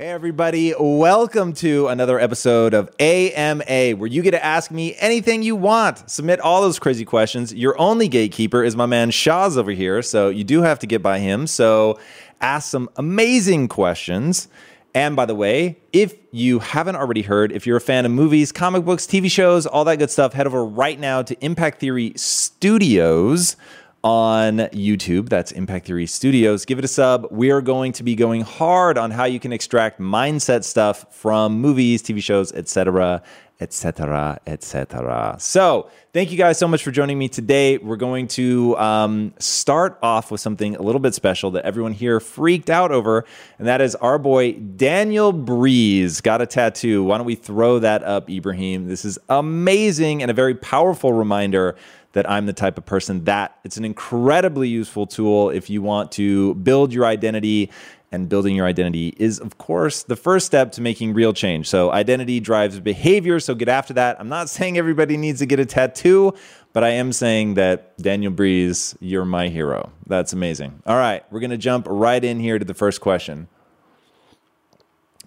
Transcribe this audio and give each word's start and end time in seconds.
Hey, 0.00 0.08
everybody, 0.08 0.72
welcome 0.78 1.52
to 1.56 1.88
another 1.88 2.18
episode 2.18 2.72
of 2.72 2.88
AMA, 2.98 3.98
where 3.98 4.06
you 4.06 4.22
get 4.22 4.30
to 4.30 4.42
ask 4.42 4.70
me 4.70 4.96
anything 4.96 5.42
you 5.42 5.54
want. 5.54 6.08
Submit 6.08 6.40
all 6.40 6.62
those 6.62 6.78
crazy 6.78 7.04
questions. 7.04 7.52
Your 7.52 7.78
only 7.78 8.08
gatekeeper 8.08 8.64
is 8.64 8.74
my 8.74 8.86
man 8.86 9.10
Shaz 9.10 9.58
over 9.58 9.72
here, 9.72 10.00
so 10.00 10.30
you 10.30 10.42
do 10.42 10.62
have 10.62 10.78
to 10.78 10.86
get 10.86 11.02
by 11.02 11.18
him. 11.18 11.46
So 11.46 12.00
ask 12.40 12.70
some 12.70 12.88
amazing 12.96 13.68
questions. 13.68 14.48
And 14.94 15.16
by 15.16 15.26
the 15.26 15.34
way, 15.34 15.78
if 15.92 16.14
you 16.32 16.60
haven't 16.60 16.96
already 16.96 17.20
heard, 17.20 17.52
if 17.52 17.66
you're 17.66 17.76
a 17.76 17.80
fan 17.82 18.06
of 18.06 18.10
movies, 18.10 18.52
comic 18.52 18.86
books, 18.86 19.06
TV 19.06 19.30
shows, 19.30 19.66
all 19.66 19.84
that 19.84 19.96
good 19.96 20.10
stuff, 20.10 20.32
head 20.32 20.46
over 20.46 20.64
right 20.64 20.98
now 20.98 21.20
to 21.20 21.36
Impact 21.44 21.78
Theory 21.78 22.14
Studios 22.16 23.54
on 24.02 24.58
YouTube. 24.72 25.28
That's 25.28 25.52
Impact 25.52 25.86
Theory 25.86 26.06
Studios. 26.06 26.64
Give 26.64 26.78
it 26.78 26.84
a 26.84 26.88
sub. 26.88 27.26
We 27.30 27.50
are 27.50 27.60
going 27.60 27.92
to 27.92 28.02
be 28.02 28.14
going 28.14 28.42
hard 28.42 28.96
on 28.96 29.10
how 29.10 29.24
you 29.24 29.38
can 29.38 29.52
extract 29.52 30.00
mindset 30.00 30.64
stuff 30.64 31.06
from 31.10 31.60
movies, 31.60 32.02
TV 32.02 32.22
shows, 32.22 32.52
etc., 32.52 33.22
etc., 33.60 34.40
etc. 34.46 35.36
So, 35.38 35.90
thank 36.14 36.30
you 36.32 36.38
guys 36.38 36.58
so 36.58 36.66
much 36.66 36.82
for 36.82 36.90
joining 36.90 37.18
me 37.18 37.28
today. 37.28 37.76
We're 37.76 37.96
going 37.96 38.26
to 38.28 38.76
um, 38.78 39.34
start 39.38 39.98
off 40.02 40.30
with 40.30 40.40
something 40.40 40.76
a 40.76 40.82
little 40.82 41.00
bit 41.00 41.14
special 41.14 41.50
that 41.52 41.64
everyone 41.64 41.92
here 41.92 42.20
freaked 42.20 42.70
out 42.70 42.90
over, 42.90 43.26
and 43.58 43.68
that 43.68 43.82
is 43.82 43.94
our 43.96 44.18
boy 44.18 44.52
Daniel 44.52 45.32
Breeze 45.32 46.22
got 46.22 46.40
a 46.40 46.46
tattoo. 46.46 47.04
Why 47.04 47.18
don't 47.18 47.26
we 47.26 47.34
throw 47.34 47.78
that 47.80 48.02
up, 48.02 48.30
Ibrahim? 48.30 48.88
This 48.88 49.04
is 49.04 49.18
amazing 49.28 50.22
and 50.22 50.30
a 50.30 50.34
very 50.34 50.54
powerful 50.54 51.12
reminder 51.12 51.76
that 52.12 52.28
I'm 52.28 52.46
the 52.46 52.52
type 52.52 52.78
of 52.78 52.86
person 52.86 53.24
that 53.24 53.58
it's 53.64 53.76
an 53.76 53.84
incredibly 53.84 54.68
useful 54.68 55.06
tool 55.06 55.50
if 55.50 55.70
you 55.70 55.82
want 55.82 56.12
to 56.12 56.54
build 56.56 56.92
your 56.92 57.04
identity. 57.04 57.70
And 58.12 58.28
building 58.28 58.56
your 58.56 58.66
identity 58.66 59.14
is, 59.18 59.38
of 59.38 59.56
course, 59.56 60.02
the 60.02 60.16
first 60.16 60.44
step 60.44 60.72
to 60.72 60.82
making 60.82 61.14
real 61.14 61.32
change. 61.32 61.68
So, 61.68 61.92
identity 61.92 62.40
drives 62.40 62.80
behavior. 62.80 63.38
So, 63.38 63.54
get 63.54 63.68
after 63.68 63.94
that. 63.94 64.18
I'm 64.18 64.28
not 64.28 64.48
saying 64.48 64.76
everybody 64.76 65.16
needs 65.16 65.38
to 65.38 65.46
get 65.46 65.60
a 65.60 65.64
tattoo, 65.64 66.34
but 66.72 66.82
I 66.82 66.88
am 66.88 67.12
saying 67.12 67.54
that 67.54 67.96
Daniel 67.98 68.32
Breeze, 68.32 68.96
you're 68.98 69.24
my 69.24 69.46
hero. 69.46 69.92
That's 70.08 70.32
amazing. 70.32 70.82
All 70.86 70.96
right, 70.96 71.22
we're 71.30 71.38
going 71.38 71.50
to 71.50 71.56
jump 71.56 71.86
right 71.88 72.24
in 72.24 72.40
here 72.40 72.58
to 72.58 72.64
the 72.64 72.74
first 72.74 73.00
question. 73.00 73.46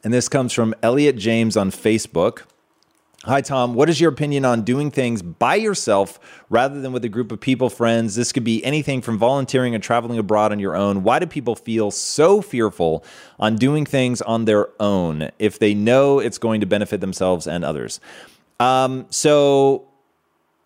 And 0.03 0.13
this 0.13 0.27
comes 0.27 0.51
from 0.51 0.75
Elliot 0.83 1.15
James 1.15 1.55
on 1.55 1.71
Facebook. 1.71 2.41
Hi, 3.25 3.39
Tom. 3.39 3.73
What 3.73 3.89
is 3.89 4.01
your 4.01 4.11
opinion 4.11 4.43
on 4.43 4.63
doing 4.63 4.91
things 4.91 5.21
by 5.21 5.55
yourself 5.55 6.19
rather 6.49 6.81
than 6.81 6.91
with 6.91 7.05
a 7.05 7.09
group 7.09 7.31
of 7.31 7.39
people, 7.39 7.69
friends? 7.69 8.15
This 8.15 8.33
could 8.33 8.43
be 8.43 8.61
anything 8.65 9.01
from 9.01 9.17
volunteering 9.17 9.73
and 9.73 9.81
traveling 9.81 10.19
abroad 10.19 10.51
on 10.51 10.59
your 10.59 10.75
own. 10.75 11.03
Why 11.03 11.19
do 11.19 11.25
people 11.25 11.55
feel 11.55 11.89
so 11.89 12.41
fearful 12.41 13.05
on 13.39 13.55
doing 13.55 13.85
things 13.85 14.21
on 14.21 14.43
their 14.43 14.67
own 14.77 15.31
if 15.39 15.57
they 15.57 15.73
know 15.73 16.19
it's 16.19 16.37
going 16.37 16.59
to 16.59 16.65
benefit 16.65 16.99
themselves 16.99 17.47
and 17.47 17.63
others? 17.63 18.01
Um, 18.59 19.05
so, 19.09 19.87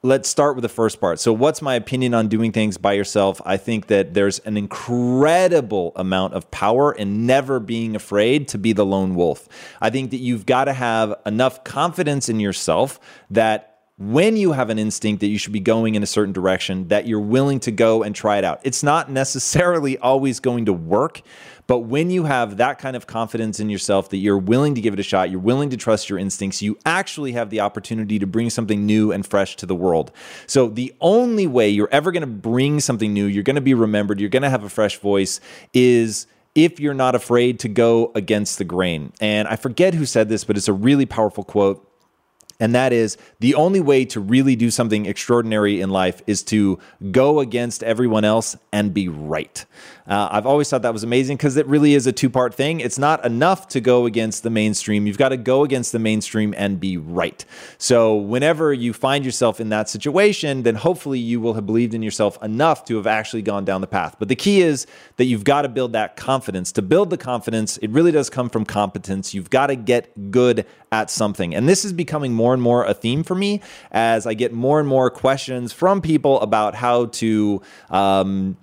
let's 0.03 0.29
start 0.29 0.55
with 0.55 0.61
the 0.61 0.69
first 0.69 1.01
part. 1.01 1.19
So, 1.19 1.33
what's 1.33 1.61
my 1.61 1.75
opinion 1.75 2.13
on 2.13 2.27
doing 2.27 2.51
things 2.51 2.77
by 2.77 2.93
yourself? 2.93 3.41
I 3.45 3.57
think 3.57 3.87
that 3.87 4.13
there's 4.13 4.39
an 4.39 4.57
incredible 4.57 5.91
amount 5.95 6.33
of 6.33 6.49
power 6.51 6.91
in 6.91 7.25
never 7.25 7.59
being 7.59 7.95
afraid 7.95 8.47
to 8.49 8.57
be 8.57 8.73
the 8.73 8.85
lone 8.85 9.15
wolf. 9.15 9.47
I 9.81 9.89
think 9.89 10.11
that 10.11 10.17
you've 10.17 10.45
got 10.45 10.65
to 10.65 10.73
have 10.73 11.15
enough 11.25 11.63
confidence 11.63 12.29
in 12.29 12.39
yourself 12.39 12.99
that 13.31 13.73
when 13.99 14.37
you 14.37 14.51
have 14.51 14.69
an 14.69 14.77
instinct 14.77 15.21
that 15.21 15.27
you 15.27 15.39
should 15.39 15.53
be 15.53 15.59
going 15.59 15.95
in 15.95 16.03
a 16.03 16.07
certain 16.07 16.31
direction, 16.31 16.87
that 16.89 17.07
you're 17.07 17.19
willing 17.19 17.59
to 17.61 17.71
go 17.71 18.03
and 18.03 18.13
try 18.13 18.37
it 18.37 18.43
out. 18.43 18.59
It's 18.63 18.83
not 18.83 19.09
necessarily 19.09 19.97
always 19.97 20.39
going 20.39 20.65
to 20.65 20.73
work, 20.73 21.23
but 21.67 21.79
when 21.79 22.09
you 22.09 22.23
have 22.23 22.57
that 22.57 22.79
kind 22.79 22.95
of 22.95 23.07
confidence 23.07 23.59
in 23.59 23.69
yourself 23.69 24.09
that 24.09 24.17
you're 24.17 24.37
willing 24.37 24.73
to 24.75 24.81
give 24.81 24.93
it 24.93 24.99
a 24.99 25.03
shot, 25.03 25.29
you're 25.29 25.39
willing 25.39 25.69
to 25.69 25.77
trust 25.77 26.09
your 26.09 26.17
instincts, 26.17 26.61
you 26.61 26.77
actually 26.85 27.33
have 27.33 27.49
the 27.49 27.59
opportunity 27.59 28.17
to 28.19 28.25
bring 28.25 28.49
something 28.49 28.85
new 28.85 29.11
and 29.11 29.25
fresh 29.25 29.57
to 29.57 29.65
the 29.65 29.75
world. 29.75 30.11
So 30.47 30.69
the 30.69 30.95
only 31.01 31.45
way 31.45 31.69
you're 31.69 31.89
ever 31.91 32.11
going 32.13 32.21
to 32.21 32.27
bring 32.27 32.79
something 32.79 33.13
new, 33.13 33.25
you're 33.25 33.43
going 33.43 33.55
to 33.55 33.61
be 33.61 33.73
remembered, 33.73 34.19
you're 34.19 34.29
going 34.29 34.43
to 34.43 34.49
have 34.49 34.63
a 34.63 34.69
fresh 34.69 34.97
voice 34.97 35.41
is 35.73 36.25
if 36.55 36.79
you're 36.79 36.93
not 36.93 37.15
afraid 37.15 37.59
to 37.59 37.67
go 37.67 38.11
against 38.15 38.57
the 38.57 38.63
grain. 38.63 39.11
And 39.19 39.47
I 39.47 39.57
forget 39.57 39.93
who 39.93 40.05
said 40.05 40.29
this, 40.29 40.43
but 40.43 40.57
it's 40.57 40.67
a 40.67 40.73
really 40.73 41.05
powerful 41.05 41.43
quote. 41.43 41.83
And 42.59 42.73
that 42.73 42.91
is 42.91 43.17
the 43.39 43.53
only 43.55 43.79
way 43.79 44.05
to 44.05 44.19
really 44.19 44.55
do 44.55 44.71
something 44.71 45.05
extraordinary 45.05 45.79
in 45.79 45.89
life 45.89 46.21
is 46.25 46.41
to 46.43 46.79
go 47.11 47.39
against 47.39 47.83
everyone 47.83 48.23
else 48.23 48.55
and 48.71 48.93
be 48.93 49.07
right. 49.07 49.63
Uh, 50.07 50.29
I've 50.31 50.45
always 50.45 50.69
thought 50.69 50.83
that 50.83 50.93
was 50.93 51.03
amazing 51.03 51.35
because 51.35 51.57
it 51.57 51.67
really 51.67 51.93
is 51.93 52.07
a 52.07 52.13
two 52.13 52.29
part 52.29 52.53
thing. 52.53 52.79
It's 52.79 52.97
not 52.97 53.25
enough 53.25 53.67
to 53.69 53.81
go 53.81 54.05
against 54.05 54.43
the 54.43 54.49
mainstream. 54.49 55.05
You've 55.05 55.17
got 55.17 55.29
to 55.29 55.37
go 55.37 55.65
against 55.65 55.91
the 55.91 55.99
mainstream 55.99 56.53
and 56.57 56.79
be 56.79 56.95
right. 56.95 57.43
So, 57.77 58.15
whenever 58.15 58.71
you 58.73 58.93
find 58.93 59.25
yourself 59.25 59.59
in 59.59 59.67
that 59.69 59.89
situation, 59.89 60.63
then 60.63 60.75
hopefully 60.75 61.19
you 61.19 61.41
will 61.41 61.55
have 61.55 61.65
believed 61.65 61.93
in 61.93 62.01
yourself 62.01 62.41
enough 62.41 62.85
to 62.85 62.95
have 62.95 63.05
actually 63.05 63.41
gone 63.41 63.65
down 63.65 63.81
the 63.81 63.87
path. 63.87 64.15
But 64.17 64.29
the 64.29 64.35
key 64.35 64.61
is 64.61 64.87
that 65.17 65.25
you've 65.25 65.43
got 65.43 65.63
to 65.63 65.69
build 65.69 65.91
that 65.91 66.15
confidence. 66.15 66.71
To 66.73 66.81
build 66.81 67.09
the 67.09 67.17
confidence, 67.17 67.77
it 67.79 67.89
really 67.89 68.13
does 68.13 68.29
come 68.29 68.49
from 68.49 68.63
competence. 68.63 69.33
You've 69.33 69.49
got 69.49 69.67
to 69.67 69.75
get 69.75 70.31
good 70.31 70.65
at 70.89 71.09
something. 71.09 71.53
And 71.53 71.67
this 71.67 71.83
is 71.83 71.91
becoming 71.91 72.31
more 72.31 72.53
and 72.53 72.63
more 72.63 72.85
a 72.85 72.93
theme 72.93 73.23
for 73.23 73.35
me 73.35 73.61
as 73.91 74.25
I 74.25 74.35
get 74.35 74.53
more 74.53 74.79
and 74.79 74.87
more 74.87 75.09
questions 75.09 75.73
from 75.73 76.01
people 76.01 76.39
about 76.39 76.75
how 76.75 77.07
to. 77.07 77.61
Um, 77.89 78.57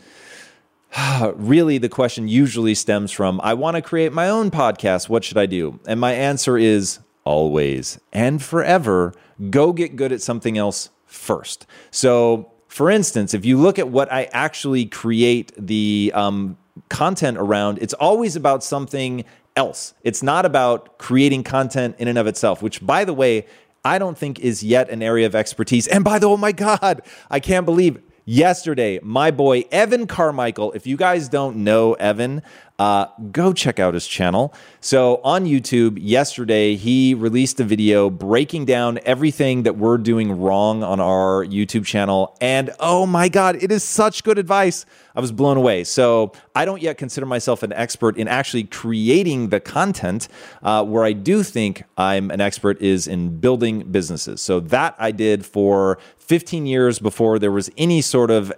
really 1.35 1.79
the 1.79 1.89
question 1.89 2.29
usually 2.29 2.75
stems 2.75 3.11
from 3.11 3.41
I 3.43 3.55
want 3.55 3.77
to 3.77 3.83
create 3.83 4.13
my 4.13 4.29
own 4.29 4.51
podcast. 4.51 5.09
What 5.09 5.25
should 5.25 5.39
I 5.39 5.47
do? 5.47 5.81
And 5.87 6.01
my 6.01 6.13
answer 6.13 6.57
is 6.57 7.01
always 7.25 7.99
and 8.13 8.43
forever 8.43 9.15
go 9.51 9.73
get 9.73 9.97
good 9.97 10.13
at 10.13 10.21
something 10.21 10.59
else 10.59 10.91
first. 11.07 11.67
So, 11.91 12.53
for 12.69 12.91
instance, 12.91 13.35
if 13.35 13.45
you 13.45 13.59
look 13.59 13.79
at 13.79 13.89
what 13.89 14.13
I 14.13 14.25
actually 14.33 14.87
create 14.87 15.53
the 15.57 16.13
um, 16.15 16.57
content 16.89 17.39
around, 17.39 17.79
it's 17.81 17.95
always 17.95 18.37
about 18.37 18.65
something 18.65 19.25
else. 19.57 19.95
It's 20.03 20.23
not 20.23 20.45
about 20.45 20.99
creating 20.99 21.45
content 21.45 21.97
in 21.99 22.09
and 22.09 22.19
of 22.19 22.27
itself, 22.27 22.63
which, 22.63 22.85
by 22.85 23.05
the 23.05 23.15
way, 23.15 23.47
I 23.85 23.99
don't 23.99 24.19
think 24.19 24.41
is 24.41 24.65
yet 24.65 24.91
an 24.91 25.03
area 25.03 25.27
of 25.27 25.35
expertise. 25.35 25.87
And 25.87 26.03
by 26.03 26.19
the 26.19 26.29
oh 26.29 26.37
my 26.37 26.53
God, 26.53 27.03
I 27.31 27.39
can't 27.39 27.65
believe 27.65 28.01
yesterday, 28.25 28.99
my 29.03 29.31
boy 29.31 29.65
Evan 29.71 30.07
Carmichael. 30.07 30.73
If 30.73 30.87
you 30.87 30.97
guys 30.97 31.29
don't 31.29 31.57
know 31.57 31.95
Evan, 31.95 32.43
uh, 32.79 33.07
go 33.31 33.53
check 33.53 33.79
out 33.79 33.95
his 33.95 34.07
channel. 34.07 34.53
So 34.81 35.21
on 35.23 35.45
YouTube, 35.45 35.99
yesterday, 36.01 36.75
he 36.75 37.15
released 37.15 37.61
a 37.61 37.65
video 37.65 38.11
breaking 38.11 38.65
down 38.65 38.99
everything 39.05 39.63
that 39.63 39.77
we're 39.77 39.99
doing 39.99 40.41
wrong 40.41 40.83
on 40.83 40.99
our 40.99 41.45
YouTube 41.45 41.87
channel. 41.87 42.37
And 42.41 42.71
oh 42.81 43.07
my 43.07 43.29
God, 43.29 43.63
it 43.63 43.71
is 43.71 43.85
such 43.85 44.25
good 44.25 44.39
advice. 44.39 44.87
I 45.15 45.21
was 45.21 45.31
blown 45.31 45.57
away. 45.57 45.85
So 45.85 46.33
I 46.57 46.65
don't 46.65 46.83
yet 46.83 46.99
consider 46.99 47.27
myself 47.27 47.63
an 47.63 47.73
expert 47.73 48.17
in 48.17 48.27
actually 48.27 48.65
creating 48.65 49.51
the 49.51 49.61
content. 49.61 50.27
Uh, 50.63 50.85
where 50.85 51.05
I 51.05 51.13
do 51.13 51.45
think 51.45 51.85
I'm 51.97 52.31
an 52.33 52.41
expert 52.41 52.81
is 52.83 53.07
in 53.07 53.39
building 53.39 53.93
businesses. 53.93 54.41
So 54.41 54.59
that 54.61 54.97
I 54.99 55.13
did 55.13 55.47
for 55.47 55.99
15 56.19 56.67
years 56.67 56.99
before 56.99 57.39
there 57.39 57.53
was 57.53 57.71
any 57.77 58.01
sort 58.01 58.31
of 58.31 58.53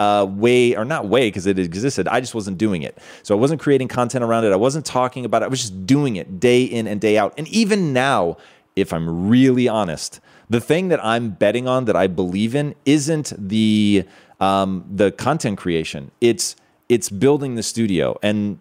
uh, 0.00 0.24
way, 0.24 0.74
or 0.74 0.84
not 0.84 1.06
way, 1.08 1.28
because 1.28 1.46
it 1.46 1.58
existed. 1.58 2.08
I 2.08 2.20
just 2.20 2.34
wasn't 2.34 2.56
doing 2.56 2.82
it. 2.82 2.96
So 3.22 3.36
I 3.36 3.38
wasn't 3.38 3.60
creating 3.60 3.88
content 3.88 4.24
around 4.24 4.44
it. 4.44 4.52
I 4.52 4.56
wasn't 4.56 4.86
talking 4.86 5.26
about 5.26 5.42
it. 5.42 5.44
I 5.44 5.48
was 5.48 5.60
just 5.60 5.86
doing 5.86 6.16
it 6.16 6.40
day 6.40 6.64
in 6.64 6.86
and 6.86 6.98
day 7.00 7.18
out. 7.18 7.34
And 7.36 7.46
even 7.48 7.92
now, 7.92 8.38
if 8.76 8.94
I'm 8.94 9.28
really 9.28 9.68
honest, 9.68 10.18
the 10.48 10.60
thing 10.60 10.88
that 10.88 11.04
I'm 11.04 11.30
betting 11.30 11.68
on 11.68 11.84
that 11.84 11.96
I 11.96 12.06
believe 12.06 12.54
in 12.54 12.74
isn't 12.86 13.34
the 13.36 14.04
um, 14.40 14.86
the 14.90 15.12
content 15.12 15.58
creation. 15.58 16.10
It's 16.22 16.56
it's 16.88 17.10
building 17.10 17.56
the 17.56 17.62
studio 17.62 18.18
and 18.22 18.58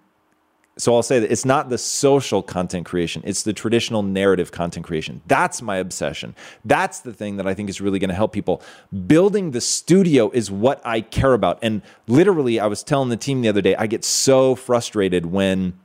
so 0.79 0.95
I'll 0.95 1.03
say 1.03 1.19
that 1.19 1.29
it's 1.29 1.43
not 1.43 1.69
the 1.69 1.77
social 1.77 2.41
content 2.41 2.85
creation, 2.85 3.21
it's 3.25 3.43
the 3.43 3.51
traditional 3.51 4.01
narrative 4.01 4.51
content 4.51 4.85
creation. 4.85 5.21
That's 5.27 5.61
my 5.61 5.75
obsession. 5.75 6.35
That's 6.63 7.01
the 7.01 7.13
thing 7.13 7.35
that 7.35 7.45
I 7.45 7.53
think 7.53 7.69
is 7.69 7.81
really 7.81 7.99
going 7.99 8.09
to 8.09 8.15
help 8.15 8.31
people. 8.31 8.61
Building 9.05 9.51
the 9.51 9.59
studio 9.59 10.29
is 10.31 10.49
what 10.49 10.81
I 10.85 11.01
care 11.01 11.33
about. 11.33 11.59
And 11.61 11.81
literally, 12.07 12.61
I 12.61 12.67
was 12.67 12.81
telling 12.81 13.09
the 13.09 13.17
team 13.17 13.41
the 13.41 13.49
other 13.49 13.61
day, 13.61 13.75
I 13.75 13.87
get 13.87 14.05
so 14.05 14.55
frustrated 14.55 15.25
when 15.25 15.77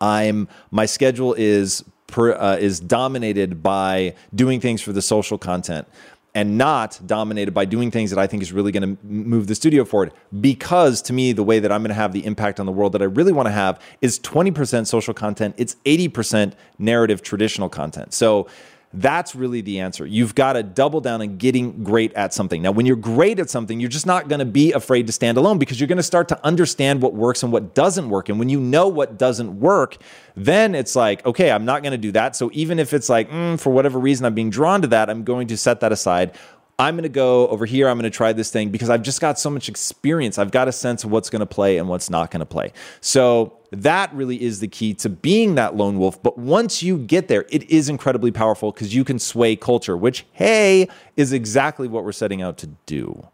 I'm 0.00 0.48
my 0.72 0.86
schedule 0.86 1.34
is 1.34 1.84
per, 2.08 2.32
uh, 2.32 2.56
is 2.56 2.80
dominated 2.80 3.62
by 3.62 4.16
doing 4.34 4.60
things 4.60 4.82
for 4.82 4.92
the 4.92 5.02
social 5.02 5.38
content 5.38 5.86
and 6.34 6.58
not 6.58 7.00
dominated 7.06 7.52
by 7.52 7.64
doing 7.64 7.90
things 7.90 8.10
that 8.10 8.18
I 8.18 8.26
think 8.26 8.42
is 8.42 8.52
really 8.52 8.70
going 8.70 8.96
to 8.96 9.04
move 9.04 9.46
the 9.46 9.54
studio 9.54 9.84
forward. 9.84 10.12
Because 10.40 11.02
to 11.02 11.12
me, 11.12 11.32
the 11.32 11.42
way 11.42 11.58
that 11.58 11.72
I'm 11.72 11.82
going 11.82 11.88
to 11.88 11.94
have 11.94 12.12
the 12.12 12.24
impact 12.24 12.60
on 12.60 12.66
the 12.66 12.72
world 12.72 12.92
that 12.92 13.02
I 13.02 13.06
really 13.06 13.32
want 13.32 13.46
to 13.46 13.52
have 13.52 13.80
is 14.00 14.20
20% 14.20 14.86
social 14.86 15.14
content, 15.14 15.54
it's 15.58 15.76
80% 15.84 16.52
narrative 16.78 17.22
traditional 17.22 17.68
content. 17.68 18.12
So 18.14 18.46
that's 18.94 19.34
really 19.34 19.60
the 19.60 19.80
answer. 19.80 20.06
You've 20.06 20.34
got 20.34 20.54
to 20.54 20.62
double 20.62 21.02
down 21.02 21.20
on 21.20 21.36
getting 21.36 21.84
great 21.84 22.12
at 22.14 22.32
something. 22.32 22.62
Now, 22.62 22.70
when 22.70 22.86
you're 22.86 22.96
great 22.96 23.38
at 23.38 23.50
something, 23.50 23.80
you're 23.80 23.90
just 23.90 24.06
not 24.06 24.28
going 24.28 24.38
to 24.38 24.46
be 24.46 24.72
afraid 24.72 25.06
to 25.08 25.12
stand 25.12 25.36
alone 25.36 25.58
because 25.58 25.78
you're 25.78 25.88
going 25.88 25.98
to 25.98 26.02
start 26.02 26.28
to 26.28 26.44
understand 26.44 27.02
what 27.02 27.12
works 27.12 27.42
and 27.42 27.52
what 27.52 27.74
doesn't 27.74 28.08
work. 28.08 28.30
And 28.30 28.38
when 28.38 28.48
you 28.48 28.58
know 28.58 28.88
what 28.88 29.18
doesn't 29.18 29.60
work, 29.60 29.98
then 30.36 30.74
it's 30.74 30.96
like, 30.96 31.24
okay, 31.26 31.50
I'm 31.50 31.66
not 31.66 31.82
going 31.82 31.92
to 31.92 31.98
do 31.98 32.12
that. 32.12 32.34
So 32.34 32.50
even 32.54 32.78
if 32.78 32.94
it's 32.94 33.10
like, 33.10 33.30
mm, 33.30 33.60
for 33.60 33.70
whatever 33.70 33.98
reason, 33.98 34.24
I'm 34.24 34.34
being 34.34 34.50
drawn 34.50 34.80
to 34.80 34.88
that, 34.88 35.10
I'm 35.10 35.22
going 35.22 35.48
to 35.48 35.56
set 35.58 35.80
that 35.80 35.92
aside. 35.92 36.32
I'm 36.80 36.94
going 36.94 37.02
to 37.02 37.08
go 37.08 37.48
over 37.48 37.66
here. 37.66 37.88
I'm 37.88 37.98
going 37.98 38.10
to 38.10 38.16
try 38.16 38.32
this 38.32 38.52
thing 38.52 38.70
because 38.70 38.88
I've 38.88 39.02
just 39.02 39.20
got 39.20 39.36
so 39.36 39.50
much 39.50 39.68
experience. 39.68 40.38
I've 40.38 40.52
got 40.52 40.68
a 40.68 40.72
sense 40.72 41.02
of 41.02 41.10
what's 41.10 41.28
going 41.28 41.40
to 41.40 41.46
play 41.46 41.76
and 41.76 41.88
what's 41.88 42.08
not 42.08 42.30
going 42.30 42.38
to 42.38 42.46
play. 42.46 42.72
So 43.00 43.58
that 43.72 44.14
really 44.14 44.40
is 44.40 44.60
the 44.60 44.68
key 44.68 44.94
to 44.94 45.08
being 45.08 45.56
that 45.56 45.74
lone 45.74 45.98
wolf. 45.98 46.22
But 46.22 46.38
once 46.38 46.80
you 46.80 46.96
get 46.98 47.26
there, 47.26 47.46
it 47.50 47.68
is 47.68 47.88
incredibly 47.88 48.30
powerful 48.30 48.70
because 48.70 48.94
you 48.94 49.02
can 49.02 49.18
sway 49.18 49.56
culture, 49.56 49.96
which, 49.96 50.24
hey, 50.30 50.88
is 51.16 51.32
exactly 51.32 51.88
what 51.88 52.04
we're 52.04 52.12
setting 52.12 52.42
out 52.42 52.58
to 52.58 52.68
do. 52.86 53.26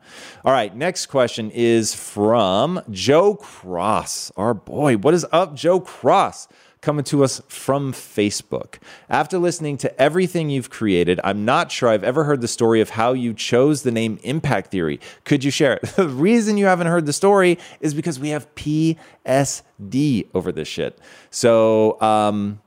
All 0.43 0.52
right, 0.52 0.75
next 0.75 1.06
question 1.06 1.50
is 1.50 1.94
from 1.94 2.81
Joe 2.90 3.35
Cross. 3.35 4.32
Our 4.38 4.55
boy, 4.55 4.97
what 4.97 5.12
is 5.12 5.26
up, 5.32 5.55
Joe 5.55 5.81
Cross? 5.81 6.49
Coming 6.84 7.04
to 7.06 7.25
us 7.25 7.40
from 7.48 7.92
Facebook. 7.92 8.76
After 9.08 9.38
listening 9.38 9.78
to 9.78 10.00
everything 10.00 10.50
you've 10.50 10.70
created, 10.70 11.19
I'm 11.25 11.44
not 11.44 11.72
sure 11.72 11.88
I've 11.88 12.04
ever 12.04 12.25
heard 12.25 12.42
the 12.42 12.48
story 12.48 12.81
of 12.81 12.90
how 12.90 13.14
you 13.14 13.32
chose 13.34 13.82
the 13.82 13.90
name 13.90 14.20
Impact 14.22 14.70
Theory. 14.70 15.00
Could 15.25 15.42
you 15.42 15.50
share 15.50 15.75
it? 15.75 15.82
the 15.96 16.08
reason 16.08 16.58
you 16.58 16.66
haven't 16.66 16.86
heard 16.86 17.06
the 17.06 17.12
story 17.12 17.58
is 17.81 17.94
because 17.94 18.20
we 18.20 18.28
have 18.28 18.54
PSD 18.54 20.28
over 20.34 20.52
this 20.52 20.69
shit. 20.69 20.98
So 21.31 22.00
um, 22.02 22.60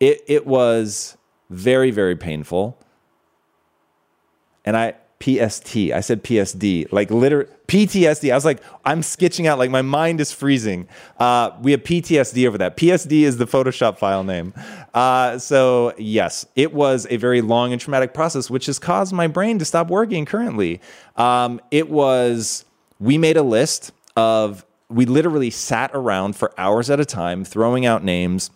it, 0.00 0.22
it 0.26 0.46
was 0.46 1.16
very, 1.48 1.92
very 1.92 2.16
painful. 2.16 2.76
And 4.64 4.76
I, 4.76 4.94
PST. 5.20 5.76
I 5.76 6.00
said 6.00 6.22
PSD, 6.22 6.90
like 6.92 7.10
literally 7.10 7.50
PTSD. 7.66 8.32
I 8.32 8.34
was 8.34 8.44
like, 8.44 8.62
I'm 8.84 9.02
sketching 9.02 9.46
out, 9.46 9.58
like 9.58 9.70
my 9.70 9.82
mind 9.82 10.20
is 10.20 10.32
freezing. 10.32 10.88
Uh, 11.18 11.50
we 11.60 11.72
have 11.72 11.82
PTSD 11.82 12.46
over 12.46 12.56
that. 12.58 12.76
PSD 12.76 13.22
is 13.22 13.36
the 13.36 13.46
Photoshop 13.46 13.98
file 13.98 14.24
name. 14.24 14.54
Uh, 14.94 15.38
so, 15.38 15.92
yes, 15.98 16.46
it 16.56 16.72
was 16.72 17.06
a 17.10 17.16
very 17.16 17.42
long 17.42 17.72
and 17.72 17.80
traumatic 17.80 18.14
process, 18.14 18.48
which 18.48 18.66
has 18.66 18.78
caused 18.78 19.12
my 19.12 19.26
brain 19.26 19.58
to 19.58 19.64
stop 19.64 19.88
working 19.88 20.24
currently. 20.24 20.80
Um, 21.16 21.60
it 21.70 21.90
was, 21.90 22.64
we 22.98 23.18
made 23.18 23.36
a 23.36 23.42
list 23.42 23.92
of, 24.16 24.64
we 24.88 25.04
literally 25.04 25.50
sat 25.50 25.90
around 25.92 26.36
for 26.36 26.58
hours 26.58 26.88
at 26.88 27.00
a 27.00 27.04
time 27.04 27.44
throwing 27.44 27.84
out 27.84 28.02
names. 28.02 28.50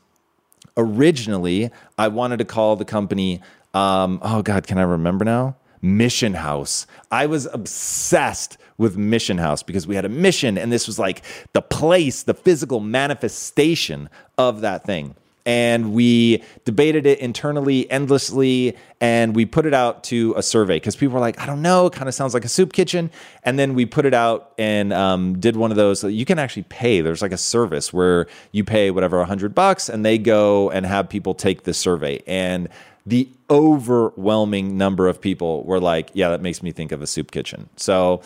Originally, 0.76 1.70
I 1.98 2.08
wanted 2.08 2.38
to 2.38 2.46
call 2.46 2.76
the 2.76 2.86
company, 2.86 3.42
um, 3.74 4.20
oh 4.22 4.40
God, 4.40 4.66
can 4.66 4.78
I 4.78 4.82
remember 4.82 5.24
now? 5.26 5.56
Mission 5.82 6.34
House. 6.34 6.86
I 7.10 7.26
was 7.26 7.46
obsessed 7.46 8.56
with 8.78 8.96
Mission 8.96 9.38
House 9.38 9.62
because 9.62 9.86
we 9.86 9.96
had 9.96 10.04
a 10.04 10.08
mission 10.08 10.56
and 10.56 10.72
this 10.72 10.86
was 10.86 10.98
like 10.98 11.22
the 11.52 11.62
place, 11.62 12.22
the 12.22 12.34
physical 12.34 12.80
manifestation 12.80 14.08
of 14.38 14.60
that 14.62 14.84
thing. 14.84 15.14
And 15.44 15.92
we 15.92 16.44
debated 16.64 17.04
it 17.04 17.18
internally 17.18 17.90
endlessly 17.90 18.76
and 19.00 19.34
we 19.34 19.44
put 19.44 19.66
it 19.66 19.74
out 19.74 20.04
to 20.04 20.34
a 20.36 20.42
survey 20.42 20.76
because 20.76 20.94
people 20.94 21.14
were 21.14 21.20
like, 21.20 21.40
I 21.40 21.46
don't 21.46 21.62
know, 21.62 21.86
it 21.86 21.92
kind 21.92 22.08
of 22.08 22.14
sounds 22.14 22.32
like 22.32 22.44
a 22.44 22.48
soup 22.48 22.72
kitchen. 22.72 23.10
And 23.42 23.58
then 23.58 23.74
we 23.74 23.84
put 23.84 24.06
it 24.06 24.14
out 24.14 24.52
and 24.56 24.92
um, 24.92 25.40
did 25.40 25.56
one 25.56 25.72
of 25.72 25.76
those. 25.76 26.04
You 26.04 26.24
can 26.24 26.38
actually 26.38 26.62
pay. 26.64 27.00
There's 27.00 27.22
like 27.22 27.32
a 27.32 27.38
service 27.38 27.92
where 27.92 28.28
you 28.52 28.62
pay 28.62 28.92
whatever, 28.92 29.20
a 29.20 29.24
hundred 29.24 29.52
bucks, 29.52 29.88
and 29.88 30.04
they 30.04 30.16
go 30.16 30.70
and 30.70 30.86
have 30.86 31.08
people 31.08 31.34
take 31.34 31.64
the 31.64 31.74
survey. 31.74 32.22
And 32.28 32.68
the 33.04 33.28
overwhelming 33.50 34.76
number 34.78 35.08
of 35.08 35.20
people 35.20 35.64
were 35.64 35.80
like, 35.80 36.10
yeah, 36.14 36.28
that 36.30 36.40
makes 36.40 36.62
me 36.62 36.72
think 36.72 36.92
of 36.92 37.02
a 37.02 37.06
soup 37.06 37.30
kitchen. 37.30 37.68
So 37.76 38.22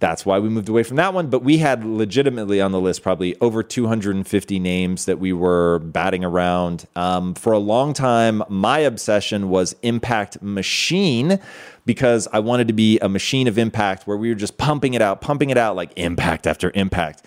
that's 0.00 0.24
why 0.24 0.38
we 0.38 0.48
moved 0.48 0.68
away 0.68 0.82
from 0.82 0.96
that 0.96 1.14
one. 1.14 1.28
But 1.28 1.44
we 1.44 1.58
had 1.58 1.84
legitimately 1.84 2.60
on 2.60 2.72
the 2.72 2.80
list 2.80 3.02
probably 3.02 3.38
over 3.40 3.62
250 3.62 4.58
names 4.58 5.04
that 5.04 5.18
we 5.18 5.32
were 5.32 5.78
batting 5.80 6.24
around. 6.24 6.86
Um, 6.96 7.34
for 7.34 7.52
a 7.52 7.58
long 7.58 7.92
time, 7.92 8.42
my 8.48 8.78
obsession 8.78 9.50
was 9.50 9.76
Impact 9.82 10.42
Machine 10.42 11.38
because 11.84 12.26
I 12.32 12.40
wanted 12.40 12.68
to 12.68 12.74
be 12.74 12.98
a 12.98 13.08
machine 13.08 13.46
of 13.46 13.58
impact 13.58 14.06
where 14.06 14.16
we 14.16 14.30
were 14.30 14.34
just 14.34 14.56
pumping 14.56 14.94
it 14.94 15.02
out, 15.02 15.20
pumping 15.20 15.50
it 15.50 15.58
out 15.58 15.76
like 15.76 15.92
impact 15.96 16.46
after 16.46 16.72
impact. 16.74 17.24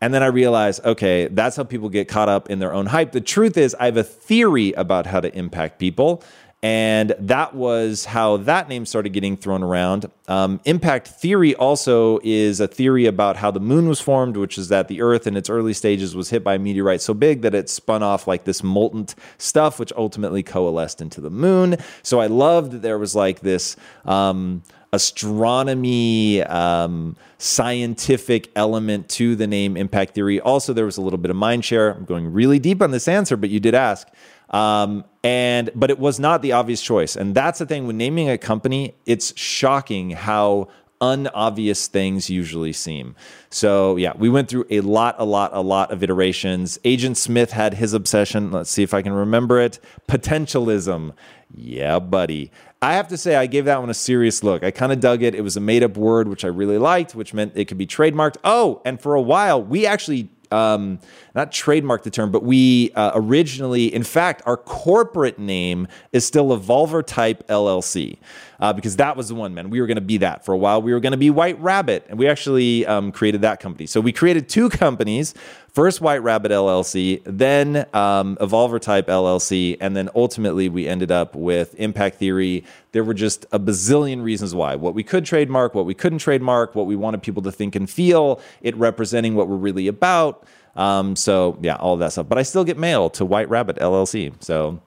And 0.00 0.12
then 0.12 0.22
I 0.22 0.26
realized, 0.26 0.84
okay, 0.84 1.28
that's 1.28 1.56
how 1.56 1.64
people 1.64 1.88
get 1.88 2.06
caught 2.08 2.28
up 2.28 2.50
in 2.50 2.58
their 2.58 2.72
own 2.72 2.86
hype. 2.86 3.12
The 3.12 3.20
truth 3.20 3.56
is, 3.56 3.74
I 3.80 3.86
have 3.86 3.96
a 3.96 4.04
theory 4.04 4.72
about 4.72 5.06
how 5.06 5.20
to 5.20 5.34
impact 5.36 5.78
people. 5.78 6.22
And 6.62 7.14
that 7.18 7.54
was 7.54 8.06
how 8.06 8.38
that 8.38 8.68
name 8.68 8.86
started 8.86 9.10
getting 9.10 9.36
thrown 9.36 9.62
around. 9.62 10.10
Um, 10.26 10.60
impact 10.64 11.06
theory 11.06 11.54
also 11.54 12.18
is 12.24 12.60
a 12.60 12.66
theory 12.66 13.06
about 13.06 13.36
how 13.36 13.50
the 13.50 13.60
moon 13.60 13.88
was 13.88 14.00
formed, 14.00 14.36
which 14.36 14.58
is 14.58 14.68
that 14.68 14.88
the 14.88 15.02
Earth 15.02 15.26
in 15.26 15.36
its 15.36 15.50
early 15.50 15.74
stages 15.74 16.16
was 16.16 16.30
hit 16.30 16.42
by 16.42 16.54
a 16.54 16.58
meteorite 16.58 17.02
so 17.02 17.14
big 17.14 17.42
that 17.42 17.54
it 17.54 17.68
spun 17.68 18.02
off 18.02 18.26
like 18.26 18.44
this 18.44 18.62
molten 18.62 19.06
stuff, 19.38 19.78
which 19.78 19.92
ultimately 19.96 20.42
coalesced 20.42 21.00
into 21.00 21.20
the 21.20 21.30
moon. 21.30 21.76
So 22.02 22.20
I 22.20 22.26
loved 22.26 22.72
that 22.72 22.82
there 22.82 22.98
was 22.98 23.14
like 23.14 23.40
this. 23.40 23.76
Um, 24.04 24.62
astronomy, 24.96 26.42
um, 26.42 27.16
scientific 27.38 28.50
element 28.56 29.08
to 29.10 29.36
the 29.36 29.46
name 29.46 29.76
impact 29.76 30.14
theory. 30.14 30.40
Also, 30.40 30.72
there 30.72 30.86
was 30.86 30.96
a 30.96 31.02
little 31.02 31.18
bit 31.18 31.30
of 31.30 31.36
mind 31.36 31.64
share. 31.64 31.92
I'm 31.92 32.04
going 32.04 32.32
really 32.32 32.58
deep 32.58 32.80
on 32.82 32.90
this 32.90 33.06
answer, 33.06 33.36
but 33.36 33.50
you 33.50 33.60
did 33.60 33.74
ask. 33.74 34.08
Um, 34.50 35.04
and 35.22 35.70
but 35.74 35.90
it 35.90 35.98
was 35.98 36.18
not 36.18 36.40
the 36.40 36.52
obvious 36.52 36.80
choice, 36.80 37.16
and 37.16 37.34
that's 37.34 37.58
the 37.58 37.66
thing 37.66 37.86
when 37.86 37.98
naming 37.98 38.30
a 38.30 38.38
company. 38.38 38.94
It's 39.04 39.36
shocking 39.38 40.10
how 40.10 40.68
unobvious 41.00 41.88
things 41.88 42.30
usually 42.30 42.72
seem. 42.72 43.14
So 43.50 43.96
yeah, 43.96 44.12
we 44.16 44.28
went 44.28 44.48
through 44.48 44.66
a 44.70 44.80
lot, 44.80 45.16
a 45.18 45.24
lot, 45.24 45.50
a 45.52 45.60
lot 45.60 45.90
of 45.90 46.02
iterations. 46.02 46.78
Agent 46.84 47.16
Smith 47.16 47.52
had 47.52 47.74
his 47.74 47.92
obsession. 47.92 48.50
Let's 48.50 48.70
see 48.70 48.82
if 48.82 48.94
I 48.94 49.02
can 49.02 49.12
remember 49.12 49.60
it. 49.60 49.78
Potentialism. 50.08 51.12
Yeah, 51.54 51.98
buddy. 51.98 52.50
I 52.82 52.94
have 52.94 53.08
to 53.08 53.16
say, 53.16 53.36
I 53.36 53.46
gave 53.46 53.64
that 53.64 53.80
one 53.80 53.88
a 53.88 53.94
serious 53.94 54.42
look. 54.42 54.62
I 54.62 54.70
kind 54.70 54.92
of 54.92 55.00
dug 55.00 55.22
it. 55.22 55.34
It 55.34 55.40
was 55.40 55.56
a 55.56 55.60
made 55.60 55.82
up 55.82 55.96
word, 55.96 56.28
which 56.28 56.44
I 56.44 56.48
really 56.48 56.78
liked, 56.78 57.14
which 57.14 57.32
meant 57.32 57.52
it 57.56 57.66
could 57.66 57.78
be 57.78 57.86
trademarked. 57.86 58.36
Oh, 58.44 58.82
and 58.84 59.00
for 59.00 59.14
a 59.14 59.20
while, 59.20 59.62
we 59.62 59.86
actually 59.86 60.28
um, 60.50 60.98
not 61.34 61.50
trademarked 61.50 62.02
the 62.02 62.10
term, 62.10 62.30
but 62.30 62.42
we 62.42 62.92
uh, 62.94 63.12
originally, 63.14 63.92
in 63.92 64.02
fact, 64.02 64.42
our 64.46 64.56
corporate 64.56 65.38
name 65.38 65.88
is 66.12 66.26
still 66.26 66.48
Evolver 66.56 67.04
Type 67.04 67.46
LLC 67.48 68.18
uh, 68.60 68.72
because 68.72 68.96
that 68.96 69.16
was 69.16 69.28
the 69.28 69.34
one, 69.34 69.54
man. 69.54 69.70
We 69.70 69.80
were 69.80 69.86
going 69.86 69.96
to 69.96 70.00
be 70.00 70.18
that 70.18 70.44
for 70.44 70.52
a 70.52 70.58
while. 70.58 70.80
We 70.82 70.92
were 70.92 71.00
going 71.00 71.12
to 71.12 71.18
be 71.18 71.30
White 71.30 71.60
Rabbit, 71.60 72.06
and 72.08 72.18
we 72.18 72.28
actually 72.28 72.86
um, 72.86 73.12
created 73.12 73.42
that 73.42 73.60
company. 73.60 73.86
So 73.86 74.00
we 74.00 74.12
created 74.12 74.48
two 74.48 74.68
companies 74.68 75.34
first 75.76 76.00
White 76.00 76.22
Rabbit 76.22 76.52
LLC, 76.52 77.20
then 77.26 77.84
um, 77.92 78.38
Evolver 78.40 78.80
Type 78.80 79.08
LLC, 79.08 79.76
and 79.78 79.94
then 79.94 80.08
ultimately 80.14 80.70
we 80.70 80.88
ended 80.88 81.10
up 81.10 81.36
with 81.36 81.74
Impact 81.74 82.16
Theory. 82.16 82.64
There 82.92 83.04
were 83.04 83.12
just 83.12 83.44
a 83.52 83.60
bazillion 83.60 84.22
reasons 84.22 84.54
why. 84.54 84.74
What 84.76 84.94
we 84.94 85.02
could 85.02 85.26
trademark, 85.26 85.74
what 85.74 85.84
we 85.84 85.92
couldn't 85.92 86.20
trademark, 86.20 86.74
what 86.74 86.86
we 86.86 86.96
wanted 86.96 87.22
people 87.22 87.42
to 87.42 87.52
think 87.52 87.76
and 87.76 87.90
feel, 87.90 88.40
it 88.62 88.74
representing 88.76 89.34
what 89.34 89.48
we're 89.48 89.56
really 89.56 89.86
about. 89.86 90.46
Um, 90.76 91.14
so 91.14 91.58
yeah, 91.60 91.76
all 91.76 91.92
of 91.92 92.00
that 92.00 92.12
stuff. 92.12 92.26
But 92.26 92.38
I 92.38 92.42
still 92.42 92.64
get 92.64 92.78
mail 92.78 93.10
to 93.10 93.26
White 93.26 93.50
Rabbit 93.50 93.76
LLC. 93.76 94.32
So 94.42 94.80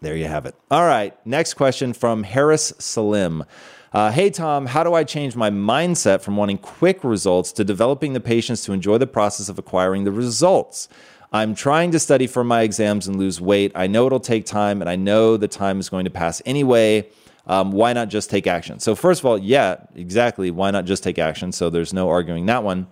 there 0.00 0.16
you 0.16 0.26
have 0.26 0.46
it. 0.46 0.54
All 0.70 0.84
right. 0.84 1.14
Next 1.26 1.54
question 1.54 1.92
from 1.92 2.22
Harris 2.22 2.72
Salim. 2.78 3.44
Uh, 3.92 4.12
hey, 4.12 4.30
Tom, 4.30 4.66
how 4.66 4.84
do 4.84 4.94
I 4.94 5.04
change 5.04 5.34
my 5.34 5.50
mindset 5.50 6.20
from 6.20 6.36
wanting 6.36 6.58
quick 6.58 7.02
results 7.02 7.50
to 7.52 7.64
developing 7.64 8.12
the 8.12 8.20
patience 8.20 8.64
to 8.64 8.72
enjoy 8.72 8.98
the 8.98 9.06
process 9.06 9.48
of 9.48 9.58
acquiring 9.58 10.04
the 10.04 10.12
results? 10.12 10.88
I'm 11.32 11.54
trying 11.54 11.90
to 11.92 11.98
study 11.98 12.26
for 12.26 12.44
my 12.44 12.62
exams 12.62 13.08
and 13.08 13.16
lose 13.16 13.40
weight. 13.40 13.72
I 13.74 13.86
know 13.88 14.06
it'll 14.06 14.20
take 14.20 14.46
time, 14.46 14.80
and 14.80 14.88
I 14.88 14.96
know 14.96 15.36
the 15.36 15.48
time 15.48 15.80
is 15.80 15.88
going 15.88 16.04
to 16.04 16.10
pass 16.10 16.40
anyway. 16.46 17.08
Um, 17.46 17.72
why 17.72 17.92
not 17.92 18.08
just 18.08 18.30
take 18.30 18.46
action? 18.46 18.78
So, 18.80 18.94
first 18.94 19.20
of 19.20 19.26
all, 19.26 19.38
yeah, 19.38 19.84
exactly. 19.94 20.50
Why 20.50 20.70
not 20.70 20.84
just 20.84 21.02
take 21.02 21.18
action? 21.18 21.52
So, 21.52 21.70
there's 21.70 21.92
no 21.92 22.08
arguing 22.08 22.46
that 22.46 22.62
one. 22.62 22.86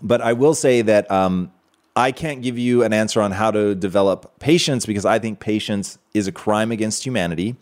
But 0.00 0.20
I 0.20 0.32
will 0.32 0.54
say 0.54 0.82
that 0.82 1.10
um, 1.10 1.52
I 1.98 2.12
can't 2.12 2.42
give 2.42 2.56
you 2.56 2.84
an 2.84 2.92
answer 2.92 3.20
on 3.20 3.32
how 3.32 3.50
to 3.50 3.74
develop 3.74 4.38
patience 4.38 4.86
because 4.86 5.04
I 5.04 5.18
think 5.18 5.40
patience 5.40 5.98
is 6.14 6.28
a 6.28 6.32
crime 6.32 6.70
against 6.70 7.04
humanity. 7.04 7.56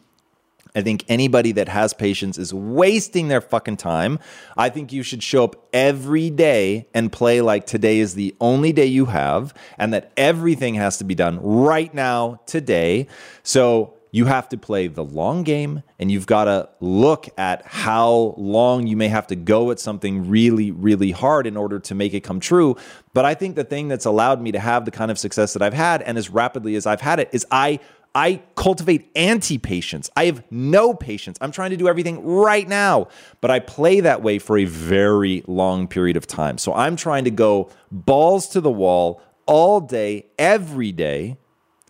I 0.74 0.82
think 0.82 1.06
anybody 1.08 1.52
that 1.52 1.68
has 1.68 1.94
patience 1.94 2.36
is 2.36 2.52
wasting 2.52 3.28
their 3.28 3.40
fucking 3.40 3.78
time. 3.78 4.18
I 4.54 4.68
think 4.68 4.92
you 4.92 5.02
should 5.02 5.22
show 5.22 5.44
up 5.44 5.56
every 5.72 6.28
day 6.28 6.86
and 6.92 7.10
play 7.10 7.40
like 7.40 7.64
today 7.64 7.98
is 7.98 8.12
the 8.12 8.36
only 8.38 8.74
day 8.74 8.84
you 8.84 9.06
have 9.06 9.54
and 9.78 9.94
that 9.94 10.12
everything 10.18 10.74
has 10.74 10.98
to 10.98 11.04
be 11.04 11.14
done 11.14 11.40
right 11.40 11.94
now, 11.94 12.40
today. 12.44 13.06
So 13.42 13.95
you 14.10 14.26
have 14.26 14.48
to 14.50 14.56
play 14.56 14.86
the 14.88 15.04
long 15.04 15.42
game 15.42 15.82
and 15.98 16.10
you've 16.10 16.26
got 16.26 16.44
to 16.44 16.68
look 16.80 17.28
at 17.38 17.62
how 17.66 18.34
long 18.36 18.86
you 18.86 18.96
may 18.96 19.08
have 19.08 19.26
to 19.28 19.36
go 19.36 19.70
at 19.70 19.78
something 19.78 20.28
really, 20.28 20.70
really 20.70 21.10
hard 21.10 21.46
in 21.46 21.56
order 21.56 21.78
to 21.78 21.94
make 21.94 22.14
it 22.14 22.20
come 22.20 22.40
true. 22.40 22.76
But 23.12 23.24
I 23.24 23.34
think 23.34 23.56
the 23.56 23.64
thing 23.64 23.88
that's 23.88 24.04
allowed 24.04 24.40
me 24.40 24.52
to 24.52 24.58
have 24.58 24.84
the 24.84 24.90
kind 24.90 25.10
of 25.10 25.18
success 25.18 25.52
that 25.52 25.62
I've 25.62 25.74
had 25.74 26.02
and 26.02 26.16
as 26.16 26.30
rapidly 26.30 26.76
as 26.76 26.86
I've 26.86 27.00
had 27.00 27.20
it 27.20 27.30
is 27.32 27.46
I 27.50 27.80
I 28.16 28.40
cultivate 28.54 29.10
anti 29.14 29.58
patience. 29.58 30.08
I 30.16 30.24
have 30.24 30.42
no 30.50 30.94
patience. 30.94 31.36
I'm 31.42 31.52
trying 31.52 31.68
to 31.72 31.76
do 31.76 31.86
everything 31.86 32.24
right 32.24 32.66
now, 32.66 33.08
but 33.42 33.50
I 33.50 33.60
play 33.60 34.00
that 34.00 34.22
way 34.22 34.38
for 34.38 34.56
a 34.56 34.64
very 34.64 35.44
long 35.46 35.86
period 35.86 36.16
of 36.16 36.26
time. 36.26 36.56
So 36.56 36.72
I'm 36.72 36.96
trying 36.96 37.24
to 37.24 37.30
go 37.30 37.68
balls 37.92 38.48
to 38.48 38.62
the 38.62 38.70
wall 38.70 39.20
all 39.44 39.80
day, 39.80 40.26
every 40.38 40.92
day 40.92 41.36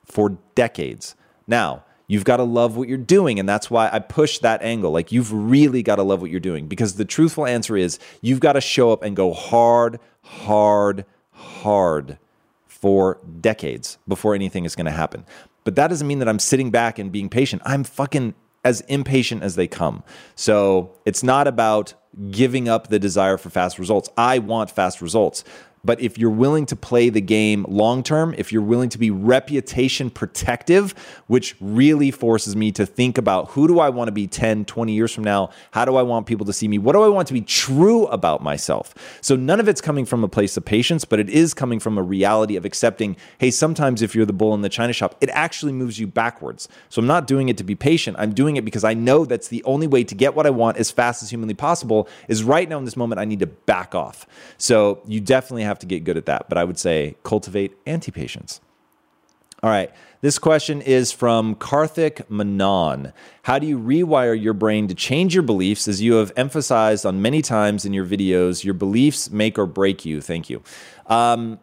for 0.04 0.38
decades. 0.56 1.14
Now, 1.46 1.85
You've 2.08 2.25
got 2.25 2.36
to 2.36 2.44
love 2.44 2.76
what 2.76 2.88
you're 2.88 2.98
doing. 2.98 3.38
And 3.40 3.48
that's 3.48 3.70
why 3.70 3.90
I 3.92 3.98
push 3.98 4.38
that 4.38 4.62
angle. 4.62 4.92
Like, 4.92 5.10
you've 5.12 5.32
really 5.32 5.82
got 5.82 5.96
to 5.96 6.02
love 6.02 6.20
what 6.20 6.30
you're 6.30 6.40
doing 6.40 6.68
because 6.68 6.94
the 6.94 7.04
truthful 7.04 7.46
answer 7.46 7.76
is 7.76 7.98
you've 8.20 8.40
got 8.40 8.52
to 8.52 8.60
show 8.60 8.92
up 8.92 9.02
and 9.02 9.16
go 9.16 9.32
hard, 9.32 9.98
hard, 10.22 11.04
hard 11.32 12.18
for 12.66 13.18
decades 13.40 13.98
before 14.06 14.34
anything 14.34 14.64
is 14.64 14.76
going 14.76 14.86
to 14.86 14.92
happen. 14.92 15.25
But 15.64 15.75
that 15.76 15.88
doesn't 15.88 16.06
mean 16.06 16.20
that 16.20 16.28
I'm 16.28 16.38
sitting 16.38 16.70
back 16.70 16.98
and 16.98 17.10
being 17.10 17.28
patient. 17.28 17.62
I'm 17.64 17.82
fucking 17.82 18.34
as 18.64 18.82
impatient 18.82 19.42
as 19.42 19.56
they 19.56 19.66
come. 19.66 20.02
So 20.34 20.92
it's 21.04 21.22
not 21.22 21.46
about 21.46 21.94
giving 22.30 22.68
up 22.68 22.88
the 22.88 22.98
desire 22.98 23.36
for 23.36 23.50
fast 23.50 23.78
results. 23.78 24.08
I 24.16 24.38
want 24.38 24.70
fast 24.70 25.00
results. 25.02 25.44
But 25.87 26.00
if 26.00 26.19
you're 26.19 26.31
willing 26.31 26.66
to 26.66 26.76
play 26.76 27.09
the 27.09 27.21
game 27.21 27.64
long 27.69 28.02
term, 28.02 28.35
if 28.37 28.52
you're 28.52 28.62
willing 28.62 28.88
to 28.90 28.99
be 28.99 29.11
reputation 29.11 30.11
protective, 30.11 30.95
which 31.28 31.57
really 31.61 32.11
forces 32.11 32.57
me 32.57 32.73
to 32.73 32.85
think 32.85 33.16
about 33.16 33.50
who 33.52 33.69
do 33.69 33.78
I 33.78 33.88
want 33.88 34.09
to 34.09 34.12
be 34.12 34.26
10, 34.26 34.64
20 34.64 34.93
years 34.93 35.14
from 35.14 35.25
now? 35.25 35.50
How 35.71 35.85
do 35.85 35.97
I 35.97 36.02
want 36.02 36.26
people 36.26 36.45
to 36.47 36.52
see 36.52 36.69
me? 36.69 36.78
What 36.78 36.93
do 36.93 37.02
I 37.02 37.09
want 37.09 37.28
to 37.28 37.35
be 37.35 37.40
true 37.40 38.07
about 38.09 38.43
myself? 38.43 38.95
So 39.21 39.37
none 39.37 39.61
of 39.61 39.69
it's 39.69 39.81
coming 39.81 40.05
from 40.05 40.25
a 40.25 40.28
place 40.28 40.57
of 40.57 40.64
patience, 40.64 41.05
but 41.05 41.21
it 41.21 41.31
is 41.31 41.55
coming 41.55 41.78
from 41.78 41.97
a 41.97 42.02
reality 42.02 42.57
of 42.57 42.64
accepting 42.64 43.16
hey, 43.38 43.50
sometimes 43.50 44.02
if 44.02 44.14
you're 44.14 44.26
the 44.26 44.33
bull 44.33 44.55
in 44.55 44.62
the 44.62 44.69
china 44.69 44.93
shop, 44.93 45.16
it 45.21 45.31
actually 45.31 45.73
moves 45.73 45.99
you 45.99 46.07
backwards. 46.07 46.69
So 46.88 47.00
I'm 47.00 47.07
not 47.07 47.26
doing 47.26 47.49
it 47.49 47.57
to 47.59 47.64
be 47.64 47.75
patient. 47.75 48.16
I'm 48.19 48.35
doing 48.35 48.57
it 48.57 48.64
because 48.64 48.85
I 48.85 48.95
know 48.95 49.25
that's 49.25 49.49
the 49.49 49.62
only 49.64 49.87
way 49.87 50.05
to 50.05 50.14
get 50.14 50.35
what 50.35 50.47
I 50.47 50.50
want 50.50 50.78
as 50.78 50.90
fast 50.90 51.23
as 51.23 51.31
humanly 51.31 51.55
possible 51.55 52.09
is 52.28 52.43
right 52.43 52.69
now 52.69 52.78
in 52.78 52.85
this 52.85 52.97
moment, 52.97 53.21
I 53.21 53.25
need 53.25 53.40
to 53.40 53.47
back 53.47 53.95
off. 53.95 54.26
So 54.59 55.02
you 55.07 55.21
definitely 55.21 55.62
have 55.62 55.75
have 55.76 55.80
to 55.80 55.87
get 55.87 56.04
good 56.04 56.16
at 56.16 56.26
that. 56.26 56.49
But 56.49 56.59
I 56.59 56.64
would 56.64 56.78
say 56.78 57.16
cultivate 57.23 57.76
anti 57.87 58.11
patience. 58.11 58.61
All 59.62 59.71
right. 59.71 59.90
This 60.21 60.38
question 60.38 60.83
is 60.83 61.12
from 61.12 61.54
Karthik 61.54 62.28
Manon. 62.30 63.12
How 63.42 63.59
do 63.59 63.66
you 63.66 63.78
rewire 63.78 64.40
your 64.40 64.54
brain 64.54 64.88
to 64.88 64.95
change 64.95 65.35
your 65.35 65.42
beliefs? 65.42 65.88
As 65.88 66.02
you 66.02 66.14
have 66.14 66.33
emphasized 66.37 67.06
on 67.06 67.23
many 67.23 67.42
times 67.42 67.85
in 67.85 67.92
your 67.92 68.06
videos, 68.06 68.64
your 68.64 68.75
beliefs 68.75 69.30
make 69.30 69.59
or 69.59 69.66
break 69.66 70.04
you. 70.04 70.21
Thank 70.21 70.50
you. 70.50 70.62
Um, 71.06 71.59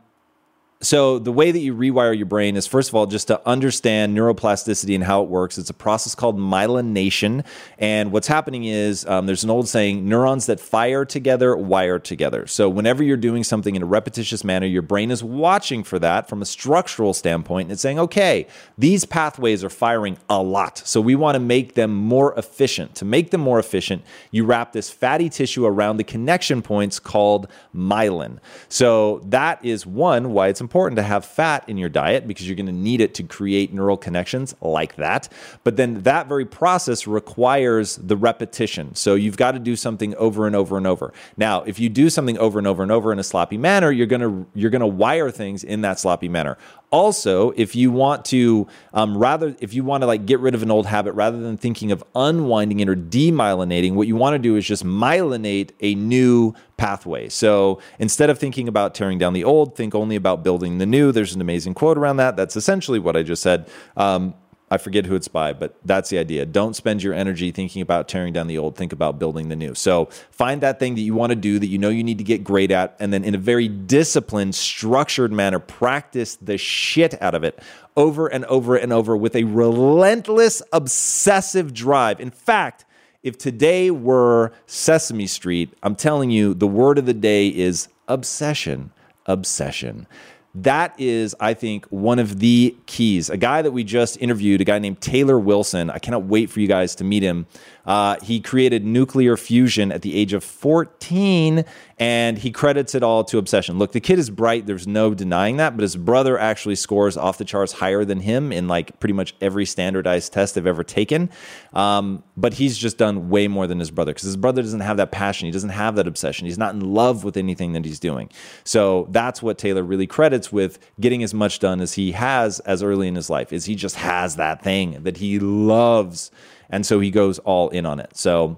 so, 0.83 1.17
the 1.17 1.31
way 1.31 1.49
that 1.49 1.59
you 1.59 1.73
rewire 1.73 2.15
your 2.15 2.25
brain 2.25 2.57
is 2.57 2.67
first 2.67 2.89
of 2.89 2.95
all, 2.95 3.05
just 3.05 3.27
to 3.27 3.39
understand 3.47 4.17
neuroplasticity 4.17 4.93
and 4.93 5.03
how 5.05 5.23
it 5.23 5.29
works. 5.29 5.57
It's 5.57 5.69
a 5.69 5.73
process 5.73 6.13
called 6.13 6.37
myelination. 6.37 7.45
And 7.77 8.11
what's 8.11 8.27
happening 8.27 8.65
is 8.65 9.05
um, 9.05 9.25
there's 9.25 9.45
an 9.45 9.49
old 9.49 9.69
saying 9.69 10.07
neurons 10.07 10.47
that 10.47 10.59
fire 10.59 11.05
together 11.05 11.55
wire 11.55 11.99
together. 11.99 12.47
So, 12.47 12.67
whenever 12.67 13.01
you're 13.01 13.15
doing 13.15 13.45
something 13.45 13.77
in 13.77 13.81
a 13.81 13.85
repetitious 13.85 14.43
manner, 14.43 14.67
your 14.67 14.81
brain 14.81 15.09
is 15.09 15.23
watching 15.23 15.85
for 15.85 15.99
that 15.99 16.27
from 16.27 16.41
a 16.41 16.45
structural 16.45 17.13
standpoint 17.13 17.67
and 17.67 17.71
it's 17.71 17.81
saying, 17.81 17.99
okay, 17.99 18.47
these 18.77 19.05
pathways 19.05 19.63
are 19.63 19.69
firing 19.69 20.17
a 20.29 20.43
lot. 20.43 20.79
So, 20.79 20.99
we 20.99 21.15
want 21.15 21.35
to 21.35 21.39
make 21.39 21.75
them 21.75 21.95
more 21.95 22.37
efficient. 22.37 22.95
To 22.95 23.05
make 23.05 23.31
them 23.31 23.39
more 23.39 23.57
efficient, 23.57 24.03
you 24.31 24.43
wrap 24.43 24.73
this 24.73 24.89
fatty 24.89 25.29
tissue 25.29 25.65
around 25.65 25.95
the 25.95 26.03
connection 26.03 26.61
points 26.61 26.99
called 26.99 27.47
myelin. 27.73 28.39
So, 28.67 29.19
that 29.27 29.63
is 29.63 29.85
one, 29.85 30.33
why 30.33 30.49
it's 30.49 30.59
important 30.59 30.72
important 30.73 30.95
to 30.95 31.03
have 31.03 31.23
fat 31.23 31.63
in 31.69 31.77
your 31.77 31.87
diet 31.87 32.27
because 32.27 32.47
you're 32.47 32.55
going 32.55 32.65
to 32.65 32.71
need 32.71 32.99
it 32.99 33.13
to 33.13 33.21
create 33.21 33.71
neural 33.71 33.95
connections 33.95 34.55
like 34.59 34.95
that. 34.95 35.29
But 35.63 35.75
then 35.75 36.01
that 36.01 36.27
very 36.27 36.45
process 36.45 37.05
requires 37.05 37.97
the 37.97 38.17
repetition. 38.17 38.95
So 38.95 39.13
you've 39.13 39.37
got 39.37 39.51
to 39.51 39.59
do 39.59 39.75
something 39.75 40.15
over 40.15 40.47
and 40.47 40.55
over 40.55 40.75
and 40.75 40.87
over. 40.87 41.13
Now, 41.37 41.61
if 41.61 41.79
you 41.79 41.89
do 41.89 42.09
something 42.09 42.39
over 42.39 42.57
and 42.57 42.65
over 42.65 42.81
and 42.81 42.91
over 42.91 43.13
in 43.13 43.19
a 43.19 43.23
sloppy 43.23 43.55
manner, 43.55 43.91
you're 43.91 44.07
going 44.07 44.21
to 44.21 44.47
you're 44.55 44.71
going 44.71 44.79
to 44.79 44.87
wire 44.87 45.29
things 45.29 45.63
in 45.63 45.81
that 45.81 45.99
sloppy 45.99 46.27
manner. 46.27 46.57
Also, 46.93 47.49
if 47.55 47.75
you 47.75 47.91
want 47.91 48.23
to 48.25 48.67
um, 48.93 49.17
rather, 49.17 49.55
if 49.59 49.73
you 49.73 49.83
want 49.83 50.03
to 50.03 50.05
like 50.07 50.27
get 50.27 50.39
rid 50.39 50.53
of 50.53 50.61
an 50.61 50.69
old 50.69 50.85
habit 50.85 51.13
rather 51.13 51.39
than 51.39 51.57
thinking 51.57 51.91
of 51.91 52.03
unwinding 52.13 52.81
it 52.81 52.87
or 52.87 52.95
demyelinating, 52.95 53.95
what 53.95 54.05
you 54.05 54.15
want 54.15 54.35
to 54.35 54.39
do 54.39 54.55
is 54.55 54.63
just 54.63 54.85
myelinate 54.85 55.71
a 55.79 55.95
new 55.95 56.53
pathway. 56.77 57.29
So 57.29 57.81
instead 57.97 58.29
of 58.29 58.37
thinking 58.37 58.67
about 58.67 58.93
tearing 58.93 59.17
down 59.17 59.33
the 59.33 59.43
old, 59.43 59.75
think 59.75 59.95
only 59.95 60.15
about 60.15 60.43
building 60.43 60.77
the 60.77 60.85
new. 60.85 61.11
There's 61.11 61.33
an 61.33 61.41
amazing 61.41 61.73
quote 61.73 61.97
around 61.97 62.17
that. 62.17 62.35
That's 62.35 62.55
essentially 62.55 62.99
what 62.99 63.17
I 63.17 63.23
just 63.23 63.41
said. 63.41 63.67
Um, 63.97 64.35
I 64.73 64.79
forget 64.79 65.05
who 65.05 65.13
it's 65.13 65.27
by, 65.27 65.53
but 65.53 65.75
that's 65.85 66.09
the 66.09 66.17
idea. 66.17 66.47
Don't 66.47 66.75
spend 66.75 67.03
your 67.03 67.13
energy 67.13 67.51
thinking 67.51 67.83
about 67.83 68.07
tearing 68.07 68.33
down 68.33 68.47
the 68.47 68.57
old, 68.57 68.75
think 68.75 68.91
about 68.91 69.19
building 69.19 69.49
the 69.49 69.55
new. 69.55 69.75
So 69.75 70.05
find 70.31 70.61
that 70.61 70.79
thing 70.79 70.95
that 70.95 71.01
you 71.01 71.13
want 71.13 71.29
to 71.29 71.35
do 71.35 71.59
that 71.59 71.67
you 71.67 71.77
know 71.77 71.89
you 71.89 72.03
need 72.03 72.17
to 72.17 72.23
get 72.23 72.43
great 72.43 72.71
at, 72.71 72.95
and 72.99 73.13
then 73.13 73.23
in 73.23 73.35
a 73.35 73.37
very 73.37 73.67
disciplined, 73.67 74.55
structured 74.55 75.31
manner, 75.31 75.59
practice 75.59 76.37
the 76.37 76.57
shit 76.57 77.21
out 77.21 77.35
of 77.35 77.43
it 77.43 77.59
over 77.95 78.25
and 78.25 78.45
over 78.45 78.75
and 78.75 78.91
over 78.91 79.15
with 79.15 79.35
a 79.35 79.43
relentless, 79.43 80.63
obsessive 80.73 81.71
drive. 81.71 82.19
In 82.19 82.31
fact, 82.31 82.83
if 83.21 83.37
today 83.37 83.91
were 83.91 84.53
Sesame 84.65 85.27
Street, 85.27 85.71
I'm 85.83 85.95
telling 85.95 86.31
you, 86.31 86.55
the 86.55 86.65
word 86.65 86.97
of 86.97 87.05
the 87.05 87.13
day 87.13 87.47
is 87.47 87.89
obsession. 88.07 88.91
Obsession. 89.27 90.07
That 90.55 90.93
is, 90.99 91.35
I 91.39 91.55
think, 91.55 91.85
one 91.87 92.19
of 92.19 92.37
the 92.37 92.75
keys. 92.85 93.31
A 93.31 93.37
guy 93.37 93.63
that 93.63 93.71
we 93.71 93.83
just 93.83 94.21
interviewed, 94.21 94.61
a 94.61 94.63
guy 94.63 94.77
named 94.77 95.01
Taylor 95.01 95.39
Wilson. 95.39 95.89
I 95.89 95.97
cannot 95.97 96.25
wait 96.25 96.51
for 96.51 96.59
you 96.59 96.67
guys 96.67 96.93
to 96.95 97.03
meet 97.03 97.23
him. 97.23 97.47
Uh, 97.85 98.15
he 98.21 98.39
created 98.39 98.85
nuclear 98.85 99.35
fusion 99.35 99.91
at 99.91 100.01
the 100.01 100.15
age 100.15 100.33
of 100.33 100.43
14, 100.43 101.65
and 101.99 102.37
he 102.37 102.51
credits 102.51 102.95
it 102.95 103.03
all 103.03 103.23
to 103.25 103.37
obsession. 103.37 103.77
Look, 103.77 103.91
the 103.91 103.99
kid 103.99 104.19
is 104.19 104.29
bright. 104.29 104.65
There's 104.65 104.87
no 104.87 105.13
denying 105.13 105.57
that, 105.57 105.75
but 105.75 105.81
his 105.83 105.95
brother 105.95 106.37
actually 106.39 106.75
scores 106.75 107.17
off 107.17 107.37
the 107.37 107.45
charts 107.45 107.73
higher 107.73 108.05
than 108.05 108.19
him 108.21 108.51
in 108.51 108.67
like 108.67 108.99
pretty 108.99 109.13
much 109.13 109.35
every 109.41 109.65
standardized 109.65 110.33
test 110.33 110.55
they've 110.55 110.65
ever 110.65 110.83
taken. 110.83 111.29
Um, 111.73 112.23
but 112.37 112.53
he's 112.53 112.77
just 112.77 112.97
done 112.97 113.29
way 113.29 113.47
more 113.47 113.67
than 113.67 113.79
his 113.79 113.91
brother 113.91 114.11
because 114.13 114.25
his 114.25 114.37
brother 114.37 114.61
doesn't 114.61 114.79
have 114.79 114.97
that 114.97 115.11
passion. 115.11 115.45
He 115.45 115.51
doesn't 115.51 115.69
have 115.69 115.95
that 115.95 116.07
obsession. 116.07 116.45
He's 116.45 116.57
not 116.57 116.73
in 116.73 116.93
love 116.93 117.23
with 117.23 117.37
anything 117.37 117.73
that 117.73 117.85
he's 117.85 117.99
doing. 117.99 118.29
So 118.63 119.07
that's 119.11 119.43
what 119.43 119.57
Taylor 119.57 119.83
really 119.83 120.07
credits 120.07 120.51
with 120.51 120.79
getting 120.99 121.21
as 121.23 121.33
much 121.33 121.59
done 121.59 121.81
as 121.81 121.93
he 121.93 122.13
has 122.13 122.59
as 122.61 122.81
early 122.81 123.07
in 123.07 123.15
his 123.15 123.29
life 123.29 123.53
is 123.53 123.65
he 123.65 123.75
just 123.75 123.97
has 123.97 124.35
that 124.37 124.63
thing 124.63 125.03
that 125.03 125.17
he 125.17 125.39
loves 125.39 126.31
and 126.73 126.87
so 126.87 126.99
he 126.99 127.11
goes 127.11 127.37
all 127.37 127.69
in 127.69 127.85
on 127.85 127.99
it. 127.99 128.17
So 128.17 128.57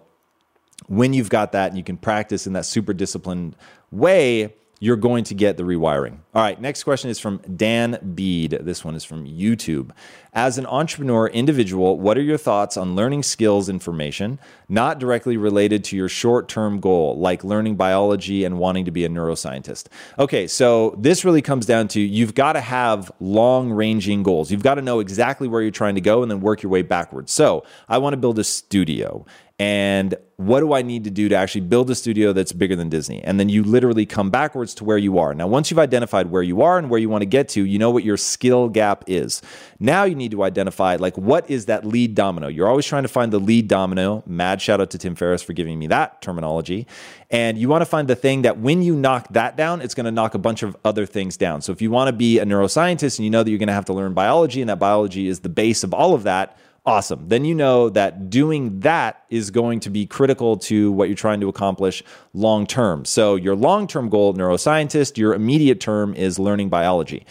when 0.87 1.11
you've 1.11 1.29
got 1.29 1.51
that 1.51 1.67
and 1.67 1.77
you 1.77 1.83
can 1.83 1.97
practice 1.97 2.47
in 2.47 2.53
that 2.53 2.65
super 2.65 2.93
disciplined 2.93 3.57
way, 3.91 4.55
you're 4.79 4.95
going 4.97 5.23
to 5.25 5.33
get 5.33 5.57
the 5.57 5.63
rewiring. 5.63 6.19
All 6.33 6.41
right, 6.41 6.59
next 6.59 6.83
question 6.83 7.09
is 7.09 7.19
from 7.19 7.37
Dan 7.55 7.97
Bead. 8.13 8.51
This 8.61 8.83
one 8.83 8.95
is 8.95 9.03
from 9.03 9.25
YouTube. 9.25 9.91
As 10.33 10.57
an 10.57 10.65
entrepreneur 10.65 11.27
individual, 11.27 11.97
what 11.97 12.17
are 12.17 12.21
your 12.21 12.37
thoughts 12.37 12.75
on 12.75 12.93
learning 12.93 13.23
skills 13.23 13.69
information 13.69 14.37
not 14.67 14.99
directly 14.99 15.37
related 15.37 15.85
to 15.85 15.95
your 15.95 16.09
short 16.09 16.49
term 16.49 16.81
goal, 16.81 17.17
like 17.17 17.45
learning 17.45 17.77
biology 17.77 18.43
and 18.43 18.59
wanting 18.59 18.83
to 18.83 18.91
be 18.91 19.05
a 19.05 19.09
neuroscientist? 19.09 19.87
Okay, 20.19 20.45
so 20.45 20.93
this 20.99 21.23
really 21.23 21.41
comes 21.41 21.65
down 21.65 21.87
to 21.89 22.01
you've 22.01 22.35
got 22.35 22.53
to 22.53 22.61
have 22.61 23.09
long 23.21 23.71
ranging 23.71 24.23
goals. 24.23 24.51
You've 24.51 24.63
got 24.63 24.75
to 24.75 24.81
know 24.81 24.99
exactly 24.99 25.47
where 25.47 25.61
you're 25.61 25.71
trying 25.71 25.95
to 25.95 26.01
go 26.01 26.21
and 26.21 26.29
then 26.29 26.41
work 26.41 26.61
your 26.61 26.69
way 26.69 26.81
backwards. 26.81 27.31
So 27.31 27.63
I 27.87 27.97
want 27.99 28.11
to 28.13 28.17
build 28.17 28.37
a 28.37 28.43
studio 28.43 29.25
and 29.57 30.15
what 30.37 30.59
do 30.59 30.73
I 30.73 30.81
need 30.81 31.05
to 31.05 31.09
do 31.09 31.29
to 31.29 31.35
actually 31.35 31.61
build 31.61 31.89
a 31.89 31.95
studio 31.95 32.33
that's 32.33 32.51
bigger 32.51 32.75
than 32.75 32.89
Disney? 32.89 33.23
And 33.23 33.39
then 33.39 33.47
you 33.47 33.63
literally 33.63 34.05
come 34.05 34.29
backwards 34.29 34.75
to 34.75 34.83
where 34.83 34.97
you 34.97 35.17
are. 35.17 35.33
Now, 35.33 35.47
once 35.47 35.71
you've 35.71 35.79
identified 35.79 36.29
where 36.29 36.43
you 36.43 36.61
are 36.61 36.77
and 36.77 36.89
where 36.89 36.99
you 36.99 37.07
want 37.07 37.21
to 37.21 37.25
get 37.25 37.47
to, 37.49 37.63
you 37.63 37.79
know 37.79 37.89
what 37.89 38.03
your 38.03 38.17
skill 38.17 38.67
gap 38.67 39.05
is. 39.07 39.41
Now 39.79 40.03
you 40.03 40.13
need 40.13 40.31
to 40.31 40.43
identify 40.43 40.97
like 40.97 41.17
what 41.17 41.49
is 41.49 41.67
that 41.67 41.85
lead 41.85 42.15
domino? 42.15 42.49
You're 42.49 42.67
always 42.67 42.85
trying 42.85 43.03
to 43.03 43.09
find 43.09 43.31
the 43.31 43.39
lead 43.39 43.69
domino. 43.69 44.23
Mad 44.25 44.61
shout 44.61 44.81
out 44.81 44.89
to 44.89 44.97
Tim 44.97 45.15
Ferriss 45.15 45.41
for 45.41 45.53
giving 45.53 45.79
me 45.79 45.87
that 45.87 46.21
terminology. 46.21 46.85
And 47.31 47.57
you 47.57 47.69
want 47.69 47.81
to 47.81 47.85
find 47.85 48.09
the 48.09 48.15
thing 48.15 48.41
that 48.41 48.59
when 48.59 48.81
you 48.81 48.93
knock 48.93 49.29
that 49.29 49.55
down, 49.55 49.79
it's 49.79 49.93
going 49.93 50.05
to 50.05 50.11
knock 50.11 50.33
a 50.33 50.39
bunch 50.39 50.63
of 50.63 50.75
other 50.83 51.05
things 51.05 51.37
down. 51.37 51.61
So 51.61 51.71
if 51.71 51.81
you 51.81 51.91
want 51.91 52.09
to 52.09 52.13
be 52.13 52.39
a 52.39 52.45
neuroscientist 52.45 53.19
and 53.19 53.23
you 53.23 53.31
know 53.31 53.41
that 53.41 53.49
you're 53.49 53.59
going 53.59 53.67
to 53.67 53.73
have 53.73 53.85
to 53.85 53.93
learn 53.93 54.13
biology 54.13 54.59
and 54.59 54.69
that 54.69 54.79
biology 54.79 55.29
is 55.29 55.39
the 55.39 55.49
base 55.49 55.85
of 55.85 55.93
all 55.93 56.13
of 56.13 56.23
that, 56.23 56.57
awesome. 56.85 57.27
Then 57.27 57.45
you 57.45 57.55
know 57.55 57.89
that 57.89 58.29
doing 58.29 58.79
that 58.81 59.23
is 59.29 59.51
going 59.51 59.79
to 59.81 59.89
be 59.89 60.05
critical 60.05 60.57
to 60.57 60.91
what 60.91 61.09
you're 61.09 61.15
trying 61.15 61.41
to 61.41 61.49
accomplish 61.49 62.03
long 62.33 62.67
term. 62.67 63.05
So, 63.05 63.35
your 63.35 63.55
long 63.55 63.87
term 63.87 64.09
goal, 64.09 64.33
neuroscientist, 64.33 65.17
your 65.17 65.33
immediate 65.33 65.79
term 65.79 66.13
is 66.13 66.39
learning 66.39 66.69
biology 66.69 67.25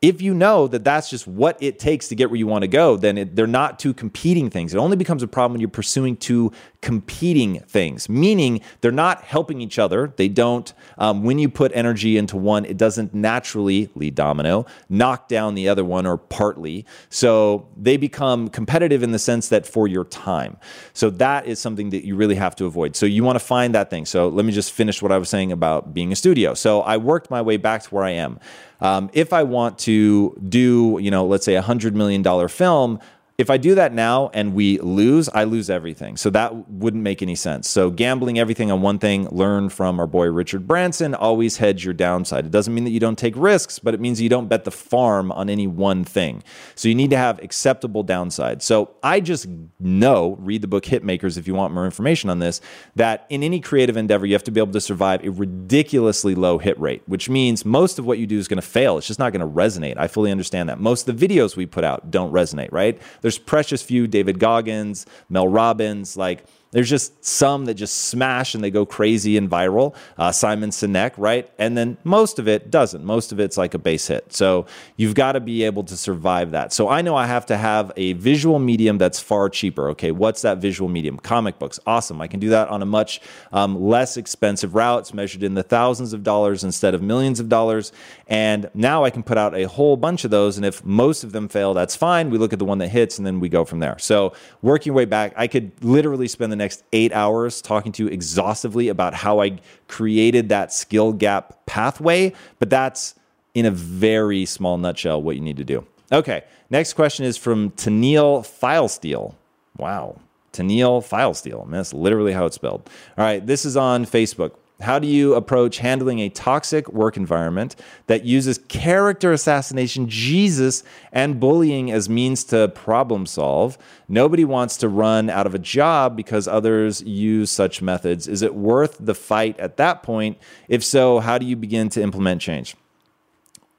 if 0.00 0.22
you 0.22 0.32
know 0.32 0.68
that 0.68 0.84
that's 0.84 1.10
just 1.10 1.26
what 1.26 1.60
it 1.60 1.80
takes 1.80 2.06
to 2.06 2.14
get 2.14 2.30
where 2.30 2.36
you 2.36 2.46
want 2.46 2.62
to 2.62 2.68
go, 2.68 2.96
then 2.96 3.18
it, 3.18 3.34
they're 3.34 3.48
not 3.48 3.80
two 3.80 3.92
competing 3.92 4.48
things. 4.48 4.72
It 4.72 4.78
only 4.78 4.96
becomes 4.96 5.24
a 5.24 5.28
problem 5.28 5.54
when 5.54 5.60
you're 5.60 5.68
pursuing 5.68 6.16
two 6.16 6.52
competing 6.82 7.58
things, 7.62 8.08
meaning 8.08 8.60
they're 8.80 8.92
not 8.92 9.24
helping 9.24 9.60
each 9.60 9.76
other. 9.76 10.12
They 10.16 10.28
don't, 10.28 10.72
um, 10.98 11.24
when 11.24 11.40
you 11.40 11.48
put 11.48 11.72
energy 11.74 12.16
into 12.16 12.36
one, 12.36 12.64
it 12.64 12.76
doesn't 12.76 13.12
naturally 13.12 13.90
lead 13.96 14.14
domino, 14.14 14.66
knock 14.88 15.26
down 15.26 15.56
the 15.56 15.68
other 15.68 15.84
one 15.84 16.06
or 16.06 16.16
partly. 16.16 16.86
So 17.10 17.66
they 17.76 17.96
become 17.96 18.50
competitive 18.50 19.02
in 19.02 19.10
the 19.10 19.18
sense 19.18 19.48
that 19.48 19.66
for 19.66 19.88
your 19.88 20.04
time. 20.04 20.58
So 20.92 21.10
that 21.10 21.46
is 21.46 21.58
something 21.58 21.90
that 21.90 22.06
you 22.06 22.14
really 22.14 22.36
have 22.36 22.54
to 22.56 22.66
avoid. 22.66 22.94
So 22.94 23.04
you 23.04 23.24
want 23.24 23.34
to 23.34 23.44
find 23.44 23.74
that 23.74 23.90
thing. 23.90 24.06
So 24.06 24.28
let 24.28 24.44
me 24.44 24.52
just 24.52 24.70
finish 24.70 25.02
what 25.02 25.10
I 25.10 25.18
was 25.18 25.28
saying 25.28 25.50
about 25.50 25.92
being 25.92 26.12
a 26.12 26.16
studio. 26.16 26.54
So 26.54 26.82
I 26.82 26.98
worked 26.98 27.32
my 27.32 27.42
way 27.42 27.56
back 27.56 27.82
to 27.82 27.92
where 27.92 28.04
I 28.04 28.10
am. 28.10 28.38
Um, 28.80 29.10
if 29.12 29.32
I 29.32 29.42
want 29.42 29.78
to 29.80 30.36
do, 30.48 30.98
you 31.00 31.10
know, 31.10 31.26
let's 31.26 31.44
say 31.44 31.54
a 31.56 31.62
hundred 31.62 31.96
million 31.96 32.22
dollar 32.22 32.48
film, 32.48 33.00
if 33.38 33.50
I 33.50 33.56
do 33.56 33.76
that 33.76 33.92
now 33.92 34.30
and 34.34 34.52
we 34.52 34.80
lose, 34.80 35.28
I 35.28 35.44
lose 35.44 35.70
everything. 35.70 36.16
So 36.16 36.28
that 36.30 36.68
wouldn't 36.68 37.04
make 37.04 37.22
any 37.22 37.36
sense. 37.36 37.68
So 37.68 37.88
gambling 37.88 38.36
everything 38.36 38.72
on 38.72 38.82
one 38.82 38.98
thing, 38.98 39.28
learn 39.28 39.68
from 39.68 40.00
our 40.00 40.08
boy 40.08 40.26
Richard 40.26 40.66
Branson, 40.66 41.14
always 41.14 41.58
hedge 41.58 41.84
your 41.84 41.94
downside. 41.94 42.46
It 42.46 42.50
doesn't 42.50 42.74
mean 42.74 42.82
that 42.82 42.90
you 42.90 42.98
don't 42.98 43.16
take 43.16 43.34
risks, 43.36 43.78
but 43.78 43.94
it 43.94 44.00
means 44.00 44.20
you 44.20 44.28
don't 44.28 44.48
bet 44.48 44.64
the 44.64 44.72
farm 44.72 45.30
on 45.30 45.48
any 45.48 45.68
one 45.68 46.02
thing. 46.02 46.42
So 46.74 46.88
you 46.88 46.96
need 46.96 47.10
to 47.10 47.16
have 47.16 47.38
acceptable 47.38 48.02
downside. 48.02 48.60
So 48.60 48.90
I 49.04 49.20
just 49.20 49.46
know, 49.78 50.36
read 50.40 50.60
the 50.60 50.66
book 50.66 50.84
Hitmakers 50.84 51.38
if 51.38 51.46
you 51.46 51.54
want 51.54 51.72
more 51.72 51.84
information 51.84 52.30
on 52.30 52.40
this, 52.40 52.60
that 52.96 53.24
in 53.30 53.44
any 53.44 53.60
creative 53.60 53.96
endeavor, 53.96 54.26
you 54.26 54.32
have 54.32 54.42
to 54.44 54.50
be 54.50 54.60
able 54.60 54.72
to 54.72 54.80
survive 54.80 55.24
a 55.24 55.30
ridiculously 55.30 56.34
low 56.34 56.58
hit 56.58 56.78
rate, 56.80 57.02
which 57.06 57.28
means 57.28 57.64
most 57.64 58.00
of 58.00 58.04
what 58.04 58.18
you 58.18 58.26
do 58.26 58.36
is 58.36 58.48
going 58.48 58.60
to 58.60 58.66
fail. 58.66 58.98
It's 58.98 59.06
just 59.06 59.20
not 59.20 59.32
going 59.32 59.42
to 59.42 59.46
resonate. 59.46 59.96
I 59.96 60.08
fully 60.08 60.32
understand 60.32 60.68
that. 60.70 60.80
Most 60.80 61.08
of 61.08 61.16
the 61.16 61.28
videos 61.28 61.54
we 61.54 61.66
put 61.66 61.84
out 61.84 62.10
don't 62.10 62.32
resonate, 62.32 62.72
right? 62.72 63.00
There's 63.28 63.36
precious 63.36 63.82
few 63.82 64.06
David 64.06 64.38
Goggins, 64.38 65.04
Mel 65.28 65.46
Robbins, 65.48 66.16
like 66.16 66.46
there's 66.70 66.90
just 66.90 67.24
some 67.24 67.64
that 67.64 67.74
just 67.74 67.96
smash 67.96 68.54
and 68.54 68.62
they 68.62 68.70
go 68.70 68.84
crazy 68.84 69.36
and 69.36 69.50
viral. 69.50 69.94
Uh, 70.18 70.30
Simon 70.32 70.70
Sinek, 70.70 71.12
right? 71.16 71.50
And 71.58 71.76
then 71.76 71.96
most 72.04 72.38
of 72.38 72.46
it 72.46 72.70
doesn't. 72.70 73.04
Most 73.04 73.32
of 73.32 73.40
it's 73.40 73.56
like 73.56 73.74
a 73.74 73.78
base 73.78 74.06
hit. 74.08 74.32
So 74.32 74.66
you've 74.96 75.14
got 75.14 75.32
to 75.32 75.40
be 75.40 75.62
able 75.64 75.84
to 75.84 75.96
survive 75.96 76.50
that. 76.50 76.72
So 76.72 76.88
I 76.88 77.00
know 77.00 77.16
I 77.16 77.26
have 77.26 77.46
to 77.46 77.56
have 77.56 77.90
a 77.96 78.12
visual 78.14 78.58
medium 78.58 78.98
that's 78.98 79.18
far 79.18 79.48
cheaper. 79.48 79.88
Okay, 79.90 80.10
what's 80.10 80.42
that 80.42 80.58
visual 80.58 80.90
medium? 80.90 81.16
Comic 81.18 81.58
books. 81.58 81.80
Awesome. 81.86 82.20
I 82.20 82.26
can 82.26 82.38
do 82.38 82.50
that 82.50 82.68
on 82.68 82.82
a 82.82 82.86
much 82.86 83.20
um, 83.52 83.80
less 83.80 84.16
expensive 84.16 84.74
route. 84.74 85.00
It's 85.00 85.14
measured 85.14 85.42
in 85.42 85.54
the 85.54 85.62
thousands 85.62 86.12
of 86.12 86.22
dollars 86.22 86.64
instead 86.64 86.94
of 86.94 87.02
millions 87.02 87.40
of 87.40 87.48
dollars. 87.48 87.92
And 88.26 88.70
now 88.74 89.04
I 89.04 89.10
can 89.10 89.22
put 89.22 89.38
out 89.38 89.56
a 89.56 89.66
whole 89.68 89.96
bunch 89.96 90.24
of 90.24 90.30
those. 90.30 90.58
And 90.58 90.66
if 90.66 90.84
most 90.84 91.24
of 91.24 91.32
them 91.32 91.48
fail, 91.48 91.72
that's 91.72 91.96
fine. 91.96 92.28
We 92.28 92.36
look 92.36 92.52
at 92.52 92.58
the 92.58 92.66
one 92.66 92.78
that 92.78 92.88
hits 92.88 93.16
and 93.16 93.26
then 93.26 93.40
we 93.40 93.48
go 93.48 93.64
from 93.64 93.78
there. 93.78 93.98
So 93.98 94.34
working 94.60 94.92
way 94.92 95.06
back, 95.06 95.32
I 95.34 95.46
could 95.46 95.72
literally 95.82 96.28
spend 96.28 96.52
the 96.52 96.57
next 96.58 96.84
eight 96.92 97.12
hours 97.12 97.62
talking 97.62 97.92
to 97.92 98.04
you 98.04 98.08
exhaustively 98.08 98.88
about 98.88 99.14
how 99.14 99.40
I 99.40 99.58
created 99.86 100.50
that 100.50 100.72
skill 100.72 101.12
gap 101.12 101.64
pathway, 101.66 102.34
but 102.58 102.68
that's 102.70 103.14
in 103.54 103.66
a 103.66 103.70
very 103.70 104.44
small 104.44 104.78
nutshell 104.78 105.22
what 105.22 105.36
you 105.36 105.42
need 105.42 105.56
to 105.56 105.64
do. 105.64 105.86
Okay, 106.12 106.44
next 106.70 106.92
question 106.92 107.24
is 107.24 107.36
from 107.36 107.70
Tennille 107.72 108.40
Filesteel. 108.42 109.34
Wow, 109.76 110.20
Tennille 110.52 111.06
Filesteel. 111.06 111.70
That's 111.70 111.92
literally 111.92 112.32
how 112.32 112.46
it's 112.46 112.56
spelled. 112.56 112.88
All 113.16 113.24
right, 113.24 113.44
this 113.44 113.64
is 113.64 113.76
on 113.76 114.04
Facebook. 114.04 114.52
How 114.80 115.00
do 115.00 115.08
you 115.08 115.34
approach 115.34 115.78
handling 115.78 116.20
a 116.20 116.28
toxic 116.28 116.88
work 116.92 117.16
environment 117.16 117.74
that 118.06 118.24
uses 118.24 118.58
character 118.68 119.32
assassination, 119.32 120.08
Jesus, 120.08 120.84
and 121.10 121.40
bullying 121.40 121.90
as 121.90 122.08
means 122.08 122.44
to 122.44 122.68
problem 122.68 123.26
solve? 123.26 123.76
Nobody 124.08 124.44
wants 124.44 124.76
to 124.76 124.88
run 124.88 125.30
out 125.30 125.48
of 125.48 125.54
a 125.54 125.58
job 125.58 126.16
because 126.16 126.46
others 126.46 127.02
use 127.02 127.50
such 127.50 127.82
methods. 127.82 128.28
Is 128.28 128.40
it 128.40 128.54
worth 128.54 128.96
the 129.00 129.16
fight 129.16 129.58
at 129.58 129.78
that 129.78 130.04
point? 130.04 130.38
If 130.68 130.84
so, 130.84 131.18
how 131.18 131.38
do 131.38 131.46
you 131.46 131.56
begin 131.56 131.88
to 131.90 132.02
implement 132.02 132.40
change? 132.40 132.76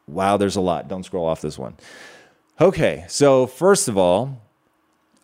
Wow, 0.05 0.35
there's 0.35 0.57
a 0.57 0.61
lot. 0.61 0.89
Don't 0.89 1.03
scroll 1.03 1.25
off 1.25 1.39
this 1.39 1.57
one. 1.57 1.75
Okay, 2.59 3.05
so 3.07 3.47
first 3.47 3.87
of 3.87 3.97
all, 3.97 4.41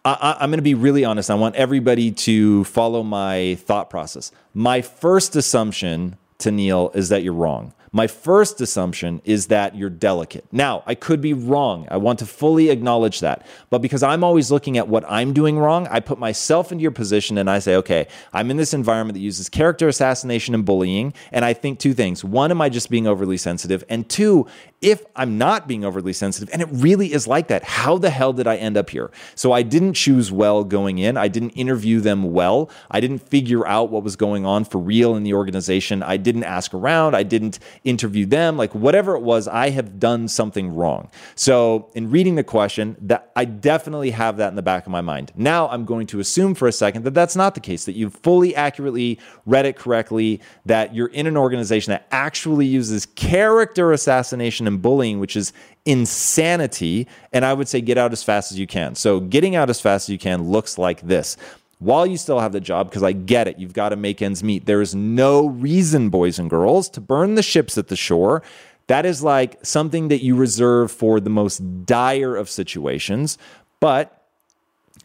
I, 0.06 0.38
am 0.44 0.52
going 0.52 0.60
to 0.60 0.64
be 0.64 0.76
really 0.76 1.04
honest. 1.04 1.32
I 1.32 1.36
want 1.36 1.56
everybody 1.56 2.12
to 2.12 2.64
follow 2.66 3.02
my 3.02 3.56
thought 3.62 3.90
process. 3.90 4.32
My 4.54 4.82
first 4.82 5.36
assumption 5.36 6.18
Tennille 6.38 6.96
is 6.96 7.10
that 7.10 7.24
you're 7.24 7.34
wrong. 7.34 7.74
My 7.92 8.08
first 8.08 8.60
assumption 8.60 9.22
is 9.24 9.48
that 9.48 9.78
you're 9.78 9.90
delicate. 9.90 10.46
Now, 10.52 10.84
I 10.86 10.96
could 10.96 11.22
be 11.22 11.32
wrong. 11.32 11.88
I 11.90 11.96
want 11.96 12.20
to 12.20 12.26
fully 12.26 12.70
acknowledge 12.70 13.22
that. 13.22 13.48
But 13.70 13.82
because 13.82 14.04
I'm 14.04 14.22
always 14.22 14.52
looking 14.52 14.78
at 14.78 14.90
what 14.90 15.06
I'm 15.08 15.32
doing 15.32 15.58
wrong, 15.58 15.88
I 15.88 16.02
put 16.02 16.20
myself 16.20 16.74
into 16.74 16.82
your 16.82 16.92
position 16.92 17.38
and 17.38 17.50
I 17.50 17.60
say, 17.60 17.78
okay, 17.78 18.10
I'm 18.34 18.52
in 18.52 18.58
this 18.58 18.74
environment 18.74 19.14
that 19.14 19.22
uses 19.22 19.48
character 19.48 19.88
assassination 19.88 20.54
and 20.54 20.66
bullying. 20.66 21.14
And 21.32 21.46
I 21.46 21.54
think 21.54 21.80
two 21.80 21.94
things. 21.94 22.22
One, 22.22 22.52
am 22.52 22.60
I 22.60 22.68
just 22.68 22.90
being 22.90 23.08
overly 23.08 23.38
sensitive? 23.38 23.82
And 23.88 24.10
two, 24.10 24.46
if 24.86 25.04
I'm 25.16 25.40
not 25.40 25.68
being 25.68 25.84
overly 25.84 26.14
sensitive, 26.14 26.48
and 26.54 26.62
it 26.62 26.70
really 26.72 27.12
is 27.12 27.26
like 27.26 27.48
that, 27.48 27.64
how 27.64 27.98
the 27.98 28.12
hell 28.12 28.34
did 28.34 28.46
I 28.46 28.56
end 28.58 28.78
up 28.78 28.92
here? 28.92 29.10
So 29.34 29.52
I 29.52 29.64
didn't 29.64 29.96
choose 29.96 30.32
well 30.32 30.64
going 30.64 31.00
in. 31.00 31.18
I 31.18 31.28
didn't 31.28 31.50
interview 31.52 32.00
them 32.00 32.34
well. 32.34 32.70
I 32.92 33.00
didn't 33.00 33.28
figure 33.28 33.66
out 33.66 33.90
what 33.90 34.04
was 34.04 34.16
going 34.16 34.46
on 34.46 34.64
for 34.64 34.78
real 34.78 35.16
in 35.16 35.24
the 35.24 35.34
organization. 35.34 36.04
I 36.04 36.18
didn't 36.18 36.44
ask 36.44 36.72
around. 36.72 37.16
I 37.16 37.24
didn't 37.24 37.58
interview 37.84 38.28
them. 38.28 38.58
Like 38.58 38.76
whatever 38.76 39.16
it 39.16 39.24
was, 39.24 39.48
I 39.48 39.72
have 39.72 40.00
done 40.00 40.28
something 40.28 40.76
wrong. 40.76 41.10
So 41.34 41.90
in 41.96 42.12
reading 42.12 42.36
the 42.36 42.44
question, 42.44 42.96
that 43.02 43.32
I 43.36 43.46
definitely 43.46 44.12
have 44.12 44.38
that 44.38 44.50
in 44.50 44.56
the 44.56 44.62
back 44.62 44.86
of 44.86 44.92
my 44.92 45.02
mind. 45.02 45.32
Now 45.36 45.68
I'm 45.70 45.86
going 45.86 46.06
to 46.08 46.20
assume 46.20 46.54
for 46.54 46.68
a 46.68 46.72
second 46.72 47.06
that 47.06 47.16
that's 47.16 47.36
not 47.36 47.56
the 47.56 47.60
case, 47.60 47.86
that 47.86 47.94
you've 47.94 48.14
fully 48.14 48.56
accurately 48.56 49.20
read 49.48 49.66
it 49.66 49.78
correctly, 49.78 50.42
that 50.68 50.94
you're 50.94 51.08
in 51.08 51.26
an 51.26 51.38
organization 51.38 51.90
that 51.90 52.06
actually 52.12 52.68
uses 52.68 53.08
character 53.08 53.92
assassination 53.92 54.68
and 54.68 54.75
and 54.76 54.82
bullying, 54.82 55.20
which 55.20 55.36
is 55.36 55.54
insanity. 55.86 57.08
And 57.34 57.46
I 57.46 57.54
would 57.54 57.68
say 57.68 57.82
get 57.82 57.98
out 57.98 58.12
as 58.12 58.24
fast 58.24 58.52
as 58.52 58.60
you 58.60 58.68
can. 58.68 58.96
So 58.96 59.20
getting 59.20 59.56
out 59.56 59.70
as 59.70 59.82
fast 59.82 60.06
as 60.06 60.14
you 60.14 60.20
can 60.20 60.44
looks 60.44 60.78
like 60.78 61.02
this 61.02 61.38
while 61.80 62.06
you 62.06 62.18
still 62.18 62.40
have 62.40 62.52
the 62.52 62.62
job, 62.62 62.90
because 62.90 63.04
I 63.04 63.12
get 63.12 63.48
it, 63.48 63.60
you've 63.60 63.74
got 63.74 63.90
to 63.90 63.96
make 63.96 64.22
ends 64.22 64.44
meet. 64.44 64.66
There 64.66 64.82
is 64.82 64.96
no 64.96 65.48
reason, 65.48 66.10
boys 66.10 66.40
and 66.40 66.50
girls, 66.50 66.90
to 66.90 67.02
burn 67.02 67.36
the 67.36 67.44
ships 67.44 67.78
at 67.78 67.90
the 67.90 67.96
shore. 67.96 68.42
That 68.88 69.06
is 69.06 69.24
like 69.24 69.64
something 69.64 70.08
that 70.08 70.24
you 70.24 70.36
reserve 70.36 70.92
for 70.92 71.20
the 71.20 71.30
most 71.30 71.86
dire 71.86 72.36
of 72.36 72.50
situations. 72.50 73.38
But 73.80 74.25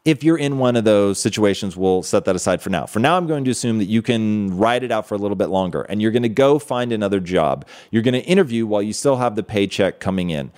if 0.05 0.25
you're 0.25 0.39
in 0.39 0.59
one 0.59 0.77
of 0.77 0.85
those 0.85 1.21
situations, 1.21 1.77
we'll 1.77 2.03
set 2.03 2.25
that 2.25 2.37
aside 2.37 2.63
for 2.63 2.71
now. 2.71 2.87
For 2.87 3.01
now, 3.01 3.17
I'm 3.17 3.27
going 3.27 3.45
to 3.45 3.51
assume 3.51 3.79
that 3.79 3.85
you 3.85 4.03
can 4.03 4.57
ride 4.57 4.83
it 4.83 4.91
out 4.91 5.07
for 5.07 5.15
a 5.15 5.19
little 5.19 5.37
bit 5.37 5.49
longer 5.49 5.83
and 5.83 6.01
you're 6.01 6.11
going 6.11 6.23
to 6.23 6.29
go 6.29 6.59
find 6.59 6.93
another 6.93 7.21
job. 7.21 7.67
You're 7.91 8.03
going 8.03 8.15
to 8.15 8.25
interview 8.25 8.67
while 8.67 8.83
you 8.83 8.93
still 8.93 9.17
have 9.17 9.37
the 9.37 9.43
paycheck 9.43 10.01
coming 10.01 10.31
in. 10.31 10.53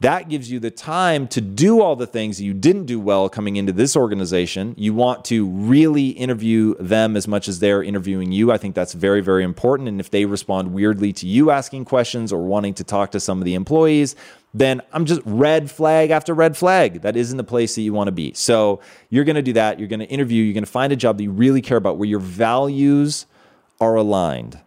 That 0.00 0.28
gives 0.28 0.48
you 0.48 0.60
the 0.60 0.70
time 0.70 1.26
to 1.26 1.40
do 1.40 1.80
all 1.80 1.96
the 1.96 2.06
things 2.06 2.40
you 2.40 2.54
didn't 2.54 2.86
do 2.86 3.00
well 3.00 3.28
coming 3.28 3.56
into 3.56 3.72
this 3.72 3.96
organization. 3.96 4.72
You 4.76 4.94
want 4.94 5.24
to 5.24 5.48
really 5.48 6.10
interview 6.10 6.76
them 6.76 7.16
as 7.16 7.26
much 7.26 7.48
as 7.48 7.58
they're 7.58 7.82
interviewing 7.82 8.30
you. 8.30 8.52
I 8.52 8.58
think 8.58 8.76
that's 8.76 8.92
very, 8.92 9.20
very 9.20 9.42
important. 9.42 9.88
And 9.88 9.98
if 9.98 10.08
they 10.08 10.24
respond 10.24 10.72
weirdly 10.72 11.12
to 11.14 11.26
you 11.26 11.50
asking 11.50 11.86
questions 11.86 12.32
or 12.32 12.44
wanting 12.44 12.74
to 12.74 12.84
talk 12.84 13.10
to 13.10 13.18
some 13.18 13.38
of 13.38 13.44
the 13.44 13.54
employees, 13.54 14.14
then 14.54 14.82
I'm 14.92 15.04
just 15.04 15.20
red 15.24 15.68
flag 15.68 16.10
after 16.10 16.32
red 16.32 16.56
flag. 16.56 17.02
That 17.02 17.16
isn't 17.16 17.36
the 17.36 17.42
place 17.42 17.74
that 17.74 17.82
you 17.82 17.92
want 17.92 18.06
to 18.06 18.12
be. 18.12 18.32
So 18.34 18.80
you're 19.10 19.24
going 19.24 19.34
to 19.34 19.42
do 19.42 19.54
that. 19.54 19.80
You're 19.80 19.88
going 19.88 19.98
to 19.98 20.06
interview. 20.06 20.44
You're 20.44 20.54
going 20.54 20.64
to 20.64 20.70
find 20.70 20.92
a 20.92 20.96
job 20.96 21.16
that 21.16 21.24
you 21.24 21.32
really 21.32 21.60
care 21.60 21.76
about 21.76 21.98
where 21.98 22.08
your 22.08 22.20
values 22.20 23.26
are 23.80 23.96
aligned 23.96 24.60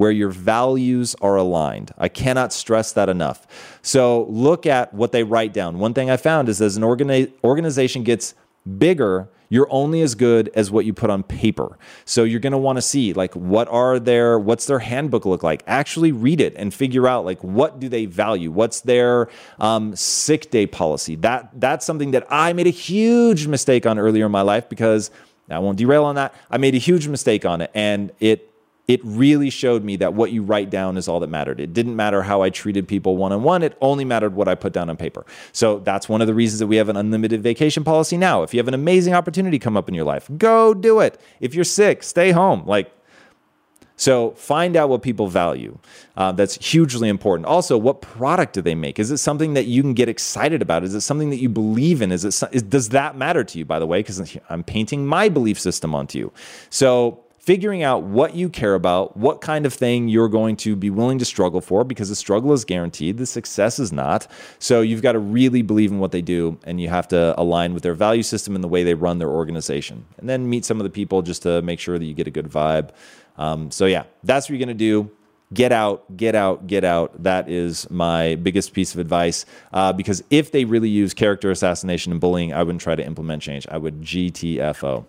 where 0.00 0.10
your 0.10 0.30
values 0.30 1.14
are 1.20 1.36
aligned. 1.36 1.92
I 1.98 2.08
cannot 2.08 2.54
stress 2.54 2.90
that 2.92 3.10
enough. 3.10 3.46
So 3.82 4.24
look 4.30 4.64
at 4.64 4.94
what 4.94 5.12
they 5.12 5.24
write 5.24 5.52
down. 5.52 5.78
One 5.78 5.92
thing 5.92 6.08
I 6.08 6.16
found 6.16 6.48
is 6.48 6.62
as 6.62 6.78
an 6.78 6.82
organi- 6.82 7.30
organization 7.44 8.02
gets 8.02 8.32
bigger, 8.78 9.28
you're 9.50 9.68
only 9.68 10.00
as 10.00 10.14
good 10.14 10.50
as 10.54 10.70
what 10.70 10.86
you 10.86 10.94
put 10.94 11.10
on 11.10 11.22
paper. 11.22 11.76
So 12.06 12.24
you're 12.24 12.40
going 12.40 12.52
to 12.52 12.56
want 12.56 12.78
to 12.78 12.82
see 12.82 13.12
like 13.12 13.36
what 13.36 13.68
are 13.68 13.98
their 13.98 14.38
what's 14.38 14.64
their 14.64 14.78
handbook 14.78 15.26
look 15.26 15.42
like? 15.42 15.62
Actually 15.66 16.12
read 16.12 16.40
it 16.40 16.54
and 16.56 16.72
figure 16.72 17.06
out 17.06 17.26
like 17.26 17.44
what 17.44 17.78
do 17.78 17.90
they 17.90 18.06
value? 18.06 18.50
What's 18.50 18.80
their 18.80 19.28
um, 19.58 19.94
sick 19.94 20.50
day 20.50 20.66
policy? 20.66 21.16
That 21.16 21.50
that's 21.60 21.84
something 21.84 22.12
that 22.12 22.26
I 22.30 22.54
made 22.54 22.66
a 22.66 22.70
huge 22.70 23.46
mistake 23.46 23.84
on 23.84 23.98
earlier 23.98 24.24
in 24.24 24.32
my 24.32 24.40
life 24.40 24.66
because 24.66 25.10
I 25.50 25.58
won't 25.58 25.76
derail 25.76 26.06
on 26.06 26.14
that. 26.14 26.32
I 26.50 26.56
made 26.56 26.74
a 26.74 26.78
huge 26.78 27.06
mistake 27.06 27.44
on 27.44 27.60
it 27.60 27.70
and 27.74 28.12
it 28.18 28.49
it 28.90 29.00
really 29.04 29.50
showed 29.50 29.84
me 29.84 29.94
that 29.94 30.14
what 30.14 30.32
you 30.32 30.42
write 30.42 30.68
down 30.68 30.96
is 30.96 31.06
all 31.06 31.20
that 31.20 31.30
mattered. 31.30 31.60
It 31.60 31.72
didn't 31.72 31.94
matter 31.94 32.22
how 32.22 32.42
I 32.42 32.50
treated 32.50 32.88
people 32.88 33.16
one 33.16 33.30
on 33.30 33.44
one, 33.44 33.62
it 33.62 33.78
only 33.80 34.04
mattered 34.04 34.34
what 34.34 34.48
I 34.48 34.56
put 34.56 34.72
down 34.72 34.90
on 34.90 34.96
paper. 34.96 35.24
So 35.52 35.78
that's 35.78 36.08
one 36.08 36.20
of 36.20 36.26
the 36.26 36.34
reasons 36.34 36.58
that 36.58 36.66
we 36.66 36.74
have 36.74 36.88
an 36.88 36.96
unlimited 36.96 37.40
vacation 37.40 37.84
policy 37.84 38.16
now. 38.16 38.42
If 38.42 38.52
you 38.52 38.58
have 38.58 38.66
an 38.66 38.74
amazing 38.74 39.14
opportunity 39.14 39.60
come 39.60 39.76
up 39.76 39.88
in 39.88 39.94
your 39.94 40.04
life, 40.04 40.28
go 40.36 40.74
do 40.74 40.98
it. 40.98 41.20
If 41.38 41.54
you're 41.54 41.62
sick, 41.62 42.02
stay 42.02 42.32
home. 42.32 42.64
Like, 42.66 42.92
so 43.94 44.32
find 44.32 44.74
out 44.76 44.88
what 44.88 45.02
people 45.02 45.28
value. 45.28 45.78
Uh, 46.16 46.32
that's 46.32 46.56
hugely 46.56 47.08
important. 47.08 47.46
Also, 47.46 47.78
what 47.78 48.00
product 48.00 48.54
do 48.54 48.62
they 48.62 48.74
make? 48.74 48.98
Is 48.98 49.12
it 49.12 49.18
something 49.18 49.54
that 49.54 49.66
you 49.66 49.82
can 49.82 49.94
get 49.94 50.08
excited 50.08 50.62
about? 50.62 50.82
Is 50.82 50.94
it 50.94 51.02
something 51.02 51.30
that 51.30 51.36
you 51.36 51.48
believe 51.48 52.02
in? 52.02 52.10
Is 52.10 52.24
it 52.24 52.42
is, 52.52 52.62
does 52.62 52.88
that 52.88 53.16
matter 53.16 53.44
to 53.44 53.58
you? 53.58 53.64
By 53.64 53.78
the 53.78 53.86
way, 53.86 54.00
because 54.00 54.36
I'm 54.48 54.64
painting 54.64 55.06
my 55.06 55.28
belief 55.28 55.60
system 55.60 55.94
onto 55.94 56.18
you. 56.18 56.32
So 56.70 57.22
figuring 57.40 57.82
out 57.82 58.02
what 58.02 58.34
you 58.34 58.48
care 58.48 58.74
about, 58.74 59.16
what 59.16 59.40
kind 59.40 59.64
of 59.66 59.72
thing 59.72 60.08
you're 60.08 60.28
going 60.28 60.56
to 60.56 60.76
be 60.76 60.90
willing 60.90 61.18
to 61.18 61.24
struggle 61.24 61.60
for, 61.60 61.84
because 61.84 62.10
the 62.10 62.14
struggle 62.14 62.52
is 62.52 62.64
guaranteed, 62.64 63.16
the 63.16 63.26
success 63.26 63.78
is 63.78 63.90
not. 63.90 64.30
So 64.58 64.82
you've 64.82 65.02
got 65.02 65.12
to 65.12 65.18
really 65.18 65.62
believe 65.62 65.90
in 65.90 65.98
what 65.98 66.12
they 66.12 66.22
do, 66.22 66.58
and 66.64 66.80
you 66.80 66.88
have 66.88 67.08
to 67.08 67.34
align 67.40 67.72
with 67.74 67.82
their 67.82 67.94
value 67.94 68.22
system 68.22 68.54
and 68.54 68.62
the 68.62 68.68
way 68.68 68.84
they 68.84 68.94
run 68.94 69.18
their 69.18 69.30
organization. 69.30 70.04
And 70.18 70.28
then 70.28 70.48
meet 70.48 70.64
some 70.64 70.78
of 70.78 70.84
the 70.84 70.90
people 70.90 71.22
just 71.22 71.42
to 71.42 71.62
make 71.62 71.80
sure 71.80 71.98
that 71.98 72.04
you 72.04 72.14
get 72.14 72.26
a 72.26 72.30
good 72.30 72.48
vibe. 72.48 72.90
Um, 73.38 73.70
so, 73.70 73.86
yeah, 73.86 74.04
that's 74.22 74.46
what 74.46 74.50
you're 74.50 74.66
going 74.66 74.76
to 74.76 74.84
do 74.84 75.10
get 75.52 75.72
out, 75.72 76.16
get 76.16 76.34
out, 76.34 76.66
get 76.66 76.84
out. 76.84 77.22
That 77.22 77.48
is 77.48 77.90
my 77.90 78.36
biggest 78.36 78.72
piece 78.72 78.94
of 78.94 79.00
advice. 79.00 79.46
Uh, 79.72 79.92
because 79.92 80.22
if 80.30 80.52
they 80.52 80.64
really 80.64 80.88
use 80.88 81.12
character 81.12 81.50
assassination 81.50 82.12
and 82.12 82.20
bullying, 82.20 82.52
I 82.52 82.62
wouldn't 82.62 82.82
try 82.82 82.94
to 82.94 83.04
implement 83.04 83.42
change. 83.42 83.66
I 83.68 83.76
would 83.76 84.00
GTFO. 84.02 85.04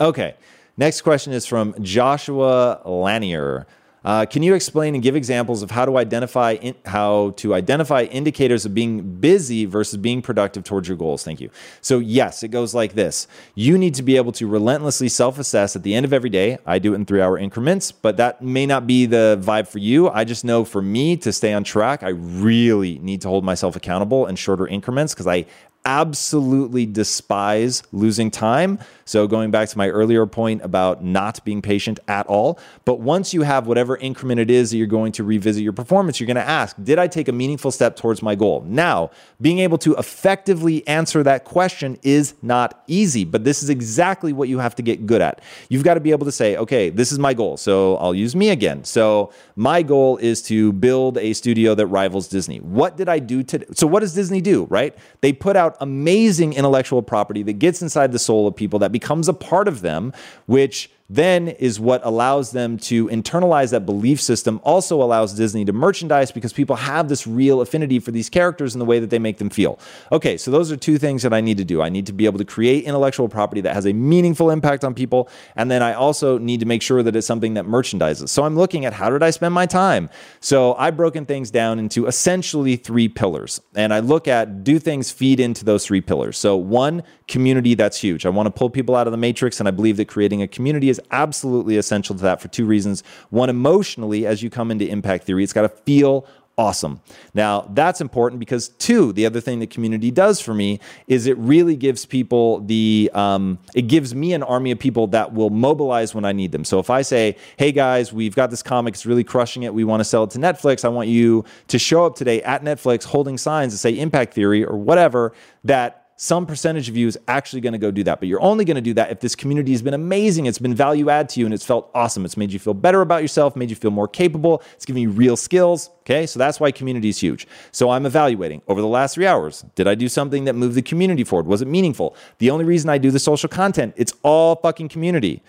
Okay. 0.00 0.34
Next 0.76 1.02
question 1.02 1.32
is 1.32 1.46
from 1.46 1.74
Joshua 1.82 2.80
Lanier. 2.84 3.66
Uh, 4.04 4.26
can 4.26 4.42
you 4.42 4.54
explain 4.54 4.94
and 4.94 5.02
give 5.02 5.16
examples 5.16 5.62
of 5.62 5.70
how 5.70 5.86
to 5.86 5.96
identify 5.96 6.52
in, 6.54 6.74
how 6.84 7.30
to 7.36 7.54
identify 7.54 8.02
indicators 8.02 8.66
of 8.66 8.74
being 8.74 9.18
busy 9.18 9.64
versus 9.64 9.96
being 9.96 10.20
productive 10.20 10.62
towards 10.64 10.88
your 10.88 10.96
goals? 10.96 11.24
Thank 11.24 11.40
you. 11.40 11.48
So 11.80 12.00
yes, 12.00 12.42
it 12.42 12.48
goes 12.48 12.74
like 12.74 12.94
this: 12.94 13.26
you 13.54 13.78
need 13.78 13.94
to 13.94 14.02
be 14.02 14.16
able 14.16 14.32
to 14.32 14.46
relentlessly 14.46 15.08
self-assess 15.08 15.74
at 15.74 15.84
the 15.84 15.94
end 15.94 16.04
of 16.04 16.12
every 16.12 16.28
day. 16.28 16.58
I 16.66 16.80
do 16.80 16.92
it 16.92 16.96
in 16.96 17.06
three-hour 17.06 17.38
increments, 17.38 17.92
but 17.92 18.18
that 18.18 18.42
may 18.42 18.66
not 18.66 18.86
be 18.86 19.06
the 19.06 19.40
vibe 19.40 19.68
for 19.68 19.78
you. 19.78 20.10
I 20.10 20.24
just 20.24 20.44
know 20.44 20.64
for 20.64 20.82
me 20.82 21.16
to 21.18 21.32
stay 21.32 21.54
on 21.54 21.64
track, 21.64 22.02
I 22.02 22.10
really 22.10 22.98
need 22.98 23.22
to 23.22 23.28
hold 23.28 23.44
myself 23.44 23.74
accountable 23.74 24.26
in 24.26 24.36
shorter 24.36 24.66
increments 24.66 25.14
because 25.14 25.28
I 25.28 25.46
absolutely 25.86 26.86
despise 26.86 27.82
losing 27.92 28.30
time. 28.30 28.78
So, 29.04 29.26
going 29.26 29.50
back 29.50 29.68
to 29.68 29.78
my 29.78 29.88
earlier 29.88 30.26
point 30.26 30.62
about 30.62 31.04
not 31.04 31.44
being 31.44 31.62
patient 31.62 32.00
at 32.08 32.26
all. 32.26 32.58
But 32.84 33.00
once 33.00 33.34
you 33.34 33.42
have 33.42 33.66
whatever 33.66 33.96
increment 33.96 34.40
it 34.40 34.50
is 34.50 34.70
that 34.70 34.76
you're 34.76 34.86
going 34.86 35.12
to 35.12 35.24
revisit 35.24 35.62
your 35.62 35.72
performance, 35.72 36.20
you're 36.20 36.26
going 36.26 36.36
to 36.36 36.42
ask, 36.42 36.76
Did 36.82 36.98
I 36.98 37.06
take 37.06 37.28
a 37.28 37.32
meaningful 37.32 37.70
step 37.70 37.96
towards 37.96 38.22
my 38.22 38.34
goal? 38.34 38.64
Now, 38.66 39.10
being 39.40 39.58
able 39.58 39.78
to 39.78 39.94
effectively 39.96 40.86
answer 40.86 41.22
that 41.22 41.44
question 41.44 41.98
is 42.02 42.34
not 42.42 42.82
easy, 42.86 43.24
but 43.24 43.44
this 43.44 43.62
is 43.62 43.70
exactly 43.70 44.32
what 44.32 44.48
you 44.48 44.58
have 44.58 44.74
to 44.76 44.82
get 44.82 45.06
good 45.06 45.20
at. 45.20 45.40
You've 45.68 45.84
got 45.84 45.94
to 45.94 46.00
be 46.00 46.10
able 46.10 46.26
to 46.26 46.32
say, 46.32 46.56
Okay, 46.56 46.90
this 46.90 47.12
is 47.12 47.18
my 47.18 47.34
goal. 47.34 47.56
So, 47.56 47.96
I'll 47.96 48.14
use 48.14 48.34
me 48.34 48.50
again. 48.50 48.84
So, 48.84 49.32
my 49.56 49.82
goal 49.82 50.16
is 50.16 50.42
to 50.42 50.72
build 50.72 51.18
a 51.18 51.32
studio 51.34 51.74
that 51.74 51.86
rivals 51.86 52.28
Disney. 52.28 52.58
What 52.58 52.96
did 52.96 53.08
I 53.08 53.18
do 53.18 53.42
today? 53.42 53.66
So, 53.74 53.86
what 53.86 54.00
does 54.00 54.14
Disney 54.14 54.40
do, 54.40 54.64
right? 54.64 54.96
They 55.20 55.32
put 55.32 55.56
out 55.56 55.76
amazing 55.80 56.54
intellectual 56.54 57.02
property 57.02 57.42
that 57.42 57.54
gets 57.54 57.82
inside 57.82 58.12
the 58.12 58.18
soul 58.18 58.46
of 58.46 58.56
people, 58.56 58.78
that 58.78 58.92
becomes 58.94 59.28
a 59.28 59.34
part 59.34 59.68
of 59.68 59.82
them, 59.82 60.12
which 60.46 60.88
then 61.10 61.48
is 61.48 61.78
what 61.78 62.00
allows 62.04 62.52
them 62.52 62.78
to 62.78 63.08
internalize 63.08 63.70
that 63.72 63.84
belief 63.84 64.20
system, 64.20 64.58
also 64.64 65.02
allows 65.02 65.34
Disney 65.34 65.64
to 65.66 65.72
merchandise 65.72 66.32
because 66.32 66.52
people 66.52 66.76
have 66.76 67.08
this 67.08 67.26
real 67.26 67.60
affinity 67.60 67.98
for 67.98 68.10
these 68.10 68.30
characters 68.30 68.74
and 68.74 68.80
the 68.80 68.86
way 68.86 68.98
that 68.98 69.10
they 69.10 69.18
make 69.18 69.36
them 69.36 69.50
feel. 69.50 69.78
Okay, 70.10 70.38
so 70.38 70.50
those 70.50 70.72
are 70.72 70.76
two 70.76 70.96
things 70.96 71.22
that 71.22 71.34
I 71.34 71.42
need 71.42 71.58
to 71.58 71.64
do. 71.64 71.82
I 71.82 71.90
need 71.90 72.06
to 72.06 72.14
be 72.14 72.24
able 72.24 72.38
to 72.38 72.44
create 72.44 72.84
intellectual 72.84 73.28
property 73.28 73.60
that 73.60 73.74
has 73.74 73.84
a 73.86 73.92
meaningful 73.92 74.50
impact 74.50 74.82
on 74.82 74.94
people. 74.94 75.28
And 75.56 75.70
then 75.70 75.82
I 75.82 75.92
also 75.92 76.38
need 76.38 76.60
to 76.60 76.66
make 76.66 76.80
sure 76.80 77.02
that 77.02 77.14
it's 77.14 77.26
something 77.26 77.54
that 77.54 77.66
merchandises. 77.66 78.30
So 78.30 78.44
I'm 78.44 78.56
looking 78.56 78.86
at 78.86 78.94
how 78.94 79.10
did 79.10 79.22
I 79.22 79.28
spend 79.30 79.52
my 79.52 79.66
time? 79.66 80.08
So 80.40 80.74
I've 80.74 80.96
broken 80.96 81.26
things 81.26 81.50
down 81.50 81.78
into 81.78 82.06
essentially 82.06 82.76
three 82.76 83.08
pillars. 83.08 83.60
And 83.74 83.92
I 83.92 84.00
look 84.00 84.26
at 84.26 84.64
do 84.64 84.78
things 84.78 85.10
feed 85.10 85.38
into 85.38 85.66
those 85.66 85.84
three 85.84 86.00
pillars. 86.00 86.38
So, 86.38 86.56
one, 86.56 87.02
community, 87.28 87.74
that's 87.74 87.98
huge. 87.98 88.24
I 88.24 88.30
want 88.30 88.46
to 88.46 88.50
pull 88.50 88.70
people 88.70 88.96
out 88.96 89.06
of 89.06 89.10
the 89.10 89.18
matrix. 89.18 89.60
And 89.60 89.68
I 89.68 89.70
believe 89.70 89.98
that 89.98 90.08
creating 90.08 90.40
a 90.40 90.48
community 90.48 90.93
is 90.94 91.00
absolutely 91.10 91.76
essential 91.76 92.14
to 92.16 92.22
that 92.22 92.40
for 92.40 92.48
two 92.48 92.66
reasons. 92.66 93.02
One, 93.30 93.50
emotionally, 93.50 94.26
as 94.26 94.42
you 94.42 94.50
come 94.50 94.70
into 94.70 94.86
impact 94.88 95.24
theory, 95.24 95.42
it's 95.44 95.52
got 95.52 95.62
to 95.62 95.68
feel 95.68 96.26
awesome. 96.56 97.00
Now, 97.34 97.68
that's 97.74 98.00
important 98.00 98.38
because, 98.38 98.68
two, 98.68 99.12
the 99.12 99.26
other 99.26 99.40
thing 99.40 99.58
the 99.58 99.66
community 99.66 100.12
does 100.12 100.40
for 100.40 100.54
me 100.54 100.78
is 101.08 101.26
it 101.26 101.36
really 101.36 101.74
gives 101.74 102.06
people 102.06 102.60
the, 102.60 103.10
um, 103.12 103.58
it 103.74 103.88
gives 103.88 104.14
me 104.14 104.34
an 104.34 104.44
army 104.44 104.70
of 104.70 104.78
people 104.78 105.08
that 105.08 105.32
will 105.32 105.50
mobilize 105.50 106.14
when 106.14 106.24
I 106.24 106.30
need 106.30 106.52
them. 106.52 106.64
So 106.64 106.78
if 106.78 106.90
I 106.90 107.02
say, 107.02 107.36
hey 107.56 107.72
guys, 107.72 108.12
we've 108.12 108.36
got 108.36 108.50
this 108.50 108.62
comic, 108.62 108.94
it's 108.94 109.04
really 109.04 109.24
crushing 109.24 109.64
it, 109.64 109.74
we 109.74 109.82
want 109.82 110.00
to 110.00 110.04
sell 110.04 110.22
it 110.22 110.30
to 110.30 110.38
Netflix, 110.38 110.84
I 110.84 110.88
want 110.88 111.08
you 111.08 111.44
to 111.68 111.78
show 111.78 112.06
up 112.06 112.14
today 112.14 112.40
at 112.42 112.62
Netflix 112.62 113.02
holding 113.02 113.36
signs 113.36 113.72
that 113.72 113.78
say 113.78 113.98
impact 113.98 114.34
theory 114.34 114.64
or 114.64 114.76
whatever, 114.76 115.32
that 115.64 116.03
some 116.16 116.46
percentage 116.46 116.88
of 116.88 116.96
you 116.96 117.08
is 117.08 117.18
actually 117.26 117.60
going 117.60 117.72
to 117.72 117.78
go 117.78 117.90
do 117.90 118.04
that. 118.04 118.20
But 118.20 118.28
you're 118.28 118.40
only 118.40 118.64
going 118.64 118.76
to 118.76 118.80
do 118.80 118.94
that 118.94 119.10
if 119.10 119.20
this 119.20 119.34
community 119.34 119.72
has 119.72 119.82
been 119.82 119.94
amazing. 119.94 120.46
It's 120.46 120.58
been 120.58 120.74
value 120.74 121.10
add 121.10 121.28
to 121.30 121.40
you 121.40 121.46
and 121.46 121.54
it's 121.54 121.64
felt 121.64 121.90
awesome. 121.94 122.24
It's 122.24 122.36
made 122.36 122.52
you 122.52 122.58
feel 122.58 122.74
better 122.74 123.00
about 123.00 123.22
yourself, 123.22 123.56
made 123.56 123.70
you 123.70 123.76
feel 123.76 123.90
more 123.90 124.06
capable. 124.06 124.62
It's 124.74 124.84
giving 124.84 125.02
you 125.02 125.10
real 125.10 125.36
skills. 125.36 125.90
Okay. 126.00 126.26
So 126.26 126.38
that's 126.38 126.60
why 126.60 126.70
community 126.70 127.08
is 127.08 127.18
huge. 127.18 127.48
So 127.72 127.90
I'm 127.90 128.06
evaluating 128.06 128.62
over 128.68 128.80
the 128.80 128.86
last 128.86 129.14
three 129.14 129.26
hours. 129.26 129.64
Did 129.74 129.88
I 129.88 129.94
do 129.94 130.08
something 130.08 130.44
that 130.44 130.54
moved 130.54 130.76
the 130.76 130.82
community 130.82 131.24
forward? 131.24 131.46
Was 131.46 131.62
it 131.62 131.68
meaningful? 131.68 132.14
The 132.38 132.50
only 132.50 132.64
reason 132.64 132.90
I 132.90 132.98
do 132.98 133.10
the 133.10 133.18
social 133.18 133.48
content, 133.48 133.94
it's 133.96 134.12
all 134.22 134.56
fucking 134.56 134.88
community. 134.88 135.42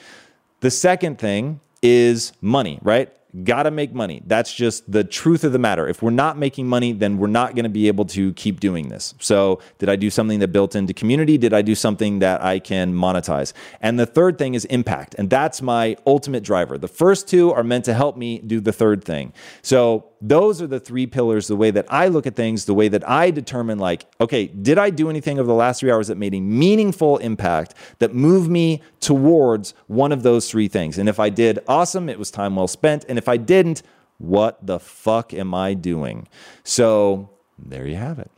The 0.61 0.71
second 0.71 1.19
thing 1.19 1.59
is 1.83 2.33
money, 2.41 2.79
right? 2.81 3.11
Gotta 3.43 3.71
make 3.71 3.93
money. 3.93 4.21
That's 4.25 4.53
just 4.53 4.89
the 4.89 5.03
truth 5.03 5.43
of 5.43 5.51
the 5.51 5.59
matter. 5.59 5.87
If 5.87 6.01
we're 6.01 6.11
not 6.11 6.37
making 6.37 6.67
money, 6.67 6.93
then 6.93 7.17
we're 7.17 7.27
not 7.27 7.55
to 7.63 7.69
be 7.69 7.87
able 7.87 8.05
to 8.05 8.33
keep 8.33 8.59
doing 8.59 8.89
this. 8.89 9.13
So, 9.19 9.59
did 9.77 9.89
I 9.89 9.95
do 9.95 10.09
something 10.09 10.39
that 10.39 10.49
built 10.49 10.75
into 10.75 10.93
community? 10.93 11.37
Did 11.37 11.53
I 11.53 11.61
do 11.61 11.75
something 11.75 12.19
that 12.19 12.41
I 12.43 12.59
can 12.59 12.93
monetize? 12.93 13.51
And 13.81 13.99
the 13.99 14.05
third 14.05 14.37
thing 14.37 14.53
is 14.53 14.65
impact. 14.65 15.15
And 15.17 15.29
that's 15.29 15.61
my 15.61 15.97
ultimate 16.05 16.43
driver. 16.43 16.77
The 16.77 16.87
first 16.87 17.27
two 17.27 17.51
are 17.51 17.63
meant 17.63 17.85
to 17.85 17.93
help 17.93 18.15
me 18.15 18.39
do 18.39 18.61
the 18.61 18.71
third 18.71 19.03
thing. 19.03 19.33
So, 19.61 20.05
those 20.27 20.61
are 20.61 20.67
the 20.67 20.79
three 20.79 21.05
pillars 21.05 21.47
the 21.47 21.55
way 21.55 21.69
that 21.71 21.85
I 21.89 22.07
look 22.07 22.25
at 22.25 22.35
things, 22.35 22.65
the 22.65 22.73
way 22.73 22.87
that 22.87 23.07
I 23.07 23.29
determine, 23.29 23.77
like, 23.77 24.05
okay, 24.19 24.47
did 24.47 24.77
I 24.79 24.89
do 24.89 25.09
anything 25.09 25.37
over 25.37 25.47
the 25.47 25.53
last 25.53 25.81
three 25.81 25.91
hours 25.91 26.07
that 26.07 26.17
made 26.17 26.33
a 26.33 26.39
meaningful 26.39 27.17
impact 27.17 27.75
that 27.99 28.15
moved 28.15 28.49
me 28.49 28.81
towards 28.99 29.75
one 29.87 30.11
of 30.11 30.23
those 30.23 30.49
three 30.49 30.67
things? 30.67 30.97
And 30.97 31.07
if 31.07 31.19
I 31.19 31.29
did, 31.29 31.59
awesome, 31.67 32.09
it 32.09 32.17
was 32.17 32.31
time 32.31 32.55
well 32.55 32.67
spent. 32.67 33.05
And 33.07 33.19
if 33.19 33.29
I 33.29 33.37
didn't, 33.37 33.83
what 34.17 34.65
the 34.65 34.79
fuck 34.79 35.33
am 35.33 35.53
I 35.53 35.75
doing? 35.75 36.27
So 36.63 37.29
there 37.59 37.85
you 37.85 37.95
have 37.95 38.17
it. 38.17 38.31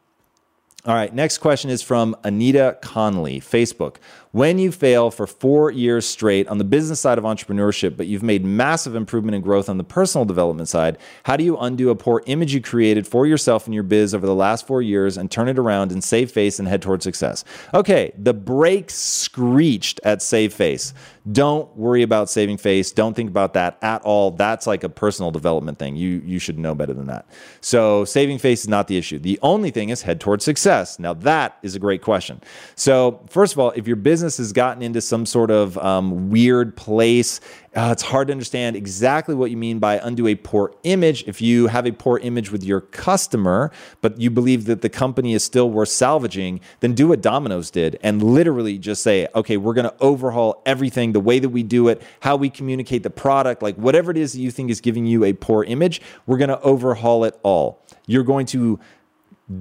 All 0.86 0.96
right, 0.96 1.14
next 1.14 1.40
question 1.40 1.70
is 1.70 1.82
from 1.82 2.16
Anita 2.24 2.78
Conley, 2.82 3.42
Facebook. 3.42 3.98
When 4.32 4.60
you 4.60 4.72
fail 4.72 5.10
for 5.10 5.26
four 5.26 5.72
years 5.72 6.06
straight 6.06 6.48
on 6.48 6.58
the 6.58 6.64
business 6.64 7.00
side 7.00 7.18
of 7.18 7.24
entrepreneurship, 7.24 7.96
but 7.96 8.08
you've 8.08 8.24
made 8.24 8.44
massive 8.44 8.94
improvement 8.94 9.36
and 9.36 9.44
growth 9.44 9.70
on 9.70 9.78
the 9.78 9.84
personal 9.84 10.26
development 10.26 10.68
side, 10.68 10.98
how 11.24 11.38
do 11.38 11.44
you 11.44 11.58
undo 11.58 11.90
a 11.90 11.96
poor 11.96 12.22
image 12.26 12.54
you 12.54 12.62
created 12.62 13.08
for 13.08 13.26
yourself 13.26 13.66
and 13.66 13.74
your 13.74 13.84
biz 13.84 14.14
over 14.14 14.26
the 14.26 14.36
last 14.36 14.68
four 14.68 14.82
years 14.82 15.18
and 15.18 15.32
turn 15.32 15.48
it 15.48 15.58
around 15.58 15.92
and 15.92 16.04
save 16.04 16.30
face 16.32 16.60
and 16.60 16.68
head 16.68 16.82
towards 16.82 17.04
success? 17.04 17.46
Okay, 17.74 18.12
the 18.18 18.34
brakes 18.34 18.96
screeched 18.96 20.00
at 20.04 20.22
Save 20.22 20.54
Face. 20.54 20.94
Don't 21.32 21.76
worry 21.76 22.04
about 22.04 22.30
saving 22.30 22.58
face. 22.58 22.92
Don't 22.92 23.14
think 23.14 23.30
about 23.30 23.54
that 23.54 23.78
at 23.82 24.02
all. 24.04 24.32
That's 24.32 24.66
like 24.66 24.84
a 24.84 24.90
personal 24.90 25.30
development 25.30 25.78
thing. 25.78 25.98
You 25.98 26.22
you 26.26 26.40
should 26.40 26.58
know 26.58 26.74
better 26.74 26.94
than 26.94 27.08
that. 27.08 27.26
So 27.60 28.06
saving 28.06 28.38
face 28.38 28.62
is 28.62 28.70
not 28.70 28.88
the 28.88 28.98
issue. 28.98 29.20
The 29.20 29.38
only 29.42 29.72
thing 29.72 29.90
is 29.90 30.02
head 30.02 30.22
towards 30.22 30.46
success. 30.46 31.00
Now 31.00 31.14
that 31.14 31.58
is 31.64 31.76
a 31.76 31.80
great 31.80 32.02
question. 32.02 32.42
So 32.76 33.22
first 33.30 33.54
of 33.54 33.60
all, 33.60 33.72
if 33.72 33.88
your 33.88 33.98
business 33.98 34.27
has 34.36 34.52
gotten 34.52 34.84
into 34.84 35.00
some 35.00 35.26
sort 35.26 35.50
of 35.50 35.78
um, 35.78 36.30
weird 36.30 36.76
place, 36.76 37.40
uh, 37.74 37.92
it's 37.92 38.02
hard 38.02 38.28
to 38.28 38.32
understand 38.34 38.76
exactly 38.76 39.34
what 39.34 39.50
you 39.50 39.56
mean 39.56 39.80
by 39.80 40.00
undo 40.04 40.28
a 40.28 40.36
poor 40.36 40.74
image. 40.84 41.24
If 41.28 41.42
you 41.42 41.68
have 41.68 41.86
a 41.86 41.92
poor 41.94 42.18
image 42.18 42.52
with 42.52 42.64
your 42.64 42.82
customer, 42.82 43.72
but 44.02 44.20
you 44.20 44.30
believe 44.30 44.66
that 44.66 44.82
the 44.82 44.90
company 44.90 45.34
is 45.34 45.44
still 45.44 45.70
worth 45.70 45.90
salvaging, 45.90 46.60
then 46.80 46.94
do 46.94 47.08
what 47.08 47.22
Domino's 47.22 47.70
did 47.70 48.00
and 48.02 48.22
literally 48.22 48.78
just 48.78 49.04
say, 49.04 49.28
okay, 49.36 49.58
we're 49.58 49.76
going 49.76 49.90
to 49.90 49.96
overhaul 50.02 50.62
everything 50.66 51.12
the 51.12 51.20
way 51.20 51.38
that 51.38 51.50
we 51.50 51.62
do 51.62 51.88
it, 51.88 52.02
how 52.20 52.36
we 52.36 52.50
communicate 52.50 53.04
the 53.04 53.12
product, 53.12 53.62
like 53.62 53.76
whatever 53.76 54.10
it 54.10 54.18
is 54.18 54.34
that 54.34 54.40
you 54.40 54.52
think 54.52 54.72
is 54.72 54.82
giving 54.82 55.06
you 55.06 55.24
a 55.24 55.32
poor 55.32 55.64
image, 55.64 56.02
we're 56.26 56.38
going 56.38 56.50
to 56.50 56.60
overhaul 56.62 57.24
it 57.24 57.40
all. 57.44 57.82
You're 58.08 58.24
going 58.24 58.48
to 58.48 58.80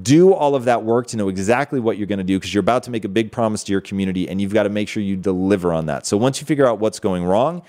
do 0.03 0.33
all 0.33 0.57
of 0.57 0.65
that 0.65 0.83
work 0.83 1.07
to 1.09 1.17
know 1.17 1.29
exactly 1.29 1.79
what 1.79 1.97
you're 1.97 2.09
going 2.09 2.19
to 2.19 2.25
do 2.25 2.39
because 2.39 2.53
you're 2.53 2.61
about 2.61 2.83
to 2.83 2.91
make 2.91 3.05
a 3.05 3.09
big 3.09 3.31
promise 3.31 3.63
to 3.65 3.73
your 3.73 3.81
community 3.81 4.29
and 4.29 4.41
you've 4.41 4.53
got 4.53 4.65
to 4.65 4.69
make 4.69 4.89
sure 4.89 5.03
you 5.03 5.17
deliver 5.17 5.73
on 5.73 5.87
that. 5.87 6.07
So 6.07 6.17
once 6.17 6.41
you 6.41 6.47
figure 6.47 6.67
out 6.67 6.81
what's 6.81 6.99
going 6.99 7.25
wrong, 7.25 7.63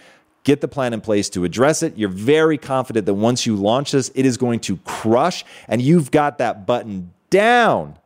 get 0.43 0.61
the 0.61 0.67
plan 0.67 0.93
in 0.93 1.01
place 1.01 1.29
to 1.29 1.43
address 1.43 1.83
it. 1.83 1.95
You're 1.95 2.09
very 2.09 2.57
confident 2.57 3.05
that 3.05 3.13
once 3.13 3.45
you 3.45 3.55
launch 3.55 3.91
this, 3.91 4.11
it 4.15 4.25
is 4.25 4.37
going 4.37 4.61
to 4.61 4.77
crush 4.77 5.45
and 5.67 5.79
you've 5.79 6.09
got 6.09 6.39
that 6.39 6.65
button 6.65 7.13
down. 7.29 7.99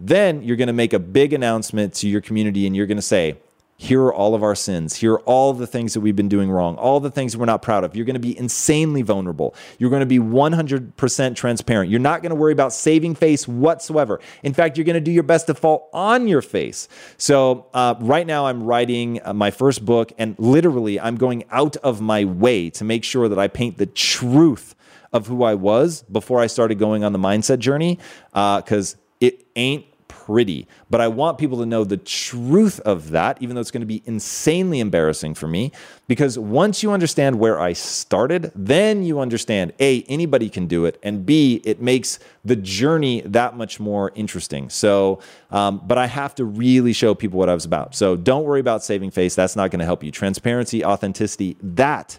Then 0.00 0.42
you're 0.42 0.56
going 0.56 0.66
to 0.66 0.72
make 0.72 0.92
a 0.92 0.98
big 0.98 1.32
announcement 1.32 1.94
to 1.94 2.08
your 2.08 2.20
community 2.20 2.66
and 2.66 2.74
you're 2.74 2.86
going 2.86 2.96
to 2.96 3.02
say, 3.02 3.36
here 3.76 4.02
are 4.02 4.14
all 4.14 4.34
of 4.34 4.42
our 4.42 4.54
sins. 4.54 4.96
Here 4.96 5.14
are 5.14 5.20
all 5.20 5.52
the 5.52 5.66
things 5.66 5.94
that 5.94 6.00
we've 6.00 6.14
been 6.14 6.28
doing 6.28 6.50
wrong, 6.50 6.76
all 6.76 7.00
the 7.00 7.10
things 7.10 7.36
we're 7.36 7.44
not 7.44 7.60
proud 7.60 7.82
of. 7.82 7.96
You're 7.96 8.04
going 8.04 8.14
to 8.14 8.20
be 8.20 8.36
insanely 8.38 9.02
vulnerable. 9.02 9.54
You're 9.78 9.90
going 9.90 10.00
to 10.00 10.06
be 10.06 10.18
100% 10.18 11.36
transparent. 11.36 11.90
You're 11.90 12.00
not 12.00 12.22
going 12.22 12.30
to 12.30 12.36
worry 12.36 12.52
about 12.52 12.72
saving 12.72 13.16
face 13.16 13.48
whatsoever. 13.48 14.20
In 14.44 14.54
fact, 14.54 14.78
you're 14.78 14.84
going 14.84 14.94
to 14.94 15.00
do 15.00 15.10
your 15.10 15.24
best 15.24 15.48
to 15.48 15.54
fall 15.54 15.90
on 15.92 16.28
your 16.28 16.40
face. 16.42 16.88
So, 17.16 17.66
uh, 17.74 17.96
right 17.98 18.26
now, 18.26 18.46
I'm 18.46 18.62
writing 18.62 19.20
uh, 19.24 19.32
my 19.32 19.50
first 19.50 19.84
book, 19.84 20.12
and 20.18 20.36
literally, 20.38 21.00
I'm 21.00 21.16
going 21.16 21.44
out 21.50 21.76
of 21.78 22.00
my 22.00 22.24
way 22.24 22.70
to 22.70 22.84
make 22.84 23.02
sure 23.02 23.28
that 23.28 23.38
I 23.38 23.48
paint 23.48 23.78
the 23.78 23.86
truth 23.86 24.74
of 25.12 25.26
who 25.26 25.42
I 25.42 25.54
was 25.54 26.02
before 26.02 26.40
I 26.40 26.46
started 26.46 26.78
going 26.78 27.02
on 27.04 27.12
the 27.12 27.18
mindset 27.18 27.58
journey, 27.58 27.98
because 28.32 28.94
uh, 28.94 28.98
it 29.20 29.46
ain't 29.56 29.86
pretty. 30.26 30.66
But 30.90 31.00
I 31.00 31.08
want 31.08 31.38
people 31.38 31.58
to 31.58 31.66
know 31.66 31.84
the 31.84 31.96
truth 31.96 32.80
of 32.80 33.10
that, 33.10 33.40
even 33.42 33.54
though 33.54 33.60
it's 33.60 33.70
going 33.70 33.82
to 33.82 33.86
be 33.86 34.02
insanely 34.06 34.80
embarrassing 34.80 35.34
for 35.34 35.46
me. 35.46 35.72
Because 36.06 36.38
once 36.38 36.82
you 36.82 36.92
understand 36.92 37.38
where 37.38 37.60
I 37.60 37.72
started, 37.72 38.52
then 38.54 39.02
you 39.02 39.20
understand 39.20 39.72
A, 39.80 40.02
anybody 40.04 40.48
can 40.48 40.66
do 40.66 40.84
it, 40.84 40.98
and 41.02 41.24
B, 41.24 41.60
it 41.64 41.80
makes 41.80 42.18
the 42.44 42.56
journey 42.56 43.22
that 43.22 43.56
much 43.56 43.80
more 43.80 44.12
interesting. 44.14 44.70
So, 44.70 45.20
um, 45.50 45.82
but 45.86 45.98
I 45.98 46.06
have 46.06 46.34
to 46.36 46.44
really 46.44 46.92
show 46.92 47.14
people 47.14 47.38
what 47.38 47.48
I 47.48 47.54
was 47.54 47.64
about. 47.64 47.94
So 47.94 48.16
don't 48.16 48.44
worry 48.44 48.60
about 48.60 48.82
saving 48.84 49.10
face. 49.10 49.34
That's 49.34 49.56
not 49.56 49.70
going 49.70 49.80
to 49.80 49.86
help 49.86 50.02
you. 50.04 50.10
Transparency, 50.10 50.84
authenticity, 50.84 51.56
that 51.62 52.18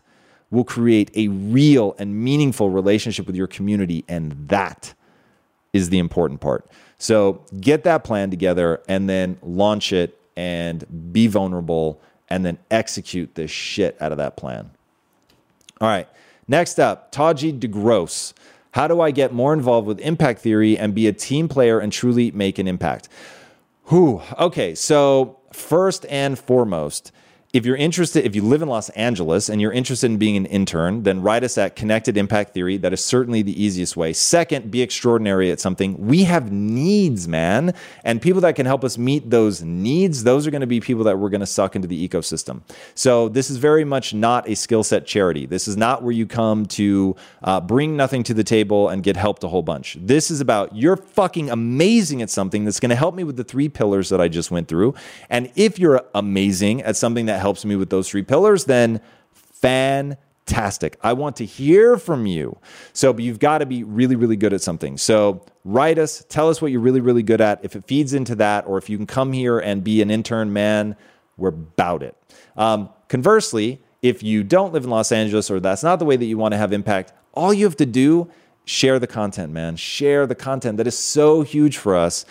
will 0.52 0.64
create 0.64 1.12
a 1.16 1.28
real 1.28 1.96
and 1.98 2.24
meaningful 2.24 2.70
relationship 2.70 3.28
with 3.28 3.36
your 3.36 3.48
community. 3.48 4.06
And 4.08 4.48
that 4.48 4.94
is 5.74 5.90
the 5.90 6.00
important 6.00 6.40
part. 6.40 6.70
So 6.98 7.44
get 7.60 7.84
that 7.84 8.04
plan 8.04 8.30
together 8.30 8.82
and 8.88 9.10
then 9.10 9.38
launch 9.42 9.92
it 9.92 10.20
and 10.36 11.14
be 11.14 11.28
vulnerable 11.28 12.02
and 12.30 12.46
then 12.46 12.58
execute 12.72 13.36
the 13.36 13.48
shit 13.48 13.98
out 14.02 14.12
of 14.12 14.18
that 14.18 14.36
plan. 14.38 14.72
All 15.82 15.88
right. 15.88 16.08
Next 16.48 16.80
up, 16.80 17.12
Taji 17.12 17.54
DeGrosse. 17.54 18.34
How 18.72 18.88
do 18.88 19.02
I 19.02 19.12
get 19.12 19.34
more 19.34 19.54
involved 19.54 19.88
with 19.88 20.00
impact 20.00 20.42
theory 20.42 20.78
and 20.78 20.94
be 20.94 21.08
a 21.08 21.14
team 21.14 21.48
player 21.48 21.80
and 21.80 21.92
truly 21.92 22.32
make 22.32 22.60
an 22.60 22.68
impact? 22.68 23.10
Whew. 23.86 24.22
Okay. 24.38 24.76
So, 24.76 25.38
first 25.54 26.06
and 26.10 26.38
foremost, 26.38 27.12
if 27.56 27.66
you're 27.66 27.78
interested, 27.78 28.26
if 28.26 28.36
you 28.36 28.42
live 28.42 28.62
in 28.62 28.68
Los 28.68 28.90
Angeles 28.90 29.48
and 29.48 29.62
you're 29.62 29.72
interested 29.72 30.12
in 30.12 30.18
being 30.18 30.36
an 30.36 30.46
intern, 30.48 31.04
then 31.04 31.22
write 31.22 31.42
us 31.42 31.58
at 31.58 31.78
Connected 31.78 32.18
Impact 32.18 32.54
Theory. 32.54 32.76
That 32.76 32.92
is 32.92 33.02
certainly 33.02 33.44
the 33.44 33.64
easiest 33.64 33.96
way. 33.96 34.12
Second, 34.12 34.70
be 34.70 34.82
extraordinary 34.82 35.50
at 35.52 35.62
something. 35.62 35.98
We 36.06 36.26
have 36.26 36.52
needs, 36.52 37.30
man. 37.30 37.74
And 38.04 38.22
people 38.22 38.42
that 38.42 38.58
can 38.58 38.66
help 38.66 38.84
us 38.84 38.98
meet 38.98 39.30
those 39.30 39.62
needs, 39.64 40.26
those 40.26 40.46
are 40.46 40.52
going 40.52 40.60
to 40.62 40.68
be 40.68 40.82
people 40.82 41.06
that 41.06 41.18
we're 41.18 41.30
going 41.30 41.40
to 41.40 41.46
suck 41.46 41.78
into 41.78 41.88
the 41.88 42.06
ecosystem. 42.06 42.60
So 42.94 43.30
this 43.30 43.50
is 43.50 43.56
very 43.56 43.86
much 43.86 44.14
not 44.14 44.50
a 44.50 44.56
skill 44.56 44.84
set 44.84 45.08
charity. 45.08 45.46
This 45.46 45.70
is 45.70 45.78
not 45.78 46.04
where 46.04 46.12
you 46.12 46.28
come 46.28 46.66
to 46.66 47.16
uh, 47.42 47.62
bring 47.62 47.96
nothing 47.96 48.24
to 48.24 48.34
the 48.34 48.44
table 48.44 48.90
and 48.90 49.02
get 49.02 49.16
helped 49.16 49.46
a 49.46 49.48
whole 49.48 49.64
bunch. 49.64 49.96
This 50.02 50.30
is 50.30 50.42
about 50.42 50.76
you're 50.76 50.98
fucking 50.98 51.50
amazing 51.50 52.22
at 52.22 52.30
something 52.30 52.66
that's 52.66 52.82
going 52.82 52.90
to 52.90 52.98
help 52.98 53.16
me 53.16 53.24
with 53.24 53.38
the 53.38 53.46
three 53.46 53.70
pillars 53.70 54.10
that 54.10 54.20
I 54.20 54.28
just 54.28 54.52
went 54.52 54.68
through. 54.68 54.94
And 55.30 55.50
if 55.56 55.80
you're 55.80 56.04
amazing 56.14 56.82
at 56.82 56.98
something 56.98 57.28
that 57.28 57.45
helps 57.46 57.64
me 57.64 57.76
with 57.76 57.92
those 57.92 58.10
three 58.10 58.24
pillars, 58.24 58.66
then 58.66 59.00
fantastic. 59.32 60.98
I 61.04 61.14
want 61.14 61.36
to 61.36 61.46
hear 61.46 61.98
from 61.98 62.26
you. 62.26 62.58
So, 62.94 63.16
you've 63.16 63.38
got 63.38 63.60
to 63.60 63.68
be 63.68 63.84
really, 63.84 64.16
really 64.16 64.36
good 64.36 64.52
at 64.52 64.62
something. 64.62 64.98
So, 64.98 65.46
write 65.64 66.00
us, 66.00 66.26
tell 66.28 66.50
us 66.50 66.60
what 66.60 66.72
you're 66.72 66.82
really, 66.82 67.02
really 67.02 67.22
good 67.22 67.42
at. 67.42 67.64
If 67.64 67.76
it 67.76 67.86
feeds 67.86 68.16
into 68.16 68.34
that, 68.38 68.66
or 68.66 68.80
if 68.80 68.90
you 68.90 68.98
can 68.98 69.06
come 69.06 69.32
here 69.32 69.60
and 69.60 69.84
be 69.84 70.02
an 70.02 70.10
intern, 70.10 70.52
man, 70.54 70.96
we're 71.38 71.50
about 71.50 72.02
it. 72.02 72.18
Um, 72.58 72.90
conversely, 73.10 73.80
if 74.02 74.24
you 74.24 74.44
don't 74.44 74.74
live 74.74 74.86
in 74.86 74.90
Los 74.90 75.12
Angeles 75.12 75.52
or 75.52 75.60
that's 75.60 75.84
not 75.84 76.00
the 76.00 76.06
way 76.06 76.16
that 76.16 76.26
you 76.26 76.40
want 76.40 76.54
to 76.54 76.58
have 76.58 76.74
impact, 76.74 77.14
all 77.36 77.54
you 77.54 77.66
have 77.66 77.78
to 77.78 77.86
do 77.86 78.32
share 78.66 78.98
the 78.98 79.08
content, 79.08 79.54
man. 79.54 79.76
Share 79.76 80.26
the 80.26 80.36
content. 80.36 80.78
That 80.78 80.88
is 80.88 80.98
so 80.98 81.44
huge 81.44 81.78
for 81.78 81.96
us. 81.96 82.26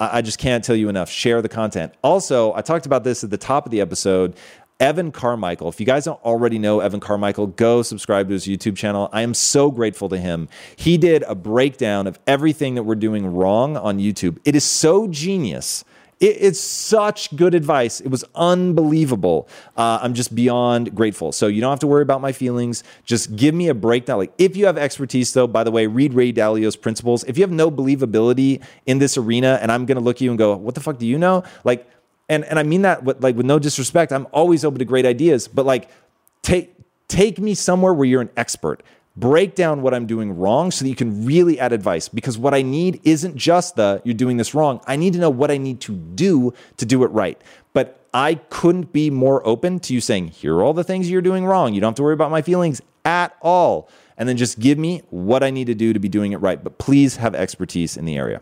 I 0.00 0.22
just 0.22 0.38
can't 0.38 0.64
tell 0.64 0.76
you 0.76 0.88
enough. 0.88 1.10
Share 1.10 1.42
the 1.42 1.48
content. 1.48 1.92
Also, 2.02 2.54
I 2.54 2.62
talked 2.62 2.86
about 2.86 3.04
this 3.04 3.22
at 3.22 3.28
the 3.28 3.36
top 3.36 3.66
of 3.66 3.70
the 3.70 3.82
episode. 3.82 4.34
Evan 4.80 5.12
Carmichael. 5.12 5.68
If 5.68 5.78
you 5.78 5.86
guys 5.86 6.06
don't 6.06 6.20
already 6.24 6.58
know 6.58 6.80
Evan 6.80 7.00
Carmichael, 7.00 7.48
go 7.48 7.82
subscribe 7.82 8.28
to 8.28 8.32
his 8.32 8.46
YouTube 8.46 8.76
channel. 8.76 9.10
I 9.12 9.20
am 9.22 9.34
so 9.34 9.70
grateful 9.70 10.08
to 10.08 10.16
him. 10.18 10.48
He 10.74 10.96
did 10.98 11.22
a 11.24 11.34
breakdown 11.34 12.06
of 12.06 12.18
everything 12.26 12.74
that 12.76 12.84
we're 12.84 12.94
doing 12.94 13.26
wrong 13.26 13.76
on 13.76 13.98
YouTube. 13.98 14.38
It 14.44 14.56
is 14.56 14.64
so 14.64 15.06
genius. 15.06 15.84
it's 16.22 16.60
such 16.60 17.34
good 17.34 17.54
advice. 17.54 18.00
It 18.00 18.08
was 18.08 18.24
unbelievable. 18.34 19.48
Uh, 19.76 20.00
I'm 20.02 20.12
just 20.12 20.34
beyond 20.34 20.94
grateful. 20.94 21.32
So 21.32 21.46
you 21.46 21.62
don't 21.62 21.70
have 21.70 21.80
to 21.80 21.86
worry 21.86 22.02
about 22.02 22.20
my 22.20 22.32
feelings. 22.32 22.84
Just 23.04 23.36
give 23.36 23.54
me 23.54 23.68
a 23.68 23.74
breakdown. 23.74 24.18
Like 24.18 24.32
if 24.36 24.54
you 24.56 24.66
have 24.66 24.76
expertise, 24.76 25.32
though, 25.32 25.46
by 25.46 25.64
the 25.64 25.70
way, 25.70 25.86
read 25.86 26.12
Ray 26.12 26.32
Dalio's 26.32 26.76
principles. 26.76 27.24
If 27.24 27.38
you 27.38 27.42
have 27.42 27.50
no 27.50 27.70
believability 27.70 28.62
in 28.84 28.98
this 28.98 29.16
arena, 29.16 29.58
and 29.62 29.72
I'm 29.72 29.86
going 29.86 29.96
to 29.96 30.04
look 30.04 30.16
at 30.16 30.20
you 30.20 30.30
and 30.30 30.38
go, 30.38 30.54
"What 30.56 30.74
the 30.74 30.80
fuck 30.82 30.98
do 30.98 31.06
you 31.06 31.18
know?" 31.18 31.42
Like 31.64 31.88
and 32.30 32.44
and 32.44 32.58
I 32.58 32.62
mean 32.62 32.82
that 32.82 33.02
with, 33.02 33.22
like 33.22 33.36
with 33.36 33.44
no 33.44 33.58
disrespect. 33.58 34.12
I'm 34.12 34.26
always 34.32 34.64
open 34.64 34.78
to 34.78 34.84
great 34.86 35.04
ideas, 35.04 35.48
but 35.48 35.66
like 35.66 35.90
take 36.40 36.74
take 37.08 37.38
me 37.38 37.54
somewhere 37.54 37.92
where 37.92 38.06
you're 38.06 38.22
an 38.22 38.30
expert. 38.36 38.82
Break 39.16 39.56
down 39.56 39.82
what 39.82 39.92
I'm 39.92 40.06
doing 40.06 40.38
wrong 40.38 40.70
so 40.70 40.84
that 40.84 40.88
you 40.88 40.94
can 40.94 41.26
really 41.26 41.58
add 41.58 41.72
advice. 41.72 42.08
Because 42.08 42.38
what 42.38 42.54
I 42.54 42.62
need 42.62 43.00
isn't 43.02 43.36
just 43.36 43.76
the 43.76 44.00
you're 44.04 44.14
doing 44.14 44.36
this 44.36 44.54
wrong. 44.54 44.80
I 44.86 44.96
need 44.96 45.12
to 45.14 45.18
know 45.18 45.28
what 45.28 45.50
I 45.50 45.58
need 45.58 45.80
to 45.82 45.92
do 45.92 46.54
to 46.76 46.86
do 46.86 47.02
it 47.02 47.08
right. 47.08 47.38
But 47.72 48.00
I 48.14 48.36
couldn't 48.36 48.92
be 48.92 49.10
more 49.10 49.46
open 49.46 49.80
to 49.80 49.94
you 49.94 50.00
saying, 50.00 50.28
here 50.28 50.54
are 50.56 50.62
all 50.62 50.72
the 50.72 50.84
things 50.84 51.10
you're 51.10 51.22
doing 51.22 51.44
wrong. 51.44 51.74
You 51.74 51.80
don't 51.80 51.90
have 51.90 51.96
to 51.96 52.02
worry 52.02 52.14
about 52.14 52.30
my 52.30 52.42
feelings 52.42 52.80
at 53.04 53.36
all. 53.42 53.88
And 54.16 54.28
then 54.28 54.36
just 54.36 54.58
give 54.58 54.78
me 54.78 55.02
what 55.10 55.42
I 55.42 55.50
need 55.50 55.66
to 55.66 55.74
do 55.74 55.92
to 55.92 55.98
be 55.98 56.08
doing 56.08 56.32
it 56.32 56.38
right. 56.38 56.62
But 56.62 56.78
please 56.78 57.16
have 57.16 57.34
expertise 57.34 57.96
in 57.96 58.04
the 58.04 58.16
area. 58.16 58.40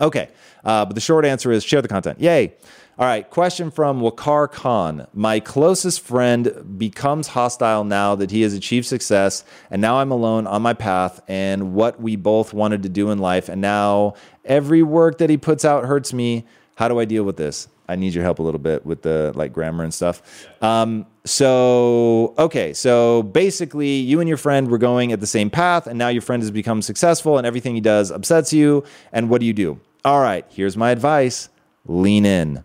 Okay. 0.00 0.28
Uh, 0.64 0.84
but 0.84 0.94
the 0.94 1.00
short 1.00 1.24
answer 1.24 1.50
is 1.50 1.64
share 1.64 1.82
the 1.82 1.88
content. 1.88 2.20
Yay. 2.20 2.54
All 2.98 3.06
right, 3.06 3.30
question 3.30 3.70
from 3.70 4.00
Wakar 4.00 4.50
Khan. 4.50 5.06
My 5.14 5.38
closest 5.38 6.00
friend 6.00 6.76
becomes 6.76 7.28
hostile 7.28 7.84
now 7.84 8.16
that 8.16 8.32
he 8.32 8.42
has 8.42 8.54
achieved 8.54 8.86
success, 8.86 9.44
and 9.70 9.80
now 9.80 9.98
I'm 9.98 10.10
alone 10.10 10.48
on 10.48 10.62
my 10.62 10.74
path 10.74 11.20
and 11.28 11.74
what 11.74 12.00
we 12.00 12.16
both 12.16 12.52
wanted 12.52 12.82
to 12.82 12.88
do 12.88 13.12
in 13.12 13.20
life. 13.20 13.48
And 13.48 13.60
now 13.60 14.14
every 14.44 14.82
work 14.82 15.18
that 15.18 15.30
he 15.30 15.36
puts 15.36 15.64
out 15.64 15.84
hurts 15.84 16.12
me. 16.12 16.44
How 16.74 16.88
do 16.88 16.98
I 16.98 17.04
deal 17.04 17.22
with 17.22 17.36
this? 17.36 17.68
I 17.88 17.94
need 17.94 18.14
your 18.14 18.24
help 18.24 18.40
a 18.40 18.42
little 18.42 18.58
bit 18.58 18.84
with 18.84 19.02
the 19.02 19.30
like 19.36 19.52
grammar 19.52 19.84
and 19.84 19.94
stuff. 19.94 20.20
Um, 20.60 21.06
so 21.24 22.34
okay, 22.36 22.72
so 22.74 23.22
basically, 23.22 23.94
you 23.94 24.18
and 24.18 24.26
your 24.26 24.38
friend 24.38 24.68
were 24.68 24.76
going 24.76 25.12
at 25.12 25.20
the 25.20 25.26
same 25.28 25.50
path, 25.50 25.86
and 25.86 26.00
now 26.00 26.08
your 26.08 26.22
friend 26.22 26.42
has 26.42 26.50
become 26.50 26.82
successful, 26.82 27.38
and 27.38 27.46
everything 27.46 27.76
he 27.76 27.80
does 27.80 28.10
upsets 28.10 28.52
you. 28.52 28.82
And 29.12 29.30
what 29.30 29.38
do 29.40 29.46
you 29.46 29.52
do? 29.52 29.78
All 30.04 30.20
right, 30.20 30.44
here's 30.48 30.76
my 30.76 30.90
advice: 30.90 31.48
lean 31.86 32.26
in 32.26 32.64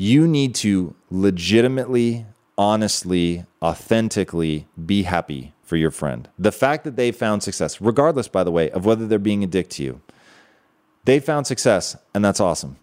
You 0.00 0.26
need 0.26 0.54
to 0.54 0.94
legitimately, 1.10 2.24
honestly, 2.56 3.44
authentically 3.60 4.66
be 4.86 5.02
happy 5.02 5.52
for 5.62 5.76
your 5.76 5.90
friend. 5.90 6.26
The 6.38 6.52
fact 6.52 6.84
that 6.84 6.96
they 6.96 7.12
found 7.12 7.42
success, 7.42 7.82
regardless, 7.82 8.26
by 8.26 8.42
the 8.42 8.50
way, 8.50 8.70
of 8.70 8.86
whether 8.86 9.06
they're 9.06 9.18
being 9.18 9.44
a 9.44 9.46
dick 9.46 9.68
to 9.72 9.82
you, 9.82 10.00
they 11.04 11.20
found 11.20 11.46
success, 11.46 11.98
and 12.14 12.24
that's 12.24 12.40
awesome. 12.40 12.78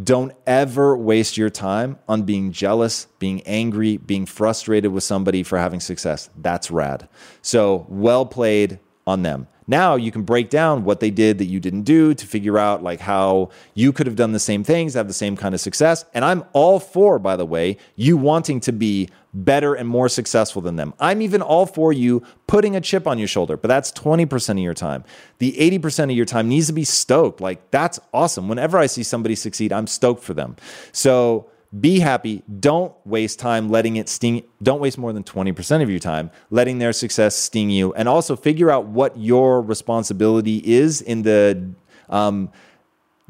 Don't 0.00 0.30
ever 0.46 0.96
waste 0.96 1.36
your 1.36 1.50
time 1.50 1.98
on 2.08 2.22
being 2.22 2.52
jealous, 2.52 3.08
being 3.18 3.42
angry, 3.48 3.96
being 3.96 4.24
frustrated 4.24 4.92
with 4.92 5.02
somebody 5.02 5.42
for 5.42 5.58
having 5.58 5.80
success. 5.80 6.30
That's 6.36 6.70
rad. 6.70 7.08
So, 7.42 7.84
well 7.88 8.24
played 8.24 8.78
on 9.08 9.24
them. 9.24 9.48
Now 9.70 9.94
you 9.94 10.10
can 10.10 10.22
break 10.22 10.50
down 10.50 10.82
what 10.82 10.98
they 10.98 11.12
did 11.12 11.38
that 11.38 11.44
you 11.44 11.60
didn't 11.60 11.82
do 11.82 12.12
to 12.12 12.26
figure 12.26 12.58
out 12.58 12.82
like 12.82 12.98
how 12.98 13.50
you 13.72 13.92
could 13.92 14.08
have 14.08 14.16
done 14.16 14.32
the 14.32 14.40
same 14.40 14.64
things, 14.64 14.94
have 14.94 15.06
the 15.06 15.14
same 15.14 15.36
kind 15.36 15.54
of 15.54 15.60
success. 15.60 16.04
And 16.12 16.24
I'm 16.24 16.42
all 16.52 16.80
for, 16.80 17.20
by 17.20 17.36
the 17.36 17.46
way, 17.46 17.76
you 17.94 18.16
wanting 18.16 18.58
to 18.60 18.72
be 18.72 19.08
better 19.32 19.74
and 19.74 19.88
more 19.88 20.08
successful 20.08 20.60
than 20.60 20.74
them. 20.74 20.92
I'm 20.98 21.22
even 21.22 21.40
all 21.40 21.66
for 21.66 21.92
you 21.92 22.24
putting 22.48 22.74
a 22.74 22.80
chip 22.80 23.06
on 23.06 23.18
your 23.18 23.28
shoulder, 23.28 23.56
but 23.56 23.68
that's 23.68 23.92
20% 23.92 24.50
of 24.50 24.58
your 24.58 24.74
time. 24.74 25.04
The 25.38 25.52
80% 25.52 26.04
of 26.04 26.16
your 26.16 26.26
time 26.26 26.48
needs 26.48 26.66
to 26.66 26.72
be 26.72 26.82
stoked. 26.82 27.40
Like 27.40 27.70
that's 27.70 28.00
awesome. 28.12 28.48
Whenever 28.48 28.76
I 28.76 28.86
see 28.86 29.04
somebody 29.04 29.36
succeed, 29.36 29.72
I'm 29.72 29.86
stoked 29.86 30.24
for 30.24 30.34
them. 30.34 30.56
So 30.92 31.49
be 31.78 32.00
happy. 32.00 32.42
Don't 32.58 32.92
waste 33.04 33.38
time 33.38 33.68
letting 33.68 33.96
it 33.96 34.08
sting. 34.08 34.42
Don't 34.62 34.80
waste 34.80 34.98
more 34.98 35.12
than 35.12 35.22
20% 35.22 35.82
of 35.82 35.90
your 35.90 36.00
time 36.00 36.30
letting 36.50 36.78
their 36.78 36.92
success 36.92 37.36
sting 37.36 37.70
you. 37.70 37.94
And 37.94 38.08
also 38.08 38.34
figure 38.34 38.70
out 38.70 38.86
what 38.86 39.16
your 39.16 39.62
responsibility 39.62 40.56
is 40.64 41.00
in 41.00 41.22
the, 41.22 41.70
um, 42.08 42.50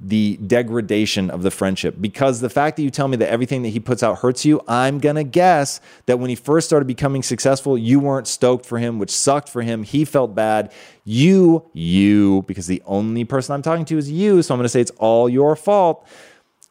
the 0.03 0.39
degradation 0.39 1.29
of 1.29 1.43
the 1.43 1.51
friendship. 1.51 1.97
Because 2.01 2.41
the 2.41 2.49
fact 2.49 2.79
that 2.79 2.83
you 2.83 2.89
tell 2.89 3.09
me 3.09 3.19
that 3.19 3.29
everything 3.29 3.61
that 3.63 3.69
he 3.69 3.81
puts 3.81 4.03
out 4.03 4.21
hurts 4.21 4.47
you, 4.47 4.63
I'm 4.67 4.99
to 5.01 5.23
guess 5.23 5.83
that 6.07 6.19
when 6.19 6.31
he 6.31 6.37
first 6.37 6.67
started 6.67 6.87
becoming 6.87 7.23
successful, 7.23 7.77
you 7.77 8.01
weren't 8.01 8.27
stoked 8.27 8.65
for 8.65 8.79
him, 8.79 8.99
which 8.99 9.11
sucked 9.11 9.51
for 9.51 9.61
him. 9.61 9.83
He 9.83 10.07
felt 10.07 10.35
bad. 10.35 10.73
You, 11.05 11.69
you, 11.75 12.45
because 12.47 12.67
the 12.67 12.83
only 12.87 13.25
person 13.25 13.55
I'm 13.55 13.61
talking 13.61 13.85
to 13.85 13.99
is 13.99 14.11
you. 14.11 14.41
So 14.43 14.55
I'm 14.55 14.63
to 14.63 14.71
say 14.71 14.81
it's 14.81 14.93
all 14.93 15.29
your 15.29 15.55
fault 15.57 16.07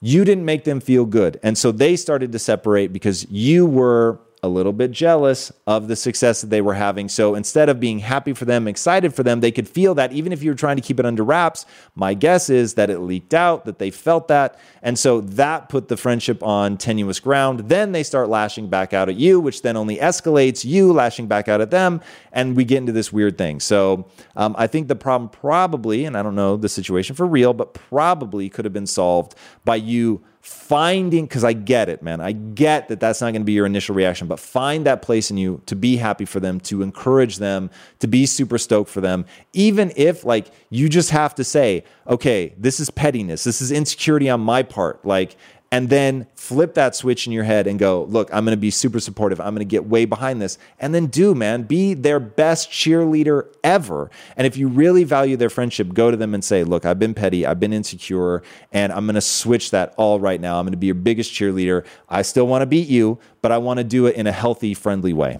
you 0.01 0.23
didn't 0.23 0.45
make 0.45 0.63
them 0.63 0.79
feel 0.79 1.05
good. 1.05 1.39
And 1.43 1.57
so 1.57 1.71
they 1.71 1.95
started 1.95 2.31
to 2.31 2.39
separate 2.39 2.93
because 2.93 3.29
you 3.29 3.65
were 3.65 4.19
a 4.41 4.47
little 4.47 4.71
bit 4.71 4.91
jealous 4.91 5.51
of 5.67 5.87
the 5.87 5.95
success 5.95 6.41
that 6.41 6.49
they 6.49 6.61
were 6.61 6.73
having. 6.73 7.09
So 7.09 7.35
instead 7.35 7.67
of 7.67 7.79
being 7.79 7.99
happy 7.99 8.33
for 8.33 8.45
them, 8.45 8.67
excited 8.67 9.13
for 9.13 9.23
them, 9.23 9.41
they 9.41 9.51
could 9.51 9.67
feel 9.67 9.95
that 9.95 10.13
even 10.13 10.31
if 10.31 10.41
you 10.41 10.51
were 10.51 10.55
trying 10.55 10.77
to 10.77 10.81
keep 10.81 10.99
it 10.99 11.05
under 11.05 11.23
wraps, 11.23 11.65
my 11.95 12.13
guess 12.13 12.49
is 12.49 12.75
that 12.75 12.89
it 12.89 12.99
leaked 12.99 13.33
out, 13.33 13.65
that 13.65 13.79
they 13.79 13.91
felt 13.91 14.29
that. 14.29 14.57
And 14.81 14.97
so 14.97 15.21
that 15.21 15.67
put 15.67 15.89
the 15.89 15.97
friendship 15.97 16.41
on 16.41 16.77
tenuous 16.77 17.19
ground. 17.19 17.69
Then 17.69 17.91
they 17.91 18.03
start 18.03 18.29
lashing 18.29 18.69
back 18.69 18.93
out 18.93 19.09
at 19.09 19.15
you, 19.15 19.39
which 19.39 19.61
then 19.61 19.75
only 19.75 19.97
escalates 19.97 20.63
you 20.63 20.93
lashing 20.93 21.27
back 21.27 21.47
out 21.47 21.59
at 21.59 21.71
them. 21.71 22.01
And 22.31 22.55
we 22.55 22.63
get 22.63 22.77
into 22.77 22.93
this 22.93 23.11
weird 23.11 23.37
thing. 23.37 23.59
So 23.59 24.07
um, 24.35 24.55
I 24.57 24.67
think 24.67 24.87
the 24.87 24.95
problem 24.95 25.29
probably, 25.29 26.05
and 26.05 26.17
I 26.17 26.23
don't 26.23 26.35
know 26.35 26.55
the 26.55 26.69
situation 26.69 27.15
for 27.15 27.25
real, 27.25 27.53
but 27.53 27.73
probably 27.73 28.49
could 28.49 28.65
have 28.65 28.73
been 28.73 28.87
solved 28.87 29.35
by 29.65 29.75
you 29.75 30.23
finding 30.41 31.25
because 31.25 31.43
i 31.43 31.51
get 31.51 31.89
it 31.89 32.01
man. 32.01 32.21
I 32.21 32.31
get 32.31 32.87
that 32.87 32.99
that's 32.99 33.21
not 33.21 33.31
going 33.31 33.41
to 33.41 33.45
be 33.45 33.53
your 33.53 33.65
initial 33.65 33.93
reaction 33.93 34.27
but 34.27 34.39
find 34.39 34.85
that 34.85 35.01
place 35.01 35.29
in 35.29 35.37
you 35.37 35.61
to 35.65 35.75
be 35.75 35.97
happy 35.97 36.25
for 36.25 36.39
them 36.39 36.59
to 36.61 36.81
encourage 36.81 37.37
them 37.37 37.69
to 37.99 38.07
be 38.07 38.25
super 38.25 38.57
stoked 38.57 38.89
for 38.89 39.01
them. 39.01 39.25
Even 39.53 39.91
if 39.95 40.23
like 40.23 40.47
you 40.69 40.87
just 40.87 41.09
have 41.11 41.35
to 41.35 41.43
say 41.43 41.83
okay 42.07 42.53
this 42.57 42.79
is 42.79 42.89
pettiness. 42.89 43.43
This 43.43 43.61
is 43.61 43.71
insecurity 43.71 44.29
on 44.29 44.39
my 44.39 44.63
part. 44.63 45.03
Like 45.05 45.35
and 45.71 45.89
then 45.89 46.25
flip 46.35 46.73
that 46.73 46.95
switch 46.95 47.27
in 47.27 47.33
your 47.33 47.43
head 47.43 47.67
and 47.67 47.77
go, 47.77 48.05
look, 48.05 48.29
I'm 48.33 48.43
going 48.43 48.55
to 48.55 48.59
be 48.59 48.71
super 48.71 48.99
supportive. 48.99 49.39
I'm 49.39 49.53
going 49.53 49.59
to 49.59 49.65
get 49.65 49.85
way 49.85 50.05
behind 50.05 50.41
this. 50.41 50.57
And 50.79 50.95
then 50.95 51.07
do, 51.07 51.35
man, 51.35 51.63
be 51.63 51.93
their 51.93 52.19
best 52.19 52.71
cheerleader 52.71 53.47
ever. 53.63 54.09
And 54.35 54.47
if 54.47 54.57
you 54.57 54.67
really 54.67 55.03
value 55.03 55.37
their 55.37 55.49
friendship, 55.49 55.93
go 55.93 56.09
to 56.09 56.17
them 56.17 56.33
and 56.33 56.43
say, 56.43 56.63
look, 56.63 56.85
I've 56.85 56.99
been 56.99 57.13
petty, 57.13 57.45
I've 57.45 57.59
been 57.59 57.73
insecure, 57.73 58.41
and 58.71 58.91
I'm 58.91 59.05
going 59.05 59.15
to 59.15 59.21
switch 59.21 59.71
that 59.71 59.93
all 59.97 60.19
right 60.19 60.41
now. 60.41 60.59
I'm 60.59 60.65
going 60.65 60.71
to 60.71 60.77
be 60.77 60.87
your 60.87 60.95
biggest 60.95 61.31
cheerleader. 61.33 61.85
I 62.09 62.23
still 62.23 62.47
want 62.47 62.63
to 62.63 62.65
beat 62.65 62.87
you, 62.87 63.19
but 63.41 63.51
I 63.51 63.59
want 63.59 63.77
to 63.77 63.83
do 63.83 64.07
it 64.07 64.15
in 64.15 64.25
a 64.25 64.31
healthy, 64.31 64.73
friendly 64.73 65.13
way. 65.13 65.39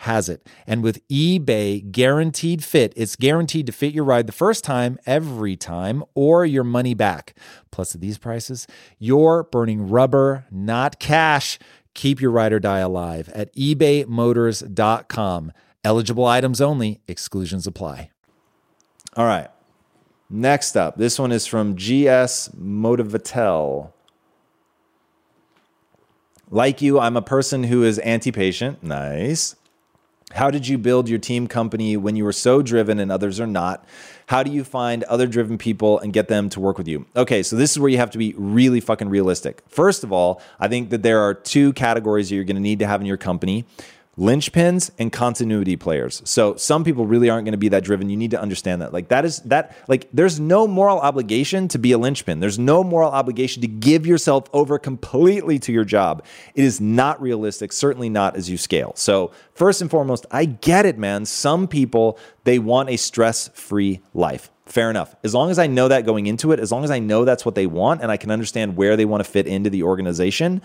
has 0.00 0.30
it. 0.30 0.46
And 0.66 0.82
with 0.82 1.06
eBay 1.08 1.90
guaranteed 1.92 2.64
fit, 2.64 2.94
it's 2.96 3.16
guaranteed 3.16 3.66
to 3.66 3.72
fit 3.72 3.92
your 3.92 4.04
ride 4.04 4.26
the 4.26 4.32
first 4.32 4.64
time, 4.64 4.98
every 5.04 5.56
time, 5.56 6.02
or 6.14 6.46
your 6.46 6.64
money 6.64 6.94
back. 6.94 7.34
Plus, 7.70 7.94
at 7.94 8.00
these 8.00 8.16
prices, 8.16 8.66
you're 8.98 9.42
burning 9.42 9.90
rubber, 9.90 10.46
not 10.50 10.98
cash. 10.98 11.58
Keep 11.92 12.22
your 12.22 12.30
ride 12.30 12.54
or 12.54 12.60
die 12.60 12.78
alive 12.78 13.28
at 13.34 13.54
ebaymotors.com. 13.54 15.52
Eligible 15.84 16.26
items 16.26 16.62
only, 16.62 17.02
exclusions 17.06 17.66
apply. 17.66 18.10
All 19.16 19.26
right. 19.26 19.48
Next 20.30 20.76
up, 20.76 20.96
this 20.96 21.18
one 21.18 21.30
is 21.30 21.46
from 21.46 21.74
GS 21.74 22.48
Motivatel. 22.58 23.92
Like 26.48 26.80
you, 26.80 26.98
I'm 26.98 27.18
a 27.18 27.22
person 27.22 27.64
who 27.64 27.82
is 27.82 27.98
anti 27.98 28.32
patient. 28.32 28.82
Nice. 28.82 29.56
How 30.32 30.50
did 30.50 30.68
you 30.68 30.78
build 30.78 31.08
your 31.08 31.18
team 31.18 31.48
company 31.48 31.96
when 31.96 32.14
you 32.14 32.24
were 32.24 32.32
so 32.32 32.62
driven 32.62 33.00
and 33.00 33.10
others 33.10 33.40
are 33.40 33.46
not? 33.46 33.84
How 34.26 34.44
do 34.44 34.50
you 34.52 34.62
find 34.62 35.02
other 35.04 35.26
driven 35.26 35.58
people 35.58 35.98
and 35.98 36.12
get 36.12 36.28
them 36.28 36.48
to 36.50 36.60
work 36.60 36.78
with 36.78 36.86
you? 36.86 37.04
Okay, 37.16 37.42
so 37.42 37.56
this 37.56 37.72
is 37.72 37.80
where 37.80 37.90
you 37.90 37.96
have 37.96 38.10
to 38.12 38.18
be 38.18 38.34
really 38.36 38.80
fucking 38.80 39.08
realistic. 39.08 39.62
First 39.68 40.04
of 40.04 40.12
all, 40.12 40.40
I 40.60 40.68
think 40.68 40.90
that 40.90 41.02
there 41.02 41.20
are 41.20 41.34
two 41.34 41.72
categories 41.72 42.28
that 42.28 42.36
you're 42.36 42.44
gonna 42.44 42.60
need 42.60 42.78
to 42.78 42.86
have 42.86 43.00
in 43.00 43.08
your 43.08 43.16
company 43.16 43.64
linchpins 44.20 44.90
and 44.98 45.10
continuity 45.10 45.76
players. 45.76 46.20
So 46.26 46.54
some 46.56 46.84
people 46.84 47.06
really 47.06 47.30
aren't 47.30 47.46
going 47.46 47.52
to 47.52 47.58
be 47.58 47.70
that 47.70 47.82
driven. 47.82 48.10
You 48.10 48.18
need 48.18 48.32
to 48.32 48.40
understand 48.40 48.82
that. 48.82 48.92
Like 48.92 49.08
that 49.08 49.24
is 49.24 49.38
that 49.44 49.74
like 49.88 50.08
there's 50.12 50.38
no 50.38 50.68
moral 50.68 51.00
obligation 51.00 51.68
to 51.68 51.78
be 51.78 51.92
a 51.92 51.98
linchpin. 51.98 52.38
There's 52.38 52.58
no 52.58 52.84
moral 52.84 53.10
obligation 53.10 53.62
to 53.62 53.68
give 53.68 54.06
yourself 54.06 54.44
over 54.52 54.78
completely 54.78 55.58
to 55.60 55.72
your 55.72 55.84
job. 55.84 56.22
It 56.54 56.64
is 56.64 56.82
not 56.82 57.20
realistic, 57.22 57.72
certainly 57.72 58.10
not 58.10 58.36
as 58.36 58.50
you 58.50 58.58
scale. 58.58 58.92
So 58.94 59.32
first 59.54 59.80
and 59.80 59.90
foremost, 59.90 60.26
I 60.30 60.44
get 60.44 60.84
it, 60.84 60.98
man. 60.98 61.24
Some 61.24 61.66
people 61.66 62.18
they 62.44 62.58
want 62.58 62.90
a 62.90 62.98
stress-free 62.98 64.02
life. 64.12 64.50
Fair 64.66 64.90
enough. 64.90 65.16
As 65.24 65.34
long 65.34 65.50
as 65.50 65.58
I 65.58 65.66
know 65.66 65.88
that 65.88 66.04
going 66.04 66.26
into 66.26 66.52
it, 66.52 66.60
as 66.60 66.70
long 66.70 66.84
as 66.84 66.90
I 66.90 66.98
know 66.98 67.24
that's 67.24 67.44
what 67.46 67.54
they 67.54 67.66
want 67.66 68.02
and 68.02 68.12
I 68.12 68.18
can 68.18 68.30
understand 68.30 68.76
where 68.76 68.96
they 68.96 69.06
want 69.06 69.24
to 69.24 69.28
fit 69.28 69.46
into 69.46 69.70
the 69.70 69.82
organization 69.82 70.60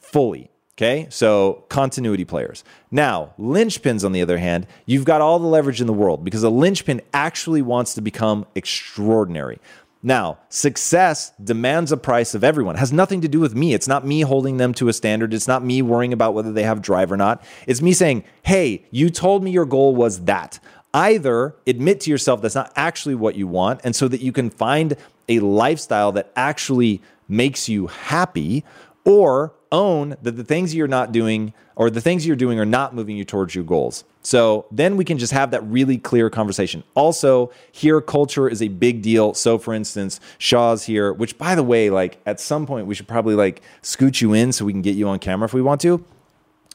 fully 0.00 0.50
Okay, 0.80 1.06
so 1.10 1.64
continuity 1.68 2.24
players. 2.24 2.64
Now, 2.90 3.34
linchpins, 3.38 4.02
on 4.02 4.12
the 4.12 4.22
other 4.22 4.38
hand, 4.38 4.66
you've 4.86 5.04
got 5.04 5.20
all 5.20 5.38
the 5.38 5.46
leverage 5.46 5.82
in 5.82 5.86
the 5.86 5.92
world 5.92 6.24
because 6.24 6.42
a 6.42 6.48
linchpin 6.48 7.02
actually 7.12 7.60
wants 7.60 7.92
to 7.94 8.00
become 8.00 8.46
extraordinary. 8.54 9.58
Now, 10.02 10.38
success 10.48 11.32
demands 11.44 11.92
a 11.92 11.98
price 11.98 12.34
of 12.34 12.42
everyone. 12.42 12.76
It 12.76 12.78
has 12.78 12.94
nothing 12.94 13.20
to 13.20 13.28
do 13.28 13.40
with 13.40 13.54
me. 13.54 13.74
It's 13.74 13.88
not 13.88 14.06
me 14.06 14.22
holding 14.22 14.56
them 14.56 14.72
to 14.72 14.88
a 14.88 14.94
standard. 14.94 15.34
It's 15.34 15.46
not 15.46 15.62
me 15.62 15.82
worrying 15.82 16.14
about 16.14 16.32
whether 16.32 16.50
they 16.50 16.62
have 16.62 16.80
drive 16.80 17.12
or 17.12 17.18
not. 17.18 17.44
It's 17.66 17.82
me 17.82 17.92
saying, 17.92 18.24
hey, 18.40 18.86
you 18.90 19.10
told 19.10 19.44
me 19.44 19.50
your 19.50 19.66
goal 19.66 19.94
was 19.94 20.24
that. 20.24 20.60
Either 20.94 21.56
admit 21.66 22.00
to 22.00 22.10
yourself 22.10 22.40
that's 22.40 22.54
not 22.54 22.72
actually 22.74 23.16
what 23.16 23.34
you 23.34 23.46
want, 23.46 23.82
and 23.84 23.94
so 23.94 24.08
that 24.08 24.22
you 24.22 24.32
can 24.32 24.48
find 24.48 24.96
a 25.28 25.40
lifestyle 25.40 26.10
that 26.12 26.32
actually 26.36 27.02
makes 27.28 27.68
you 27.68 27.88
happy, 27.88 28.64
or 29.04 29.52
own 29.72 30.16
that 30.22 30.32
the 30.32 30.44
things 30.44 30.74
you're 30.74 30.88
not 30.88 31.12
doing 31.12 31.52
or 31.76 31.90
the 31.90 32.00
things 32.00 32.26
you're 32.26 32.36
doing 32.36 32.58
are 32.58 32.66
not 32.66 32.94
moving 32.94 33.16
you 33.16 33.24
towards 33.24 33.54
your 33.54 33.64
goals. 33.64 34.04
So 34.22 34.66
then 34.70 34.96
we 34.96 35.04
can 35.04 35.18
just 35.18 35.32
have 35.32 35.50
that 35.52 35.62
really 35.64 35.96
clear 35.96 36.28
conversation. 36.28 36.82
Also, 36.94 37.50
here 37.72 38.00
culture 38.00 38.48
is 38.48 38.60
a 38.60 38.68
big 38.68 39.02
deal. 39.02 39.32
So 39.34 39.58
for 39.58 39.72
instance, 39.72 40.20
Shaw's 40.38 40.84
here, 40.84 41.12
which 41.12 41.38
by 41.38 41.54
the 41.54 41.62
way, 41.62 41.88
like 41.88 42.20
at 42.26 42.40
some 42.40 42.66
point 42.66 42.86
we 42.86 42.94
should 42.94 43.08
probably 43.08 43.34
like 43.34 43.62
scoot 43.82 44.20
you 44.20 44.34
in 44.34 44.52
so 44.52 44.64
we 44.64 44.72
can 44.72 44.82
get 44.82 44.96
you 44.96 45.08
on 45.08 45.18
camera 45.18 45.46
if 45.46 45.54
we 45.54 45.62
want 45.62 45.80
to. 45.82 46.04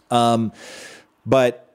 Um, 0.10 0.52
but 1.26 1.74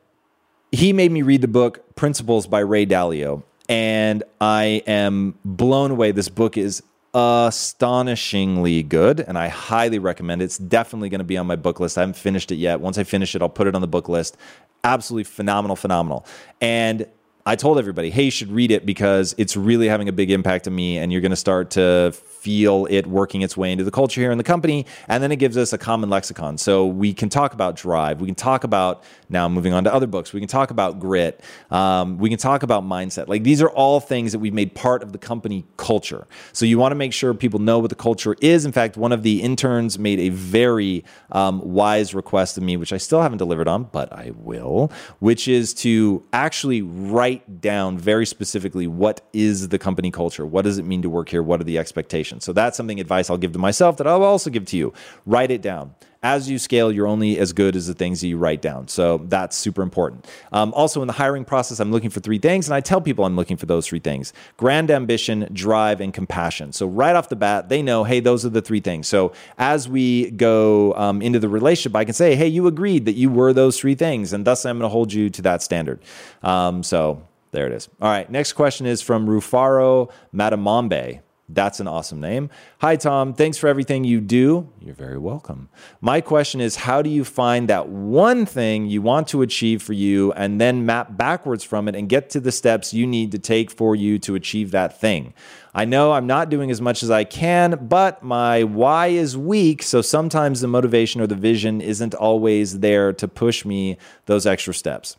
he 0.73 0.93
made 0.93 1.11
me 1.13 1.23
read 1.23 1.41
the 1.41 1.49
book 1.49 1.95
Principles 1.95 2.47
by 2.47 2.61
Ray 2.61 2.87
Dalio. 2.87 3.43
And 3.69 4.25
I 4.41 4.83
am 4.87 5.39
blown 5.45 5.93
away. 5.93 6.11
This 6.11 6.29
book 6.29 6.57
is 6.57 6.83
astonishingly 7.13 8.83
good 8.83 9.21
and 9.21 9.37
I 9.37 9.49
highly 9.49 9.99
recommend 9.99 10.43
it. 10.43 10.47
It's 10.47 10.59
definitely 10.59 11.09
going 11.09 11.19
to 11.21 11.25
be 11.25 11.37
on 11.37 11.47
my 11.47 11.57
book 11.57 11.81
list. 11.81 11.99
I 11.99 12.03
haven't 12.03 12.17
finished 12.17 12.53
it 12.53 12.57
yet. 12.57 12.81
Once 12.81 12.99
I 12.99 13.05
finish 13.05 13.35
it, 13.35 13.43
I'll 13.43 13.49
put 13.49 13.67
it 13.67 13.75
on 13.75 13.81
the 13.81 13.89
book 13.89 14.09
list. 14.09 14.37
Absolutely 14.85 15.25
phenomenal, 15.25 15.77
phenomenal. 15.77 16.25
And 16.61 17.07
I 17.51 17.57
told 17.57 17.79
everybody, 17.79 18.11
hey, 18.11 18.23
you 18.23 18.31
should 18.31 18.53
read 18.53 18.71
it 18.71 18.87
because 18.87 19.35
it's 19.37 19.57
really 19.57 19.89
having 19.89 20.09
a 20.09 20.13
big 20.13 20.31
impact 20.31 20.69
on 20.69 20.75
me, 20.77 20.99
and 20.99 21.11
you're 21.11 21.21
going 21.21 21.31
to 21.31 21.37
start 21.37 21.73
to 21.73 22.13
feel 22.15 22.87
it 22.89 23.09
working 23.09 23.43
its 23.43 23.57
way 23.57 23.73
into 23.73 23.83
the 23.83 23.91
culture 23.91 24.21
here 24.21 24.31
in 24.31 24.39
the 24.39 24.45
company. 24.45 24.87
And 25.09 25.21
then 25.21 25.33
it 25.33 25.37
gives 25.37 25.57
us 25.57 25.73
a 25.73 25.79
common 25.79 26.09
lexicon. 26.09 26.59
So 26.59 26.87
we 26.87 27.13
can 27.13 27.29
talk 27.29 27.53
about 27.53 27.75
drive. 27.75 28.21
We 28.21 28.27
can 28.27 28.37
talk 28.37 28.63
about, 28.63 29.03
now 29.29 29.49
moving 29.49 29.73
on 29.73 29.83
to 29.85 29.93
other 29.93 30.07
books, 30.07 30.33
we 30.33 30.39
can 30.41 30.49
talk 30.49 30.71
about 30.71 31.01
grit. 31.01 31.43
Um, 31.73 32.19
we 32.19 32.31
can 32.31 32.39
talk 32.39 32.63
about 32.63 32.85
mindset. 32.85 33.27
Like 33.27 33.43
these 33.43 33.61
are 33.61 33.69
all 33.69 33.99
things 33.99 34.31
that 34.31 34.39
we've 34.39 34.55
made 34.55 34.75
part 34.75 35.03
of 35.03 35.11
the 35.11 35.19
company 35.19 35.67
culture. 35.77 36.29
So 36.53 36.65
you 36.65 36.79
want 36.79 36.93
to 36.93 36.97
make 36.97 37.13
sure 37.13 37.35
people 37.35 37.59
know 37.59 37.81
what 37.81 37.91
the 37.91 37.97
culture 37.97 38.37
is. 38.41 38.65
In 38.65 38.73
fact, 38.73 38.97
one 38.97 39.11
of 39.11 39.23
the 39.23 39.43
interns 39.43 39.99
made 39.99 40.21
a 40.21 40.29
very 40.29 41.05
um, 41.33 41.61
wise 41.63 42.15
request 42.15 42.57
of 42.57 42.63
me, 42.63 42.77
which 42.77 42.93
I 42.93 42.97
still 42.97 43.21
haven't 43.21 43.39
delivered 43.39 43.67
on, 43.67 43.85
but 43.85 44.13
I 44.13 44.31
will, 44.37 44.93
which 45.19 45.49
is 45.49 45.75
to 45.75 46.25
actually 46.33 46.81
write 46.81 47.40
down 47.61 47.99
very 47.99 48.27
specifically 48.27 48.87
what 48.87 49.21
is 49.33 49.69
the 49.69 49.79
company 49.79 50.11
culture? 50.11 50.47
What 50.47 50.63
does 50.63 50.79
it 50.79 50.85
mean 50.85 51.03
to 51.03 51.11
work 51.11 51.29
here? 51.29 51.43
What 51.43 51.61
are 51.61 51.65
the 51.65 51.79
expectations? 51.79 52.45
So 52.45 52.53
that's 52.53 52.77
something 52.77 53.01
advice 53.01 53.31
I'll 53.31 53.39
give 53.39 53.53
to 53.53 53.59
myself 53.59 53.97
that 53.99 54.07
I'll 54.07 54.23
also 54.23 54.51
give 54.51 54.67
to 54.67 54.77
you. 54.77 54.93
Write 55.27 55.51
it 55.51 55.63
down. 55.63 55.95
As 56.23 56.51
you 56.51 56.59
scale, 56.59 56.93
you're 56.93 57.07
only 57.07 57.39
as 57.39 57.55
good 57.55 57.75
as 57.75 57.87
the 57.87 57.95
things 57.95 58.21
that 58.21 58.27
you 58.27 58.37
write 58.37 58.61
down. 58.61 58.89
So 58.89 59.23
that's 59.25 59.57
super 59.57 59.81
important. 59.81 60.29
Um, 60.53 60.75
also, 60.75 61.01
in 61.01 61.07
the 61.07 61.15
hiring 61.15 61.47
process, 61.47 61.81
I'm 61.81 61.91
looking 61.91 62.11
for 62.11 62.21
three 62.21 62.39
things, 62.39 62.69
and 62.69 62.75
I 62.75 62.81
tell 62.81 63.01
people 63.01 63.25
I'm 63.25 63.37
looking 63.37 63.57
for 63.57 63.65
those 63.65 63.87
three 63.87 64.01
things 64.01 64.35
grand 64.59 64.91
ambition, 64.91 65.49
drive, 65.55 66.03
and 66.03 66.13
compassion. 66.13 66.75
So, 66.75 66.87
right 66.87 67.17
off 67.17 67.31
the 67.31 67.37
bat, 67.37 67.71
they 67.71 67.81
know, 67.81 68.05
hey, 68.05 68.21
those 68.21 68.45
are 68.45 68.51
the 68.51 68.61
three 68.61 68.81
things. 68.81 69.09
So, 69.09 69.33
as 69.57 69.89
we 69.89 70.31
go 70.33 70.93
um, 70.95 71.23
into 71.23 71.39
the 71.39 71.49
relationship, 71.49 71.97
I 71.97 72.05
can 72.05 72.13
say, 72.13 72.37
hey, 72.37 72.49
you 72.49 72.67
agreed 72.67 73.07
that 73.07 73.15
you 73.15 73.31
were 73.31 73.55
those 73.55 73.81
three 73.81 73.95
things, 73.95 74.35
and 74.35 74.45
thus 74.45 74.67
I'm 74.67 74.77
going 74.77 74.91
to 74.91 74.93
hold 74.93 75.15
you 75.15 75.31
to 75.31 75.43
that 75.43 75.63
standard. 75.63 76.01
Um, 76.43 76.83
so, 76.83 77.23
there 77.51 77.67
it 77.67 77.73
is. 77.73 77.89
All 78.01 78.11
right, 78.11 78.31
next 78.31 78.53
question 78.55 78.87
is 78.87 79.03
from 79.03 79.27
Rufaro 79.27 80.11
Matamambe. 80.35 81.21
That's 81.53 81.81
an 81.81 81.89
awesome 81.89 82.21
name. 82.21 82.49
Hi, 82.81 82.97
Tom. 82.97 83.35
Thanks 83.35 83.59
for 83.59 83.67
everything 83.67 84.05
you 84.05 84.21
do. 84.21 84.69
You're 84.81 84.95
very 84.95 85.19
welcome. 85.19 85.69
My 86.01 86.21
question 86.21 86.61
is 86.61 86.77
how 86.77 87.03
do 87.03 87.11
you 87.11 87.25
find 87.25 87.69
that 87.69 87.89
one 87.89 88.47
thing 88.47 88.87
you 88.87 89.03
want 89.03 89.27
to 89.29 89.43
achieve 89.43 89.83
for 89.83 89.93
you 89.93 90.33
and 90.33 90.61
then 90.61 90.87
map 90.87 91.17
backwards 91.17 91.65
from 91.65 91.89
it 91.89 91.97
and 91.97 92.09
get 92.09 92.31
to 92.31 92.41
the 92.41 92.53
steps 92.53 92.95
you 92.95 93.07
need 93.07 93.33
to 93.33 93.39
take 93.39 93.71
for 93.71 93.97
you 93.97 94.19
to 94.21 94.37
achieve 94.37 94.71
that 94.71 95.01
thing? 95.01 95.35
I 95.75 95.85
know 95.85 96.13
I'm 96.13 96.27
not 96.27 96.51
doing 96.51 96.71
as 96.71 96.81
much 96.81 97.03
as 97.03 97.11
I 97.11 97.25
can, 97.25 97.87
but 97.89 98.23
my 98.23 98.63
why 98.65 99.09
is 99.09 99.37
weak. 99.37 99.83
So 99.83 100.03
sometimes 100.03 100.61
the 100.61 100.69
motivation 100.69 101.21
or 101.21 101.27
the 101.27 101.35
vision 101.35 101.81
isn't 101.81 102.15
always 102.15 102.81
there 102.81 103.13
to 103.15 103.27
push 103.27 103.65
me 103.65 103.99
those 104.27 104.47
extra 104.47 104.75
steps. 104.75 105.17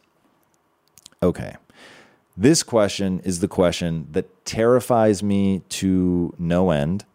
Okay. 1.24 1.56
This 2.38 2.64
question 2.64 3.20
is 3.24 3.40
the 3.40 3.48
question 3.48 4.08
that 4.12 4.46
terrifies 4.46 5.22
me 5.22 5.62
to 5.70 6.34
no 6.40 6.72
end. 6.72 7.06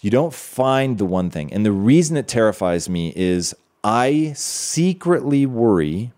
You 0.00 0.10
don't 0.10 0.34
find 0.34 0.98
the 0.98 1.04
one 1.06 1.30
thing. 1.30 1.52
And 1.52 1.64
the 1.64 1.72
reason 1.72 2.16
it 2.16 2.28
terrifies 2.28 2.88
me 2.88 3.12
is 3.16 3.54
I 3.82 4.32
secretly 4.34 5.46
worry 5.46 6.12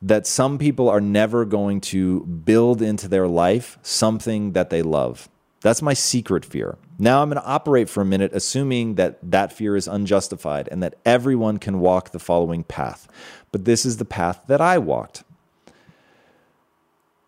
that 0.00 0.26
some 0.26 0.58
people 0.58 0.88
are 0.88 1.00
never 1.00 1.44
going 1.44 1.80
to 1.80 2.20
build 2.20 2.80
into 2.80 3.08
their 3.08 3.26
life 3.26 3.78
something 3.82 4.52
that 4.52 4.70
they 4.70 4.82
love. 4.82 5.28
That's 5.60 5.82
my 5.82 5.94
secret 5.94 6.44
fear. 6.44 6.78
Now 7.00 7.20
I'm 7.20 7.30
going 7.30 7.42
to 7.42 7.48
operate 7.48 7.88
for 7.88 8.00
a 8.00 8.06
minute 8.06 8.30
assuming 8.32 8.94
that 8.94 9.18
that 9.22 9.52
fear 9.52 9.74
is 9.74 9.88
unjustified 9.88 10.68
and 10.70 10.82
that 10.82 10.94
everyone 11.04 11.58
can 11.58 11.80
walk 11.80 12.10
the 12.10 12.20
following 12.20 12.62
path. 12.62 13.08
But 13.50 13.64
this 13.64 13.84
is 13.84 13.96
the 13.96 14.04
path 14.04 14.42
that 14.46 14.60
I 14.60 14.78
walked. 14.78 15.24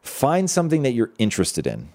Find 0.02 0.48
something 0.50 0.82
that 0.82 0.92
you're 0.92 1.12
interested 1.18 1.66
in. 1.66 1.88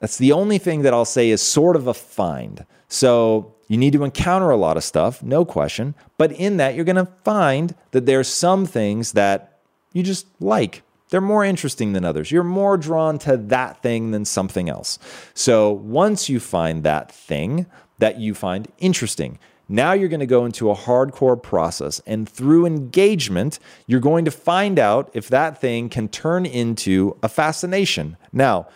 That's 0.00 0.18
the 0.18 0.32
only 0.32 0.58
thing 0.58 0.82
that 0.82 0.94
I'll 0.94 1.04
say 1.04 1.30
is 1.30 1.42
sort 1.42 1.76
of 1.76 1.86
a 1.86 1.94
find. 1.94 2.64
So 2.88 3.54
you 3.68 3.76
need 3.76 3.92
to 3.92 4.02
encounter 4.02 4.50
a 4.50 4.56
lot 4.56 4.76
of 4.76 4.84
stuff, 4.84 5.22
no 5.22 5.44
question. 5.44 5.94
But 6.18 6.32
in 6.32 6.56
that, 6.56 6.74
you're 6.74 6.84
going 6.84 6.96
to 6.96 7.12
find 7.24 7.74
that 7.92 8.06
there's 8.06 8.28
some 8.28 8.66
things 8.66 9.12
that 9.12 9.58
you 9.92 10.02
just 10.02 10.26
like. 10.40 10.82
They're 11.10 11.20
more 11.20 11.44
interesting 11.44 11.92
than 11.92 12.04
others. 12.04 12.30
You're 12.30 12.44
more 12.44 12.76
drawn 12.76 13.18
to 13.20 13.36
that 13.36 13.82
thing 13.82 14.12
than 14.12 14.24
something 14.24 14.68
else. 14.68 14.98
So 15.34 15.70
once 15.70 16.28
you 16.28 16.40
find 16.40 16.82
that 16.84 17.12
thing 17.12 17.66
that 17.98 18.18
you 18.18 18.34
find 18.34 18.68
interesting, 18.78 19.38
now 19.70 19.92
you're 19.92 20.08
going 20.08 20.20
to 20.20 20.26
go 20.26 20.44
into 20.44 20.68
a 20.68 20.74
hardcore 20.74 21.40
process. 21.40 22.00
And 22.04 22.28
through 22.28 22.66
engagement, 22.66 23.60
you're 23.86 24.00
going 24.00 24.24
to 24.24 24.30
find 24.32 24.80
out 24.80 25.08
if 25.14 25.28
that 25.28 25.60
thing 25.60 25.88
can 25.88 26.08
turn 26.08 26.44
into 26.44 27.16
a 27.22 27.28
fascination. 27.28 28.16
Now, 28.32 28.66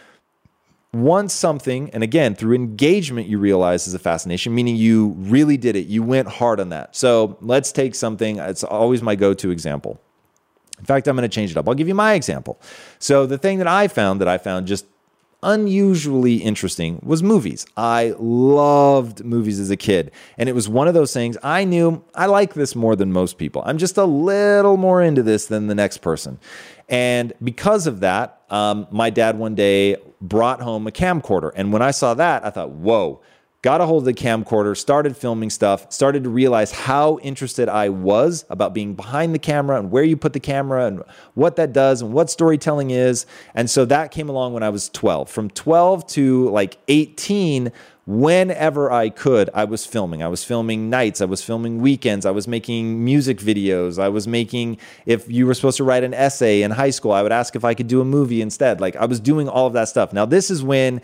once 0.93 1.33
something, 1.33 1.91
and 1.91 2.05
again, 2.05 2.37
through 2.37 2.55
engagement, 2.55 3.27
you 3.27 3.39
realize 3.39 3.89
is 3.89 3.95
a 3.95 3.99
fascination, 3.99 4.55
meaning 4.55 4.77
you 4.77 5.09
really 5.19 5.57
did 5.57 5.75
it. 5.75 5.87
You 5.89 6.05
went 6.05 6.29
hard 6.29 6.61
on 6.61 6.69
that. 6.69 6.95
So 6.95 7.37
let's 7.41 7.73
take 7.73 7.97
something, 7.97 8.39
it's 8.39 8.63
always 8.63 9.03
my 9.03 9.17
go 9.17 9.35
to 9.35 9.51
example. 9.51 10.01
In 10.79 10.85
fact, 10.85 11.09
I'm 11.09 11.17
going 11.17 11.29
to 11.29 11.35
change 11.35 11.51
it 11.51 11.57
up. 11.57 11.69
I'll 11.69 11.75
give 11.75 11.89
you 11.89 11.95
my 11.95 12.15
example. 12.15 12.61
So, 12.99 13.27
the 13.27 13.39
thing 13.39 13.59
that 13.59 13.69
I 13.69 13.87
found 13.87 14.21
that 14.21 14.29
I 14.29 14.39
found 14.39 14.67
just 14.67 14.87
unusually 15.45 16.37
interesting 16.37 17.01
was 17.03 17.23
movies. 17.23 17.67
I 17.77 18.15
loved 18.19 19.25
movies 19.25 19.61
as 19.61 19.71
a 19.71 19.77
kid. 19.77 20.11
And 20.37 20.49
it 20.49 20.55
was 20.55 20.69
one 20.69 20.89
of 20.89 20.95
those 20.95 21.13
things 21.13 21.37
I 21.43 21.65
knew 21.65 22.03
I 22.15 22.27
like 22.27 22.55
this 22.55 22.75
more 22.75 22.97
than 22.97 23.13
most 23.13 23.39
people. 23.39 23.63
I'm 23.65 23.79
just 23.79 23.97
a 23.97 24.05
little 24.05 24.77
more 24.77 25.03
into 25.03 25.23
this 25.23 25.47
than 25.47 25.69
the 25.69 25.75
next 25.75 25.99
person. 25.99 26.41
And 26.89 27.33
because 27.43 27.87
of 27.87 28.01
that, 28.01 28.41
um, 28.51 28.87
my 28.91 29.11
dad 29.11 29.39
one 29.39 29.55
day 29.55 29.97
brought 30.21 30.61
home 30.61 30.87
a 30.87 30.91
camcorder. 30.91 31.53
And 31.55 31.73
when 31.73 31.83
I 31.83 31.93
saw 31.93 32.15
that, 32.15 32.45
I 32.45 32.51
thought, 32.51 32.71
whoa 32.71 33.23
got 33.65 33.81
a 33.81 33.87
hold 33.87 34.03
of 34.03 34.05
the 34.05 34.13
camcorder, 34.13 34.77
started 34.77 35.17
filming 35.17 35.49
stuff, 35.49 35.91
started 35.91 36.23
to 36.23 36.29
realize 36.29 36.71
how 36.71 37.19
interested 37.23 37.67
I 37.67 37.89
was 37.89 38.45
about 38.51 38.75
being 38.75 38.93
behind 38.93 39.35
the 39.35 39.39
camera 39.39 39.79
and 39.79 39.91
where 39.91 40.05
you 40.05 40.19
put 40.19 40.35
the 40.35 40.39
camera 40.39 40.87
and 40.87 41.03
what 41.33 41.57
that 41.57 41.73
does 41.73 42.03
and 42.03 42.13
what 42.13 42.29
storytelling 42.29 42.91
is. 42.91 43.25
And 43.55 43.71
so 43.71 43.87
that 43.87 44.11
came 44.11 44.29
along 44.29 44.53
when 44.53 44.63
I 44.63 44.69
was 44.69 44.91
12. 44.91 45.31
From 45.31 45.49
12 45.49 46.07
to 46.09 46.51
like 46.51 46.77
18, 46.89 47.73
whenever 48.07 48.93
I 48.93 49.09
could, 49.09 49.49
I 49.55 49.65
was 49.65 49.87
filming. 49.87 50.23
I 50.23 50.29
was 50.29 50.45
filming 50.45 50.91
nights, 50.91 51.23
I 51.23 51.25
was 51.25 51.43
filming 51.43 51.81
weekends, 51.81 52.27
I 52.27 52.33
was 52.33 52.47
making 52.47 53.03
music 53.03 53.39
videos, 53.39 53.99
I 53.99 54.11
was 54.11 54.29
making, 54.29 54.77
if 55.07 55.31
you 55.31 55.47
were 55.47 55.55
supposed 55.55 55.79
to 55.79 55.85
write 55.85 56.05
an 56.05 56.13
essay 56.13 56.63
in 56.63 56.71
high 56.71 56.91
school, 56.91 57.13
I 57.13 57.23
would 57.23 57.33
ask 57.33 57.57
if 57.57 57.65
I 57.65 57.73
could 57.73 57.89
do 57.89 58.03
a 58.03 58.05
movie 58.05 58.43
instead. 58.43 58.81
Like 58.81 58.95
I 58.97 59.07
was 59.07 59.21
doing 59.21 59.49
all 59.49 59.67
of 59.67 59.73
that 59.73 59.89
stuff. 59.89 60.13
Now, 60.13 60.27
this 60.27 60.51
is 60.51 60.63
when 60.63 61.01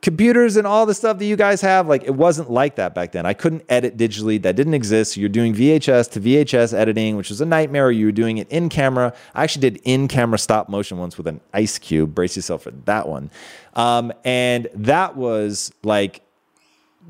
computers 0.00 0.56
and 0.56 0.66
all 0.66 0.86
the 0.86 0.94
stuff 0.94 1.18
that 1.18 1.24
you 1.24 1.34
guys 1.34 1.60
have 1.60 1.88
like 1.88 2.04
it 2.04 2.14
wasn't 2.14 2.50
like 2.50 2.76
that 2.76 2.94
back 2.94 3.12
then. 3.12 3.26
I 3.26 3.34
couldn't 3.34 3.64
edit 3.68 3.96
digitally. 3.96 4.40
That 4.40 4.54
didn't 4.54 4.74
exist. 4.74 5.14
So 5.14 5.20
you're 5.20 5.28
doing 5.28 5.54
vhs 5.54 6.10
to 6.12 6.20
vhs 6.20 6.72
editing 6.72 7.16
which 7.16 7.30
was 7.30 7.40
a 7.40 7.46
nightmare. 7.46 7.90
You 7.90 8.06
were 8.06 8.12
doing 8.12 8.38
it 8.38 8.48
in 8.48 8.68
camera. 8.68 9.12
I 9.34 9.42
actually 9.42 9.70
did 9.70 9.80
in 9.84 10.06
camera 10.06 10.38
stop 10.38 10.68
motion 10.68 10.98
once 10.98 11.18
with 11.18 11.26
an 11.26 11.40
ice 11.52 11.78
cube. 11.78 12.14
Brace 12.14 12.36
yourself 12.36 12.62
for 12.62 12.70
that 12.70 13.08
one. 13.08 13.30
Um, 13.74 14.12
and 14.24 14.68
that 14.74 15.16
was 15.16 15.72
like 15.82 16.22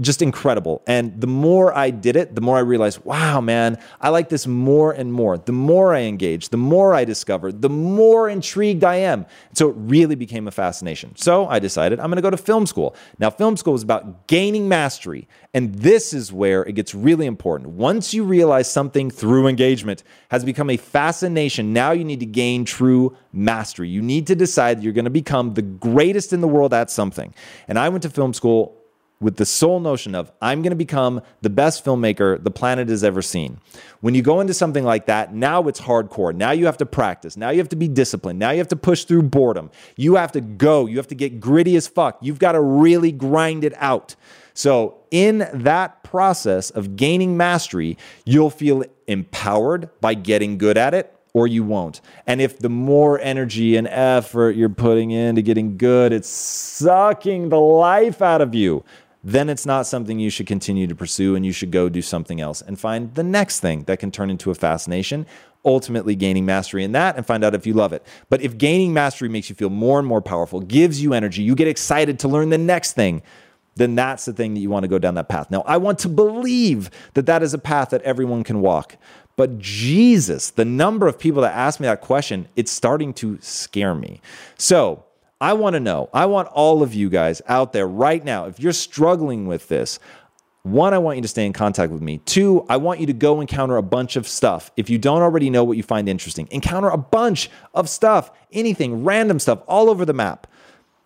just 0.01 0.23
incredible. 0.23 0.83
And 0.87 1.21
the 1.21 1.27
more 1.27 1.77
I 1.77 1.91
did 1.91 2.17
it, 2.17 2.35
the 2.35 2.41
more 2.41 2.57
I 2.57 2.61
realized, 2.61 3.05
wow, 3.05 3.41
man, 3.41 3.79
I 4.01 4.11
like 4.11 4.29
this 4.29 4.47
more 4.47 4.93
and 4.93 5.13
more. 5.13 5.39
The 5.39 5.53
more 5.53 5.95
I 5.95 6.03
engage, 6.03 6.51
the 6.51 6.57
more 6.57 6.95
I 6.95 7.05
discover, 7.05 7.51
the 7.51 7.69
more 7.69 8.29
intrigued 8.29 8.85
I 8.85 8.97
am. 8.97 9.27
So 9.55 9.69
it 9.71 9.75
really 9.77 10.15
became 10.15 10.47
a 10.47 10.51
fascination. 10.51 11.17
So 11.17 11.47
I 11.49 11.59
decided 11.59 11.99
I'm 11.99 12.07
going 12.07 12.17
to 12.17 12.23
go 12.23 12.31
to 12.31 12.37
film 12.37 12.67
school. 12.67 12.95
Now, 13.19 13.31
film 13.31 13.57
school 13.57 13.75
is 13.75 13.83
about 13.83 14.27
gaining 14.29 14.69
mastery. 14.69 15.27
And 15.55 15.75
this 15.75 16.13
is 16.13 16.33
where 16.33 16.65
it 16.65 16.73
gets 16.73 16.95
really 16.95 17.27
important. 17.27 17.71
Once 17.71 18.15
you 18.15 18.23
realize 18.23 18.71
something 18.71 19.11
through 19.11 19.49
engagement 19.49 20.05
has 20.31 20.45
become 20.45 20.71
a 20.71 20.77
fascination, 20.77 21.73
now 21.73 21.91
you 21.91 22.05
need 22.05 22.21
to 22.21 22.27
gain 22.27 22.65
true 22.65 23.17
mastery. 23.33 23.89
You 23.89 24.03
need 24.03 24.27
to 24.29 24.37
decide 24.37 24.83
you're 24.83 24.93
going 24.93 25.07
to 25.07 25.11
become 25.11 25.55
the 25.55 25.63
greatest 25.63 26.33
in 26.33 26.41
the 26.41 26.49
world 26.49 26.73
at 26.73 26.91
something. 26.91 27.35
And 27.67 27.79
I 27.79 27.89
went 27.89 28.03
to 28.03 28.11
film 28.11 28.35
school 28.35 28.78
with 29.21 29.37
the 29.37 29.47
sole 29.47 29.81
notion 29.81 30.14
of 30.14 30.31
I'm 30.41 30.62
going 30.62 30.71
to 30.71 30.77
become 30.77 31.23
the 31.43 31.51
best 31.51 31.85
filmmaker 31.85 32.43
the 32.43 32.51
planet 32.51 32.89
has 32.89 33.03
ever 33.03 33.21
seen. 33.21 33.59
When 34.01 34.14
you 34.14 34.23
go 34.23 34.41
into 34.41 34.55
something 34.55 34.85
like 34.85 35.07
that, 35.07 35.35
now 35.35 35.66
it's 35.66 35.81
hardcore. 35.81 36.35
Now 36.35 36.53
you 36.53 36.66
have 36.66 36.77
to 36.79 36.87
practice. 36.87 37.37
Now 37.37 37.51
you 37.51 37.59
have 37.59 37.69
to 37.71 37.77
be 37.77 37.89
disciplined. 37.89 38.39
Now 38.39 38.51
you 38.51 38.59
have 38.59 38.69
to 38.69 38.77
push 38.77 39.05
through 39.05 39.25
boredom. 39.25 39.71
You 39.97 40.14
have 40.14 40.33
to 40.33 40.41
go. 40.41 40.87
You 40.87 40.99
have 40.99 41.09
to 41.09 41.16
get 41.16 41.41
gritty 41.41 41.75
as 41.77 41.89
fuck. 41.89 42.19
You've 42.21 42.39
got 42.39 42.53
to 42.53 42.61
really 42.61 43.11
grind 43.11 43.64
it 43.64 43.75
out. 43.77 44.14
So, 44.55 44.97
in 45.12 45.49
that 45.55 46.03
process 46.03 46.71
of 46.71 46.97
gaining 46.97 47.37
mastery, 47.37 47.97
you'll 48.25 48.51
feel 48.51 48.83
empowered 49.07 49.89
by 50.01 50.14
getting 50.14 50.59
good 50.59 50.77
at 50.77 50.95
it 50.95 51.14
or 51.33 51.47
you 51.47 51.62
won't. 51.62 52.01
And 52.27 52.41
if 52.41 52.59
the 52.59 52.69
more 52.69 53.21
energy 53.21 53.77
and 53.77 53.87
effort 53.87 54.57
you're 54.57 54.69
putting 54.69 55.12
into 55.12 55.43
getting 55.43 55.77
good, 55.77 56.12
it's 56.12 56.29
sucking 56.29 57.51
the 57.51 57.61
life 57.61 58.21
out 58.21 58.41
of 58.41 58.55
you 58.55 58.85
then 59.23 59.49
it's 59.49 59.66
not 59.66 59.87
something 59.87 60.19
you 60.19 60.31
should 60.31 60.47
continue 60.47 60.87
to 60.87 60.95
pursue 60.95 61.35
and 61.35 61.45
you 61.45 61.53
should 61.53 61.71
go 61.71 61.89
do 61.89 62.03
something 62.03 62.41
else 62.41 62.62
and 62.62 62.79
find 62.79 63.14
the 63.14 63.23
next 63.23 63.61
thing 63.61 63.83
that 63.85 63.99
can 63.99 64.11
turn 64.11 64.31
into 64.31 64.51
a 64.51 64.55
fascination, 64.55 65.27
ultimately 65.64 66.14
gaining 66.14 66.47
mastery 66.47 66.85
in 66.85 66.93
that 66.93 67.16
and 67.16 67.27
find 67.27 67.43
out 67.43 67.55
if 67.55 67.66
you 67.66 67.75
love 67.75 67.93
it. 67.93 68.07
But 68.29 68.43
if 68.43 68.57
gaining 68.57 68.93
mastery 68.93 69.29
makes 69.29 69.51
you 69.51 69.57
feel 69.57 69.71
more 69.71 69.99
and 69.99 70.07
more 70.07 70.23
powerful, 70.23 70.61
gives 70.61 71.03
you 71.03 71.12
energy, 71.14 71.43
you 71.43 71.55
get 71.55 71.69
excited 71.69 72.19
to 72.21 72.29
learn 72.29 72.51
the 72.51 72.59
next 72.59 72.93
thing, 72.93 73.23
then 73.75 73.95
that's 73.95 74.25
the 74.25 74.33
thing 74.33 74.55
that 74.55 74.61
you 74.61 74.71
want 74.71 74.85
to 74.85 74.89
go 74.89 74.99
down 74.99 75.14
that 75.14 75.29
path. 75.29 75.51
Now, 75.51 75.62
I 75.62 75.77
want 75.77 75.99
to 76.01 76.09
believe 76.09 76.91
that 77.14 77.27
that 77.27 77.43
is 77.43 77.55
a 77.55 77.59
path 77.59 77.91
that 77.91 78.03
everyone 78.03 78.45
can 78.45 78.61
walk. 78.61 78.97
But 79.37 79.59
Jesus, 79.59 80.51
the 80.51 80.64
number 80.64 81.07
of 81.07 81.19
people 81.19 81.43
that 81.43 81.55
ask 81.55 81.79
me 81.79 81.87
that 81.87 82.01
question, 82.01 82.49
it's 82.57 82.73
starting 82.73 83.14
to 83.14 83.39
scare 83.41 83.95
me. 83.95 84.21
So, 84.57 85.05
I 85.41 85.53
want 85.53 85.74
to 85.74 85.80
know, 85.80 86.11
I 86.12 86.26
want 86.26 86.49
all 86.49 86.82
of 86.82 86.95
you 86.95 87.09
guys 87.09 87.41
out 87.47 87.72
there 87.72 87.86
right 87.86 88.24
now, 88.24 88.47
if 88.47 88.59
you're 88.59 88.72
struggling 88.72 89.47
with 89.47 89.68
this, 89.68 89.99
one, 90.64 90.93
I 90.93 90.99
want 90.99 91.16
you 91.16 91.22
to 91.22 91.28
stay 91.28 91.47
in 91.47 91.53
contact 91.53 91.93
with 91.93 92.03
me. 92.03 92.18
Two, 92.18 92.66
I 92.68 92.76
want 92.76 93.01
you 93.01 93.07
to 93.07 93.12
go 93.12 93.41
encounter 93.41 93.76
a 93.76 93.82
bunch 93.82 94.16
of 94.16 94.26
stuff. 94.26 94.70
If 94.76 94.91
you 94.91 94.99
don't 94.99 95.22
already 95.22 95.49
know 95.49 95.64
what 95.64 95.76
you 95.76 95.82
find 95.82 96.09
interesting, 96.09 96.49
encounter 96.51 96.89
a 96.89 96.99
bunch 96.99 97.49
of 97.72 97.89
stuff, 97.89 98.30
anything, 98.53 99.05
random 99.05 99.39
stuff 99.39 99.62
all 99.66 99.89
over 99.89 100.05
the 100.05 100.12
map. 100.12 100.47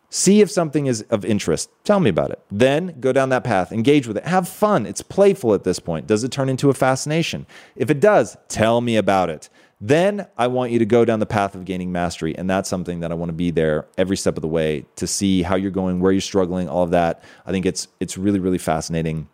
See 0.09 0.41
if 0.41 0.51
something 0.51 0.87
is 0.87 1.03
of 1.03 1.25
interest. 1.25 1.71
Tell 1.85 2.01
me 2.01 2.11
about 2.11 2.31
it. 2.31 2.41
Then 2.51 3.01
go 3.01 3.13
down 3.13 3.29
that 3.29 3.45
path, 3.45 3.73
engage 3.73 4.07
with 4.07 4.17
it, 4.17 4.25
have 4.27 4.49
fun. 4.49 4.85
It's 4.85 5.01
playful 5.01 5.55
at 5.55 5.65
this 5.65 5.79
point. 5.79 6.07
Does 6.07 6.25
it 6.25 6.33
turn 6.33 6.49
into 6.49 6.69
a 6.69 6.75
fascination? 6.75 7.47
If 7.77 7.89
it 7.89 8.01
does, 8.01 8.37
tell 8.49 8.81
me 8.81 8.97
about 8.97 9.31
it. 9.31 9.49
Then 9.85 10.29
I 10.39 10.47
want 10.47 10.71
you 10.71 10.79
to 10.79 10.87
go 10.87 11.05
down 11.05 11.19
the 11.19 11.27
path 11.27 11.57
of 11.57 11.65
gaining 11.65 11.91
mastery. 11.91 12.39
And 12.39 12.49
that's 12.49 12.69
something 12.69 13.01
that 13.01 13.11
I 13.11 13.15
want 13.17 13.31
to 13.31 13.35
be 13.35 13.51
there 13.51 13.87
every 13.99 14.17
step 14.17 14.37
of 14.37 14.43
the 14.43 14.49
way 14.49 14.87
to 14.95 15.09
see 15.09 15.43
how 15.43 15.57
you're 15.57 15.73
going, 15.73 15.99
where 15.99 16.13
you're 16.13 16.21
struggling, 16.21 16.69
all 16.69 16.85
of 16.85 16.93
that. 16.93 17.25
I 17.45 17.51
think 17.51 17.67
it's 17.67 17.89
it's 17.99 18.17
really, 18.17 18.39
really 18.39 18.59
fascinating. 18.59 19.29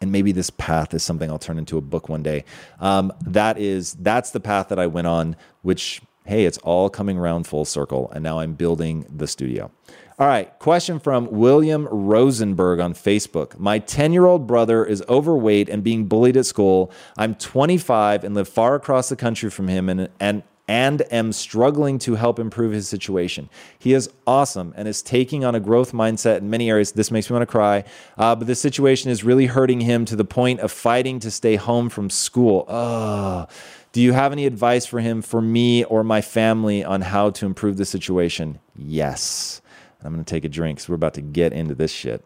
And 0.00 0.12
maybe 0.12 0.30
this 0.30 0.50
path 0.50 0.94
is 0.94 1.02
something 1.02 1.28
I'll 1.28 1.40
turn 1.40 1.58
into 1.58 1.78
a 1.78 1.80
book 1.80 2.08
one 2.08 2.22
day. 2.22 2.44
Um, 2.78 3.12
that 3.26 3.58
is 3.58 3.94
that's 3.94 4.30
the 4.30 4.38
path 4.38 4.68
that 4.68 4.78
I 4.78 4.86
went 4.86 5.08
on, 5.08 5.34
which 5.62 6.00
hey, 6.26 6.44
it's 6.44 6.58
all 6.58 6.90
coming 6.90 7.18
around 7.18 7.46
full 7.46 7.64
circle. 7.64 8.10
And 8.12 8.22
now 8.22 8.40
I'm 8.40 8.54
building 8.54 9.06
the 9.08 9.26
studio. 9.26 9.70
All 10.18 10.26
right, 10.26 10.58
question 10.60 10.98
from 10.98 11.30
William 11.30 11.86
Rosenberg 11.90 12.80
on 12.80 12.94
Facebook. 12.94 13.58
My 13.58 13.78
10 13.78 14.14
year 14.14 14.24
old 14.24 14.46
brother 14.46 14.84
is 14.84 15.02
overweight 15.10 15.68
and 15.68 15.84
being 15.84 16.06
bullied 16.06 16.38
at 16.38 16.46
school. 16.46 16.90
I'm 17.18 17.34
25 17.34 18.24
and 18.24 18.34
live 18.34 18.48
far 18.48 18.74
across 18.74 19.10
the 19.10 19.16
country 19.16 19.50
from 19.50 19.68
him 19.68 19.90
and, 19.90 20.08
and, 20.18 20.42
and 20.68 21.02
am 21.12 21.32
struggling 21.32 21.98
to 21.98 22.14
help 22.14 22.38
improve 22.38 22.72
his 22.72 22.88
situation. 22.88 23.50
He 23.78 23.92
is 23.92 24.08
awesome 24.26 24.72
and 24.74 24.88
is 24.88 25.02
taking 25.02 25.44
on 25.44 25.54
a 25.54 25.60
growth 25.60 25.92
mindset 25.92 26.38
in 26.38 26.48
many 26.48 26.70
areas. 26.70 26.92
This 26.92 27.10
makes 27.10 27.28
me 27.28 27.34
want 27.34 27.42
to 27.42 27.52
cry, 27.52 27.84
uh, 28.16 28.34
but 28.34 28.46
this 28.46 28.60
situation 28.60 29.10
is 29.10 29.22
really 29.22 29.46
hurting 29.46 29.80
him 29.80 30.06
to 30.06 30.16
the 30.16 30.24
point 30.24 30.60
of 30.60 30.72
fighting 30.72 31.20
to 31.20 31.30
stay 31.30 31.56
home 31.56 31.90
from 31.90 32.08
school. 32.08 32.64
Oh. 32.68 33.48
Do 33.92 34.02
you 34.02 34.12
have 34.12 34.32
any 34.32 34.46
advice 34.46 34.84
for 34.84 35.00
him, 35.00 35.22
for 35.22 35.40
me, 35.40 35.84
or 35.84 36.04
my 36.04 36.20
family 36.20 36.84
on 36.84 37.00
how 37.00 37.30
to 37.30 37.46
improve 37.46 37.76
the 37.76 37.86
situation? 37.86 38.58
Yes. 38.74 39.62
I'm 40.04 40.12
going 40.12 40.24
to 40.24 40.28
take 40.28 40.44
a 40.44 40.48
drink 40.48 40.78
because 40.78 40.88
we're 40.88 40.96
about 40.96 41.14
to 41.14 41.22
get 41.22 41.52
into 41.52 41.74
this 41.74 41.90
shit. 41.90 42.24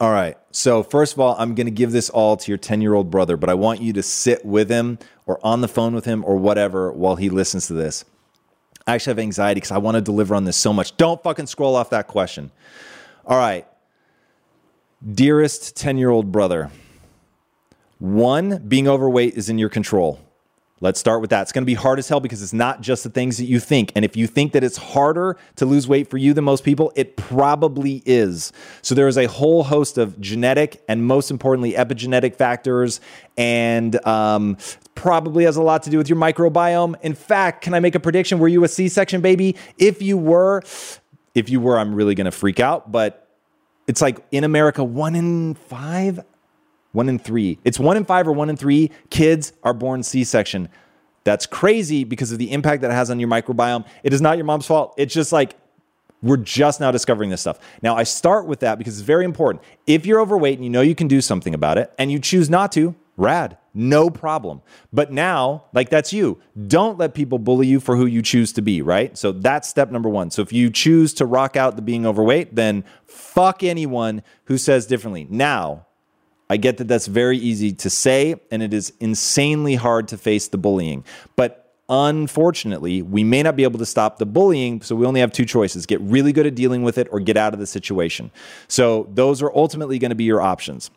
All 0.00 0.10
right. 0.10 0.36
So, 0.50 0.82
first 0.82 1.14
of 1.14 1.20
all, 1.20 1.36
I'm 1.38 1.54
going 1.54 1.66
to 1.66 1.72
give 1.72 1.92
this 1.92 2.10
all 2.10 2.36
to 2.36 2.50
your 2.50 2.58
10 2.58 2.80
year 2.80 2.94
old 2.94 3.10
brother, 3.10 3.36
but 3.36 3.48
I 3.48 3.54
want 3.54 3.80
you 3.80 3.92
to 3.94 4.02
sit 4.02 4.44
with 4.44 4.68
him 4.68 4.98
or 5.26 5.38
on 5.44 5.60
the 5.60 5.68
phone 5.68 5.94
with 5.94 6.04
him 6.04 6.24
or 6.24 6.36
whatever 6.36 6.92
while 6.92 7.16
he 7.16 7.30
listens 7.30 7.66
to 7.68 7.74
this. 7.74 8.04
I 8.86 8.94
actually 8.94 9.12
have 9.12 9.18
anxiety 9.18 9.60
because 9.60 9.70
I 9.70 9.78
want 9.78 9.94
to 9.94 10.00
deliver 10.00 10.34
on 10.34 10.44
this 10.44 10.56
so 10.56 10.72
much. 10.72 10.96
Don't 10.96 11.22
fucking 11.22 11.46
scroll 11.46 11.74
off 11.74 11.90
that 11.90 12.06
question. 12.06 12.50
All 13.24 13.38
right. 13.38 13.66
Dearest 15.12 15.76
10 15.76 15.98
year 15.98 16.10
old 16.10 16.32
brother, 16.32 16.70
one, 17.98 18.58
being 18.66 18.88
overweight 18.88 19.34
is 19.34 19.48
in 19.48 19.58
your 19.58 19.68
control. 19.68 20.18
Let's 20.80 21.00
start 21.00 21.20
with 21.20 21.30
that. 21.30 21.42
It's 21.42 21.52
going 21.52 21.62
to 21.62 21.66
be 21.66 21.74
hard 21.74 21.98
as 21.98 22.08
hell 22.08 22.20
because 22.20 22.42
it's 22.42 22.52
not 22.52 22.80
just 22.80 23.04
the 23.04 23.10
things 23.10 23.38
that 23.38 23.44
you 23.44 23.60
think. 23.60 23.92
And 23.94 24.04
if 24.04 24.16
you 24.16 24.26
think 24.26 24.52
that 24.52 24.64
it's 24.64 24.76
harder 24.76 25.38
to 25.56 25.66
lose 25.66 25.86
weight 25.86 26.10
for 26.10 26.18
you 26.18 26.34
than 26.34 26.44
most 26.44 26.64
people, 26.64 26.92
it 26.96 27.16
probably 27.16 28.02
is. 28.04 28.52
So 28.82 28.94
there 28.94 29.08
is 29.08 29.16
a 29.16 29.26
whole 29.26 29.62
host 29.62 29.98
of 29.98 30.20
genetic 30.20 30.82
and 30.88 31.06
most 31.06 31.30
importantly, 31.30 31.72
epigenetic 31.72 32.36
factors, 32.36 33.00
and 33.36 34.04
um, 34.06 34.58
probably 34.94 35.44
has 35.44 35.56
a 35.56 35.62
lot 35.62 35.84
to 35.84 35.90
do 35.90 35.96
with 35.96 36.08
your 36.08 36.18
microbiome. 36.18 36.96
In 37.02 37.14
fact, 37.14 37.62
can 37.62 37.72
I 37.72 37.80
make 37.80 37.94
a 37.94 38.00
prediction? 38.00 38.38
Were 38.38 38.48
you 38.48 38.64
a 38.64 38.68
C 38.68 38.88
section 38.88 39.20
baby? 39.20 39.56
If 39.78 40.02
you 40.02 40.18
were, 40.18 40.62
if 41.34 41.48
you 41.48 41.60
were, 41.60 41.78
I'm 41.78 41.94
really 41.94 42.14
going 42.14 42.26
to 42.26 42.30
freak 42.30 42.60
out. 42.60 42.92
But 42.92 43.23
it's 43.86 44.00
like 44.00 44.24
in 44.30 44.44
America, 44.44 44.82
one 44.82 45.14
in 45.14 45.54
five 45.54 46.20
one 46.94 47.08
in 47.08 47.18
three. 47.18 47.58
It's 47.64 47.78
one 47.78 47.96
in 47.96 48.04
five 48.04 48.26
or 48.26 48.32
one 48.32 48.48
in 48.48 48.56
three 48.56 48.90
kids 49.10 49.52
are 49.64 49.74
born 49.74 50.02
C 50.02 50.24
section. 50.24 50.68
That's 51.24 51.46
crazy 51.46 52.04
because 52.04 52.32
of 52.32 52.38
the 52.38 52.52
impact 52.52 52.82
that 52.82 52.90
it 52.90 52.94
has 52.94 53.10
on 53.10 53.18
your 53.18 53.28
microbiome. 53.28 53.84
It 54.02 54.12
is 54.12 54.20
not 54.20 54.36
your 54.36 54.44
mom's 54.44 54.66
fault. 54.66 54.94
It's 54.96 55.12
just 55.12 55.32
like 55.32 55.56
we're 56.22 56.36
just 56.38 56.80
now 56.80 56.90
discovering 56.90 57.30
this 57.30 57.40
stuff. 57.40 57.58
Now, 57.82 57.96
I 57.96 58.04
start 58.04 58.46
with 58.46 58.60
that 58.60 58.78
because 58.78 58.98
it's 58.98 59.06
very 59.06 59.24
important. 59.24 59.62
If 59.86 60.06
you're 60.06 60.20
overweight 60.20 60.56
and 60.56 60.64
you 60.64 60.70
know 60.70 60.80
you 60.80 60.94
can 60.94 61.08
do 61.08 61.20
something 61.20 61.52
about 61.52 61.76
it 61.76 61.92
and 61.98 62.10
you 62.10 62.18
choose 62.18 62.48
not 62.48 62.72
to, 62.72 62.94
rad, 63.16 63.58
no 63.72 64.10
problem. 64.10 64.62
But 64.92 65.12
now, 65.12 65.64
like 65.72 65.90
that's 65.90 66.12
you. 66.12 66.40
Don't 66.66 66.98
let 66.98 67.14
people 67.14 67.38
bully 67.38 67.66
you 67.66 67.80
for 67.80 67.96
who 67.96 68.06
you 68.06 68.22
choose 68.22 68.52
to 68.54 68.62
be, 68.62 68.82
right? 68.82 69.16
So 69.16 69.32
that's 69.32 69.68
step 69.68 69.90
number 69.90 70.08
one. 70.08 70.30
So 70.30 70.42
if 70.42 70.52
you 70.52 70.70
choose 70.70 71.14
to 71.14 71.26
rock 71.26 71.56
out 71.56 71.76
the 71.76 71.82
being 71.82 72.06
overweight, 72.06 72.54
then 72.54 72.84
fuck 73.06 73.62
anyone 73.62 74.22
who 74.44 74.58
says 74.58 74.86
differently. 74.86 75.26
Now, 75.28 75.86
I 76.48 76.56
get 76.56 76.76
that 76.76 76.88
that's 76.88 77.06
very 77.06 77.38
easy 77.38 77.72
to 77.72 77.90
say, 77.90 78.36
and 78.50 78.62
it 78.62 78.74
is 78.74 78.92
insanely 79.00 79.76
hard 79.76 80.08
to 80.08 80.18
face 80.18 80.48
the 80.48 80.58
bullying. 80.58 81.04
But 81.36 81.74
unfortunately, 81.88 83.02
we 83.02 83.24
may 83.24 83.42
not 83.42 83.56
be 83.56 83.62
able 83.64 83.78
to 83.78 83.86
stop 83.86 84.18
the 84.18 84.26
bullying, 84.26 84.82
so 84.82 84.94
we 84.94 85.06
only 85.06 85.20
have 85.20 85.32
two 85.32 85.44
choices 85.46 85.86
get 85.86 86.00
really 86.02 86.32
good 86.32 86.46
at 86.46 86.54
dealing 86.54 86.82
with 86.82 86.98
it 86.98 87.08
or 87.10 87.20
get 87.20 87.36
out 87.36 87.54
of 87.54 87.60
the 87.60 87.66
situation. 87.66 88.30
So, 88.68 89.08
those 89.12 89.42
are 89.42 89.50
ultimately 89.54 89.98
going 89.98 90.10
to 90.10 90.14
be 90.14 90.24
your 90.24 90.42
options. 90.42 90.90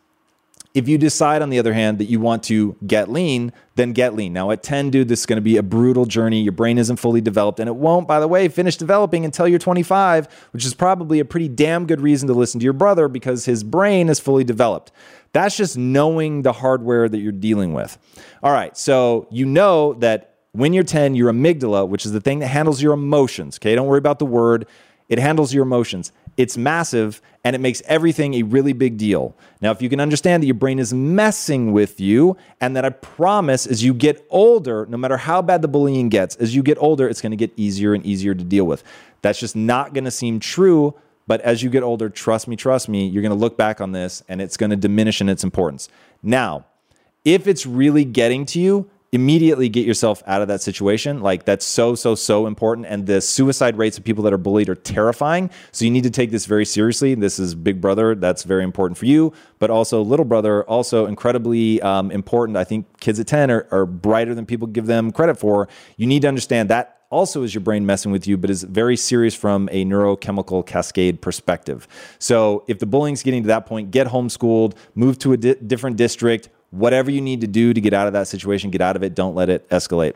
If 0.73 0.87
you 0.87 0.97
decide, 0.97 1.41
on 1.41 1.49
the 1.49 1.57
other 1.59 1.73
hand, 1.73 1.97
that 1.97 2.05
you 2.05 2.19
want 2.19 2.43
to 2.43 2.75
get 2.85 3.09
lean, 3.09 3.51
then 3.75 3.93
get 3.93 4.13
lean. 4.13 4.33
Now, 4.33 4.51
at 4.51 4.61
10, 4.61 4.91
dude, 4.91 5.07
this 5.07 5.21
is 5.21 5.25
going 5.25 5.37
to 5.37 5.41
be 5.41 5.57
a 5.57 5.63
brutal 5.63 6.05
journey. 6.05 6.41
Your 6.41 6.51
brain 6.51 6.77
isn't 6.77 6.97
fully 6.97 7.21
developed, 7.21 7.59
and 7.59 7.67
it 7.67 7.75
won't, 7.75 8.07
by 8.07 8.19
the 8.19 8.27
way, 8.27 8.47
finish 8.47 8.77
developing 8.77 9.25
until 9.25 9.47
you're 9.47 9.59
25, 9.59 10.27
which 10.51 10.65
is 10.65 10.73
probably 10.73 11.19
a 11.19 11.25
pretty 11.25 11.47
damn 11.47 11.87
good 11.87 12.01
reason 12.01 12.27
to 12.27 12.33
listen 12.33 12.59
to 12.59 12.63
your 12.63 12.73
brother 12.73 13.07
because 13.07 13.45
his 13.45 13.63
brain 13.63 14.09
is 14.09 14.19
fully 14.19 14.43
developed. 14.43 14.91
That's 15.33 15.57
just 15.57 15.77
knowing 15.77 16.43
the 16.43 16.53
hardware 16.53 17.09
that 17.09 17.17
you're 17.17 17.31
dealing 17.31 17.73
with. 17.73 17.97
All 18.43 18.51
right, 18.51 18.77
so 18.77 19.27
you 19.31 19.45
know 19.45 19.93
that 19.95 20.35
when 20.51 20.73
you're 20.73 20.83
10, 20.83 21.15
your 21.15 21.31
amygdala, 21.31 21.87
which 21.87 22.05
is 22.05 22.11
the 22.11 22.21
thing 22.21 22.39
that 22.39 22.47
handles 22.47 22.81
your 22.81 22.93
emotions, 22.93 23.57
okay, 23.57 23.75
don't 23.75 23.87
worry 23.87 23.99
about 23.99 24.19
the 24.19 24.25
word, 24.25 24.67
it 25.09 25.19
handles 25.19 25.53
your 25.53 25.63
emotions. 25.63 26.11
It's 26.37 26.57
massive 26.57 27.21
and 27.43 27.55
it 27.55 27.59
makes 27.59 27.81
everything 27.85 28.35
a 28.35 28.43
really 28.43 28.73
big 28.73 28.97
deal. 28.97 29.35
Now, 29.61 29.71
if 29.71 29.81
you 29.81 29.89
can 29.89 29.99
understand 29.99 30.43
that 30.43 30.47
your 30.47 30.55
brain 30.55 30.79
is 30.79 30.93
messing 30.93 31.71
with 31.71 31.99
you, 31.99 32.37
and 32.61 32.75
that 32.75 32.85
I 32.85 32.89
promise 32.89 33.65
as 33.65 33.83
you 33.83 33.93
get 33.93 34.25
older, 34.29 34.85
no 34.87 34.97
matter 34.97 35.17
how 35.17 35.41
bad 35.41 35.61
the 35.61 35.67
bullying 35.67 36.09
gets, 36.09 36.35
as 36.35 36.55
you 36.55 36.61
get 36.61 36.77
older, 36.79 37.07
it's 37.07 37.21
gonna 37.21 37.35
get 37.35 37.51
easier 37.55 37.93
and 37.93 38.05
easier 38.05 38.35
to 38.35 38.43
deal 38.43 38.65
with. 38.65 38.83
That's 39.21 39.39
just 39.39 39.55
not 39.55 39.93
gonna 39.93 40.11
seem 40.11 40.39
true 40.39 40.93
but 41.27 41.41
as 41.41 41.61
you 41.61 41.69
get 41.69 41.83
older, 41.83 42.09
trust 42.09 42.47
me, 42.47 42.55
trust 42.55 42.87
me, 42.87 43.05
you're 43.05 43.21
to 43.31 43.35
look 43.35 43.57
back 43.57 43.81
on 43.81 43.91
this 43.91 44.23
and 44.29 44.41
it's 44.41 44.57
to 44.71 44.77
diminish 44.77 45.21
in 45.21 45.29
its 45.29 45.43
importance. 45.43 45.89
Now, 46.23 46.65
if 47.25 47.47
it's 47.47 47.65
really 47.65 48.05
getting 48.05 48.45
to 48.47 48.59
you, 48.59 48.89
immediately 49.11 49.69
get 49.69 49.85
yourself 49.85 50.21
out 50.27 50.41
of 50.41 50.47
that 50.49 50.61
situation. 50.61 51.21
Like 51.21 51.45
that's 51.45 51.65
so, 51.65 51.95
so, 51.95 52.15
so 52.15 52.45
important. 52.45 52.87
And 52.87 53.05
the 53.05 53.21
suicide 53.21 53.77
rates 53.77 53.97
of 53.97 54.03
people 54.03 54.23
that 54.25 54.33
are 54.33 54.37
bullied 54.37 54.69
are 54.69 54.75
terrifying. 54.75 55.49
So 55.71 55.85
you 55.85 55.91
need 55.91 56.03
to 56.03 56.09
take 56.09 56.31
this 56.31 56.45
very 56.45 56.65
seriously. 56.65 57.15
This 57.15 57.39
is 57.39 57.55
big 57.55 57.79
brother. 57.79 58.15
That's 58.15 58.43
very 58.43 58.63
important 58.63 58.97
for 58.97 59.05
you, 59.05 59.31
but 59.59 59.69
also 59.69 60.01
little 60.01 60.25
brother, 60.25 60.63
also 60.65 61.05
incredibly 61.05 61.81
um, 61.81 62.11
important. 62.11 62.57
I 62.57 62.65
think 62.65 62.99
kids 62.99 63.19
at 63.19 63.27
10 63.27 63.49
are, 63.49 63.67
are 63.71 63.85
brighter 63.85 64.35
than 64.35 64.45
people 64.45 64.67
give 64.67 64.87
them 64.87 65.11
credit 65.11 65.37
for. 65.37 65.69
You 65.95 66.07
need 66.07 66.23
to 66.23 66.27
understand 66.27 66.69
that 66.69 66.97
also 67.09 67.43
is 67.43 67.53
your 67.53 67.61
brain 67.61 67.85
messing 67.85 68.11
with 68.11 68.27
you, 68.27 68.37
but 68.37 68.49
is 68.49 68.63
very 68.63 68.97
serious 68.97 69.33
from 69.33 69.69
a 69.71 69.85
neurochemical 69.85 70.65
cascade 70.65 71.21
perspective. 71.21 71.87
So 72.19 72.65
if 72.67 72.79
the 72.79 72.85
bullying's 72.85 73.23
getting 73.23 73.43
to 73.43 73.47
that 73.47 73.65
point, 73.65 73.91
get 73.91 74.07
homeschooled, 74.07 74.75
move 74.95 75.17
to 75.19 75.33
a 75.33 75.37
di- 75.37 75.55
different 75.55 75.95
district, 75.95 76.49
whatever 76.71 77.09
you 77.11 77.21
need 77.21 77.41
to 77.41 77.47
do 77.47 77.73
to 77.73 77.81
get 77.81 77.93
out 77.93 78.07
of 78.07 78.13
that 78.13 78.27
situation, 78.27 78.69
get 78.69 78.81
out 78.81 78.95
of 78.95 79.03
it. 79.03 79.15
Don't 79.15 79.35
let 79.35 79.49
it 79.49 79.67
escalate. 79.69 80.13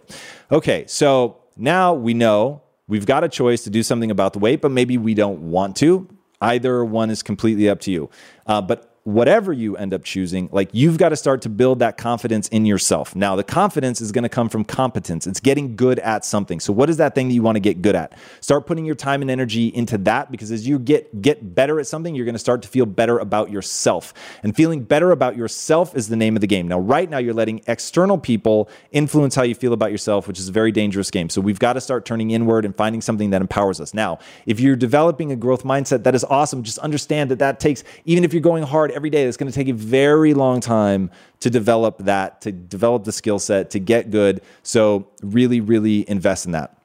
Okay, 0.51 0.85
so 0.87 1.37
now 1.57 1.93
we 1.93 2.13
know 2.13 2.61
we've 2.87 3.05
got 3.05 3.23
a 3.23 3.29
choice 3.29 3.63
to 3.63 3.69
do 3.69 3.83
something 3.83 4.11
about 4.11 4.33
the 4.33 4.39
weight, 4.39 4.61
but 4.61 4.71
maybe 4.71 4.97
we 4.97 5.13
don't 5.13 5.49
want 5.49 5.75
to. 5.77 6.07
Either 6.41 6.83
one 6.83 7.09
is 7.09 7.21
completely 7.23 7.69
up 7.69 7.79
to 7.81 7.91
you. 7.91 8.09
Uh, 8.47 8.61
but 8.61 8.90
whatever 9.03 9.51
you 9.51 9.75
end 9.77 9.93
up 9.93 10.03
choosing, 10.03 10.47
like 10.51 10.69
you've 10.73 10.97
got 10.97 11.09
to 11.09 11.15
start 11.15 11.41
to 11.41 11.49
build 11.49 11.79
that 11.79 11.97
confidence 11.97 12.47
in 12.49 12.65
yourself. 12.65 13.15
Now, 13.15 13.35
the 13.35 13.43
confidence 13.43 13.99
is 13.99 14.11
going 14.11 14.23
to 14.23 14.29
come 14.29 14.47
from 14.47 14.63
competence. 14.63 15.25
It's 15.25 15.39
getting 15.39 15.75
good 15.75 15.97
at 15.99 16.23
something. 16.23 16.59
So, 16.59 16.71
what 16.71 16.89
is 16.89 16.97
that 16.97 17.15
thing 17.15 17.27
that 17.29 17.33
you 17.33 17.41
want 17.41 17.55
to 17.55 17.61
get 17.61 17.81
good 17.81 17.95
at? 17.95 18.13
Start 18.41 18.67
putting 18.67 18.85
your 18.85 18.95
time 18.95 19.21
and 19.21 19.31
energy 19.31 19.67
into 19.67 19.97
that 19.99 20.31
because 20.31 20.51
as 20.51 20.67
you 20.67 20.77
get 20.77 21.21
get 21.21 21.55
better 21.55 21.79
at 21.79 21.87
something, 21.87 22.13
you're 22.13 22.25
going 22.25 22.35
to 22.35 22.39
start 22.39 22.61
to 22.61 22.67
feel 22.67 22.85
better 22.85 23.17
about 23.17 23.49
yourself. 23.49 24.13
And 24.43 24.55
feeling 24.55 24.83
better 24.83 25.11
about 25.11 25.35
yourself 25.35 25.95
is 25.95 26.07
the 26.07 26.15
name 26.15 26.35
of 26.37 26.41
the 26.41 26.47
game. 26.47 26.67
Now, 26.67 26.79
right 26.79 27.09
now 27.09 27.17
you're 27.17 27.33
letting 27.33 27.61
external 27.67 28.19
people 28.19 28.69
influence 28.91 29.33
how 29.33 29.43
you 29.43 29.55
feel 29.55 29.73
about 29.73 29.91
yourself, 29.91 30.27
which 30.27 30.39
is 30.39 30.47
a 30.47 30.51
very 30.51 30.71
dangerous 30.71 31.09
game. 31.09 31.29
So, 31.29 31.41
we've 31.41 31.59
got 31.59 31.73
to 31.73 31.81
start 31.81 32.05
turning 32.05 32.31
inward 32.31 32.65
and 32.65 32.75
finding 32.75 33.01
something 33.01 33.31
that 33.31 33.41
empowers 33.41 33.81
us. 33.81 33.95
Now, 33.95 34.19
if 34.45 34.59
you're 34.59 34.75
developing 34.75 35.31
a 35.31 35.35
growth 35.35 35.63
mindset, 35.63 36.03
that 36.03 36.13
is 36.13 36.23
awesome. 36.25 36.61
Just 36.61 36.77
understand 36.79 37.31
that 37.31 37.39
that 37.39 37.59
takes 37.59 37.83
even 38.05 38.23
if 38.23 38.31
you're 38.31 38.41
going 38.41 38.61
hard 38.61 38.90
every 38.91 39.09
day. 39.09 39.23
It's 39.23 39.37
going 39.37 39.51
to 39.51 39.55
take 39.55 39.67
a 39.67 39.73
very 39.73 40.33
long 40.33 40.59
time 40.59 41.11
to 41.39 41.49
develop 41.49 41.99
that, 41.99 42.41
to 42.41 42.51
develop 42.51 43.03
the 43.03 43.11
skill 43.11 43.39
set, 43.39 43.69
to 43.71 43.79
get 43.79 44.11
good. 44.11 44.41
So, 44.63 45.07
really, 45.21 45.61
really 45.61 46.09
invest 46.09 46.45
in 46.45 46.51
that. 46.51 46.77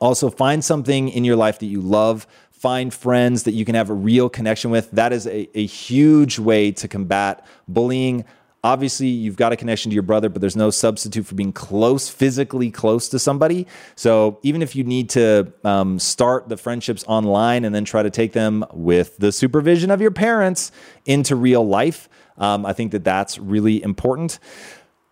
Also, 0.00 0.30
find 0.30 0.64
something 0.64 1.08
in 1.08 1.24
your 1.24 1.36
life 1.36 1.58
that 1.58 1.66
you 1.66 1.80
love. 1.80 2.26
Find 2.50 2.92
friends 2.92 3.44
that 3.44 3.52
you 3.52 3.64
can 3.64 3.74
have 3.74 3.90
a 3.90 3.94
real 3.94 4.28
connection 4.28 4.70
with. 4.70 4.90
That 4.90 5.12
is 5.12 5.26
a, 5.26 5.48
a 5.56 5.66
huge 5.66 6.38
way 6.38 6.72
to 6.72 6.88
combat 6.88 7.46
bullying. 7.68 8.24
Obviously, 8.64 9.06
you've 9.06 9.36
got 9.36 9.52
a 9.52 9.56
connection 9.56 9.90
to 9.90 9.94
your 9.94 10.02
brother, 10.02 10.28
but 10.28 10.40
there's 10.40 10.56
no 10.56 10.70
substitute 10.70 11.26
for 11.26 11.36
being 11.36 11.52
close, 11.52 12.08
physically 12.08 12.70
close 12.70 13.08
to 13.08 13.18
somebody. 13.18 13.66
So 13.94 14.40
even 14.42 14.62
if 14.62 14.74
you 14.74 14.82
need 14.82 15.10
to 15.10 15.52
um, 15.62 15.98
start 16.00 16.48
the 16.48 16.56
friendships 16.56 17.04
online 17.06 17.64
and 17.64 17.72
then 17.72 17.84
try 17.84 18.02
to 18.02 18.10
take 18.10 18.32
them 18.32 18.64
with 18.72 19.16
the 19.18 19.30
supervision 19.30 19.92
of 19.92 20.00
your 20.00 20.10
parents 20.10 20.72
into 21.06 21.36
real 21.36 21.66
life, 21.66 22.08
um, 22.36 22.66
I 22.66 22.72
think 22.72 22.92
that 22.92 23.04
that's 23.04 23.38
really 23.38 23.82
important. 23.82 24.40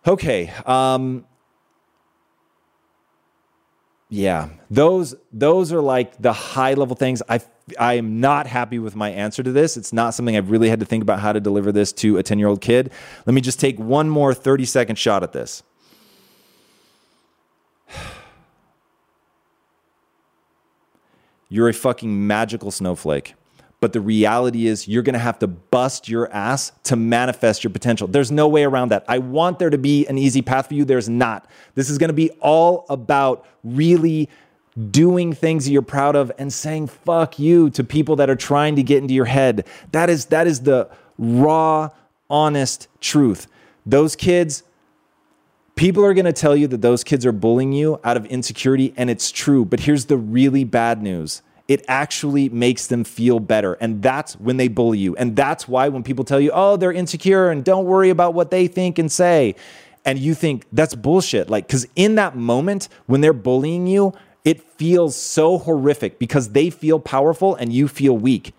Okay. 0.05 0.51
Um, 0.65 1.25
yeah, 4.09 4.49
those 4.69 5.15
those 5.33 5.73
are 5.73 5.81
like 5.81 6.21
the 6.21 6.31
high 6.31 6.73
level 6.73 6.95
things. 6.95 7.21
I 7.27 7.41
I 7.77 7.95
am 7.95 8.21
not 8.21 8.47
happy 8.47 8.79
with 8.79 8.95
my 8.95 9.09
answer 9.09 9.43
to 9.43 9.51
this. 9.51 9.75
It's 9.75 9.91
not 9.91 10.13
something 10.13 10.37
I've 10.37 10.49
really 10.51 10.69
had 10.69 10.79
to 10.79 10.85
think 10.85 11.01
about 11.01 11.19
how 11.19 11.33
to 11.33 11.39
deliver 11.39 11.71
this 11.71 11.91
to 11.93 12.17
a 12.17 12.23
10 12.23 12.39
year 12.39 12.47
old 12.47 12.61
kid. 12.61 12.91
Let 13.25 13.33
me 13.33 13.41
just 13.41 13.59
take 13.59 13.77
one 13.77 14.09
more 14.09 14.33
30 14.33 14.65
second 14.65 14.95
shot 14.97 15.23
at 15.23 15.33
this. 15.33 15.63
You're 21.49 21.69
a 21.69 21.73
fucking 21.73 22.27
magical 22.27 22.71
snowflake. 22.71 23.35
But 23.79 23.93
the 23.93 24.01
reality 24.01 24.65
is, 24.65 24.87
you're 24.87 25.03
gonna 25.03 25.19
have 25.19 25.37
to 25.39 25.47
bust 25.47 26.09
your 26.09 26.31
ass 26.33 26.71
to 26.85 26.95
manifest 26.95 27.63
your 27.63 27.69
potential. 27.69 28.07
There's 28.07 28.31
no 28.31 28.47
way 28.47 28.63
around 28.63 28.89
that. 28.89 29.05
I 29.07 29.19
want 29.19 29.59
there 29.59 29.69
to 29.69 29.77
be 29.77 30.07
an 30.07 30.17
easy 30.17 30.41
path 30.41 30.67
for 30.67 30.73
you. 30.73 30.83
There's 30.83 31.07
not. 31.07 31.47
This 31.75 31.89
is 31.91 31.99
gonna 31.99 32.13
be 32.13 32.31
all 32.41 32.87
about 32.89 33.45
really 33.63 34.29
doing 34.91 35.33
things 35.33 35.65
that 35.65 35.71
you're 35.71 35.81
proud 35.81 36.15
of 36.15 36.31
and 36.37 36.53
saying 36.53 36.87
fuck 36.87 37.39
you 37.39 37.69
to 37.71 37.83
people 37.83 38.15
that 38.17 38.29
are 38.29 38.35
trying 38.35 38.75
to 38.75 38.83
get 38.83 39.01
into 39.01 39.13
your 39.13 39.25
head. 39.25 39.65
That 39.91 40.09
is 40.09 40.25
that 40.27 40.47
is 40.47 40.61
the 40.61 40.89
raw 41.17 41.89
honest 42.29 42.87
truth. 42.99 43.47
Those 43.85 44.15
kids 44.15 44.63
people 45.77 46.03
are 46.03 46.13
going 46.13 46.25
to 46.25 46.33
tell 46.33 46.55
you 46.55 46.67
that 46.67 46.81
those 46.81 47.03
kids 47.03 47.25
are 47.25 47.31
bullying 47.31 47.71
you 47.71 47.99
out 48.03 48.17
of 48.17 48.25
insecurity 48.25 48.93
and 48.97 49.09
it's 49.09 49.31
true, 49.31 49.63
but 49.63 49.79
here's 49.79 50.05
the 50.05 50.17
really 50.17 50.63
bad 50.65 51.01
news. 51.01 51.41
It 51.67 51.85
actually 51.87 52.49
makes 52.49 52.87
them 52.87 53.03
feel 53.03 53.39
better. 53.39 53.73
And 53.73 54.01
that's 54.01 54.33
when 54.35 54.57
they 54.57 54.69
bully 54.69 54.97
you. 54.97 55.15
And 55.17 55.35
that's 55.35 55.67
why 55.67 55.89
when 55.89 56.01
people 56.01 56.25
tell 56.25 56.39
you, 56.39 56.51
oh, 56.53 56.77
they're 56.77 56.91
insecure 56.91 57.51
and 57.51 57.63
don't 57.63 57.85
worry 57.85 58.09
about 58.09 58.33
what 58.33 58.51
they 58.51 58.67
think 58.67 58.97
and 58.97 59.11
say, 59.11 59.55
and 60.03 60.17
you 60.17 60.33
think 60.33 60.65
that's 60.71 60.95
bullshit. 60.95 61.49
Like, 61.49 61.67
because 61.67 61.85
in 61.95 62.15
that 62.15 62.35
moment 62.35 62.87
when 63.05 63.21
they're 63.21 63.33
bullying 63.33 63.85
you, 63.85 64.13
it 64.47 64.61
feels 64.61 65.13
so 65.13 65.57
horrific 65.57 66.19
because 66.19 66.51
they 66.51 66.69
feel 66.69 67.01
powerful 67.01 67.53
and 67.55 67.73
you 67.73 67.85
feel 67.85 68.17
weak 68.17 68.53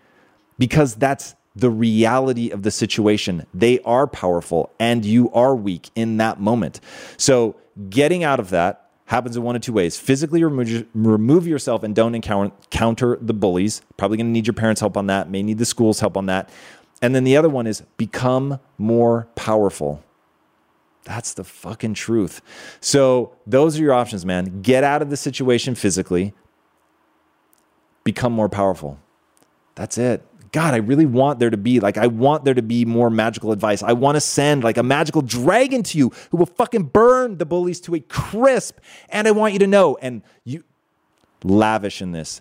because 0.59 0.95
that's 0.95 1.34
the 1.57 1.70
reality 1.70 2.51
of 2.51 2.62
the 2.62 2.70
situation. 2.70 3.47
They 3.55 3.80
are 3.80 4.07
powerful 4.07 4.70
and 4.78 5.03
you 5.03 5.32
are 5.32 5.57
weak 5.57 5.89
in 5.95 6.18
that 6.18 6.41
moment. 6.41 6.82
So, 7.16 7.57
getting 7.89 8.22
out 8.22 8.39
of 8.39 8.51
that 8.51 8.91
happens 9.07 9.34
in 9.39 9.43
one 9.43 9.57
of 9.57 9.62
two 9.62 9.72
ways. 9.72 9.99
Physically 9.99 10.45
remove, 10.45 10.84
remove 10.93 11.47
yourself 11.47 11.82
and 11.82 11.95
don't 11.95 12.14
encounter 12.14 13.16
the 13.22 13.32
bullies. 13.32 13.80
Probably 13.97 14.18
to 14.18 14.24
need 14.24 14.47
your 14.47 14.53
parents' 14.53 14.82
help 14.82 14.95
on 14.95 15.07
that, 15.07 15.30
may 15.30 15.43
need 15.43 15.57
the 15.57 15.64
school's 15.64 16.01
help 16.01 16.18
on 16.18 16.26
that. 16.26 16.51
And 17.01 17.14
then 17.14 17.24
the 17.24 17.39
other 17.39 17.49
one 17.49 17.66
is 17.66 17.80
become 17.97 18.61
more 18.76 19.26
powerful. 19.36 20.05
That's 21.05 21.32
the 21.34 21.44
fucking 21.44 21.94
truth. 21.94 22.42
So, 22.80 23.32
those 23.46 23.78
are 23.78 23.82
your 23.82 23.94
options, 23.94 24.26
man. 24.26 24.61
Get 24.62 24.84
out 24.84 25.01
of 25.01 25.11
the 25.11 25.16
situation 25.16 25.74
physically, 25.74 26.34
become 28.05 28.32
more 28.32 28.49
powerful. 28.49 28.99
That's 29.74 29.96
it. 29.96 30.24
God, 30.53 30.74
I 30.74 30.78
really 30.78 31.07
want 31.07 31.38
there 31.38 31.51
to 31.51 31.57
be 31.57 31.80
like 31.80 31.99
I 31.99 32.07
want 32.07 32.44
there 32.44 32.55
to 32.55 32.62
be 32.62 32.84
more 32.84 33.11
magical 33.11 33.53
advice. 33.53 33.82
I 33.82 33.92
want 33.92 34.16
to 34.16 34.20
send 34.20 34.64
like 34.64 34.76
a 34.76 34.82
magical 34.82 35.22
dragon 35.22 35.82
to 35.84 35.99
you 35.99 36.11
who 36.30 36.38
will 36.38 36.46
fucking 36.46 36.84
burn 36.84 37.38
the 37.38 37.46
bullies 37.46 37.80
to 37.82 37.94
a 37.94 38.01
crisp. 38.01 38.78
And 39.11 39.28
I 39.28 39.30
want 39.30 39.53
you 39.53 39.59
to 39.61 39.66
know 39.66 39.99
and 40.01 40.22
you 40.44 40.64
lavish 41.44 42.01
in 42.01 42.12
this. 42.12 42.40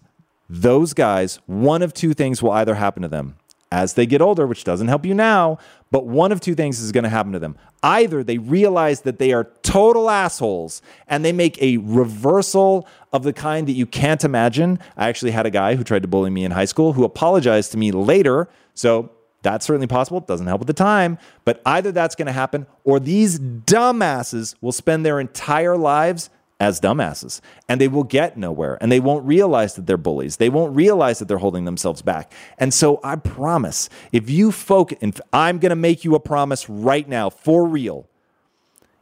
Those 0.50 0.94
guys, 0.94 1.40
one 1.46 1.82
of 1.82 1.94
two 1.94 2.14
things 2.14 2.42
will 2.42 2.52
either 2.52 2.76
happen 2.76 3.02
to 3.02 3.10
them 3.10 3.36
as 3.72 3.96
they 3.96 4.06
get 4.06 4.22
older, 4.22 4.48
which 4.48 4.64
doesn't 4.64 4.88
help 4.88 5.06
you 5.06 5.14
now, 5.14 5.58
but 5.92 6.06
one 6.06 6.32
of 6.32 6.42
two 6.42 6.56
things 6.56 6.80
is 6.80 6.92
going 6.92 7.04
to 7.04 7.10
happen 7.10 7.32
to 7.32 7.40
them. 7.40 7.56
Either 7.82 8.24
they 8.24 8.38
realize 8.38 9.02
that 9.02 9.20
they 9.20 9.32
are 9.32 9.46
total 9.62 10.10
assholes 10.10 10.82
and 11.08 11.24
they 11.24 11.32
make 11.32 11.62
a 11.62 11.78
reversal 11.78 12.88
of 13.14 13.24
the 13.24 13.34
kind 13.34 13.68
that 13.68 13.74
you 13.74 13.86
can't 13.86 14.24
imagine. 14.24 14.80
I 14.98 15.08
actually 15.08 15.32
had 15.32 15.46
a 15.46 15.52
guy 15.52 15.76
who 15.76 15.84
tried 15.84 16.02
to 16.02 16.08
bully 16.08 16.30
me 16.30 16.44
in 16.44 16.52
high 16.52 16.66
school 16.66 16.94
who 16.94 17.04
apologized 17.04 17.72
to 17.72 17.78
me 17.78 17.92
later. 17.92 18.50
So 18.74 19.12
that's 19.44 19.66
certainly 19.66 19.88
possible. 19.88 20.18
It 20.18 20.28
doesn't 20.28 20.48
help 20.48 20.62
at 20.62 20.68
the 20.68 20.74
time, 20.74 21.18
but 21.46 21.62
either 21.66 21.92
that's 21.92 22.16
going 22.16 22.26
to 22.26 22.34
happen 22.34 22.68
or 22.84 23.00
these 23.00 23.40
dumbasses 23.40 24.56
will 24.62 24.72
spend 24.72 25.06
their 25.06 25.20
entire 25.20 25.78
lives 25.78 26.30
as 26.60 26.82
dumbasses 26.82 27.40
and 27.70 27.80
they 27.80 27.88
will 27.88 28.04
get 28.04 28.38
nowhere 28.38 28.78
and 28.82 28.92
they 28.92 29.00
won't 29.00 29.26
realize 29.26 29.76
that 29.76 29.86
they're 29.86 29.98
bullies. 29.98 30.38
They 30.38 30.50
won't 30.50 30.76
realize 30.76 31.20
that 31.20 31.28
they're 31.28 31.38
holding 31.38 31.66
themselves 31.66 32.02
back. 32.02 32.32
And 32.58 32.74
so 32.74 33.00
I 33.04 33.16
promise 33.16 33.90
if 34.12 34.30
you 34.30 34.52
focus, 34.52 34.98
and 35.02 35.20
I'm 35.32 35.60
going 35.60 35.70
to 35.70 35.76
make 35.76 36.04
you 36.04 36.16
a 36.16 36.20
promise 36.20 36.70
right 36.70 37.08
now 37.08 37.30
for 37.30 37.66
real. 37.66 38.08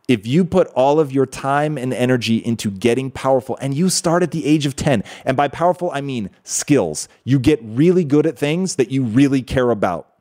If 0.07 0.27
you 0.27 0.45
put 0.45 0.67
all 0.67 0.99
of 0.99 1.11
your 1.11 1.25
time 1.25 1.79
and 1.79 1.91
energy 1.91 2.37
into 2.37 2.69
getting 2.69 3.09
powerful 3.09 3.57
and 3.59 3.73
you 3.73 3.89
start 3.89 4.21
at 4.21 4.29
the 4.29 4.45
age 4.45 4.67
of 4.67 4.75
10, 4.75 5.03
and 5.25 5.35
by 5.35 5.47
powerful, 5.47 5.89
I 5.91 6.01
mean 6.01 6.29
skills, 6.43 7.07
you 7.23 7.39
get 7.39 7.59
really 7.63 8.03
good 8.03 8.27
at 8.27 8.37
things 8.37 8.75
that 8.75 8.91
you 8.91 9.03
really 9.03 9.41
care 9.41 9.71
about. 9.71 10.14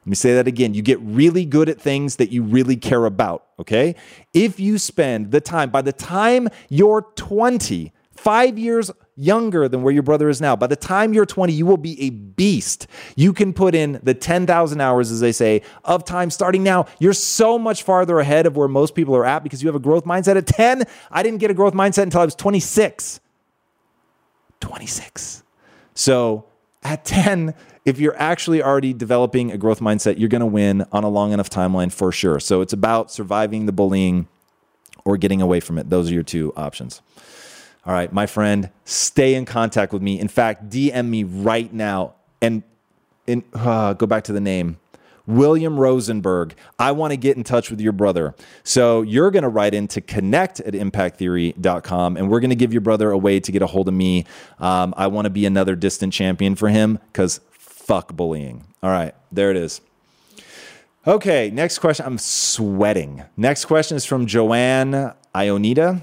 Let 0.00 0.06
me 0.06 0.14
say 0.14 0.34
that 0.34 0.46
again. 0.46 0.72
You 0.74 0.82
get 0.82 0.98
really 1.00 1.44
good 1.44 1.68
at 1.68 1.80
things 1.80 2.16
that 2.16 2.32
you 2.32 2.42
really 2.42 2.76
care 2.76 3.04
about, 3.04 3.46
okay? 3.58 3.96
If 4.32 4.58
you 4.58 4.78
spend 4.78 5.30
the 5.30 5.40
time, 5.40 5.70
by 5.70 5.82
the 5.82 5.92
time 5.92 6.48
you're 6.68 7.02
20, 7.16 7.92
five 8.20 8.58
years 8.58 8.90
younger 9.16 9.68
than 9.68 9.82
where 9.82 9.92
your 9.92 10.02
brother 10.02 10.28
is 10.28 10.40
now, 10.40 10.54
by 10.54 10.66
the 10.66 10.76
time 10.76 11.12
you're 11.12 11.26
20, 11.26 11.52
you 11.52 11.66
will 11.66 11.76
be 11.76 12.00
a 12.02 12.10
beast. 12.10 12.86
You 13.16 13.32
can 13.32 13.52
put 13.52 13.74
in 13.74 13.98
the 14.02 14.14
10,000 14.14 14.80
hours, 14.80 15.10
as 15.10 15.20
they 15.20 15.32
say, 15.32 15.62
of 15.84 16.04
time 16.04 16.30
starting 16.30 16.62
now. 16.62 16.86
You're 16.98 17.12
so 17.12 17.58
much 17.58 17.82
farther 17.82 18.20
ahead 18.20 18.46
of 18.46 18.56
where 18.56 18.68
most 18.68 18.94
people 18.94 19.16
are 19.16 19.24
at 19.24 19.42
because 19.42 19.62
you 19.62 19.68
have 19.68 19.76
a 19.76 19.80
growth 19.80 20.04
mindset 20.04 20.36
at 20.36 20.46
10. 20.46 20.84
I 21.10 21.22
didn't 21.22 21.38
get 21.38 21.50
a 21.50 21.54
growth 21.54 21.74
mindset 21.74 22.04
until 22.04 22.20
I 22.20 22.24
was 22.24 22.34
26. 22.34 23.20
26. 24.60 25.42
So 25.94 26.44
at 26.82 27.04
10, 27.04 27.54
if 27.90 27.98
you're 27.98 28.16
actually 28.16 28.62
already 28.62 28.92
developing 28.92 29.50
a 29.50 29.58
growth 29.58 29.80
mindset, 29.80 30.16
you're 30.16 30.28
going 30.28 30.40
to 30.40 30.46
win 30.46 30.86
on 30.92 31.02
a 31.02 31.08
long 31.08 31.32
enough 31.32 31.50
timeline 31.50 31.92
for 31.92 32.12
sure. 32.12 32.38
So 32.38 32.60
it's 32.60 32.72
about 32.72 33.10
surviving 33.10 33.66
the 33.66 33.72
bullying 33.72 34.28
or 35.04 35.16
getting 35.16 35.42
away 35.42 35.58
from 35.58 35.76
it. 35.76 35.90
Those 35.90 36.08
are 36.08 36.14
your 36.14 36.22
two 36.22 36.52
options. 36.56 37.02
All 37.84 37.92
right, 37.92 38.12
my 38.12 38.26
friend, 38.26 38.70
stay 38.84 39.34
in 39.34 39.44
contact 39.44 39.92
with 39.92 40.02
me. 40.02 40.20
In 40.20 40.28
fact, 40.28 40.70
DM 40.70 41.08
me 41.08 41.24
right 41.24 41.72
now 41.72 42.14
and 42.40 42.62
in, 43.26 43.42
uh, 43.54 43.94
go 43.94 44.06
back 44.06 44.22
to 44.24 44.32
the 44.32 44.40
name. 44.40 44.78
William 45.26 45.78
Rosenberg, 45.78 46.54
I 46.78 46.92
want 46.92 47.12
to 47.12 47.16
get 47.16 47.36
in 47.36 47.44
touch 47.44 47.70
with 47.70 47.80
your 47.80 47.92
brother. 47.92 48.34
So 48.62 49.02
you're 49.02 49.30
going 49.32 49.42
to 49.42 49.48
write 49.48 49.74
in 49.74 49.88
to 49.88 50.00
connect 50.00 50.60
at 50.60 50.74
impacttheory.com 50.74 52.16
and 52.16 52.30
we're 52.30 52.40
going 52.40 52.50
to 52.50 52.56
give 52.56 52.72
your 52.72 52.80
brother 52.82 53.10
a 53.10 53.18
way 53.18 53.40
to 53.40 53.52
get 53.52 53.62
a 53.62 53.66
hold 53.66 53.88
of 53.88 53.94
me. 53.94 54.26
Um, 54.58 54.94
I 54.96 55.08
want 55.08 55.26
to 55.26 55.30
be 55.30 55.44
another 55.44 55.74
distant 55.74 56.12
champion 56.12 56.54
for 56.54 56.68
him 56.68 56.98
because 57.12 57.40
fuck 57.90 58.12
bullying. 58.12 58.64
All 58.84 58.90
right, 58.90 59.16
there 59.32 59.50
it 59.50 59.56
is. 59.56 59.80
Okay, 61.08 61.50
next 61.50 61.80
question. 61.80 62.06
I'm 62.06 62.18
sweating. 62.18 63.24
Next 63.36 63.64
question 63.64 63.96
is 63.96 64.04
from 64.04 64.26
Joanne 64.26 65.12
Ionita. 65.34 66.00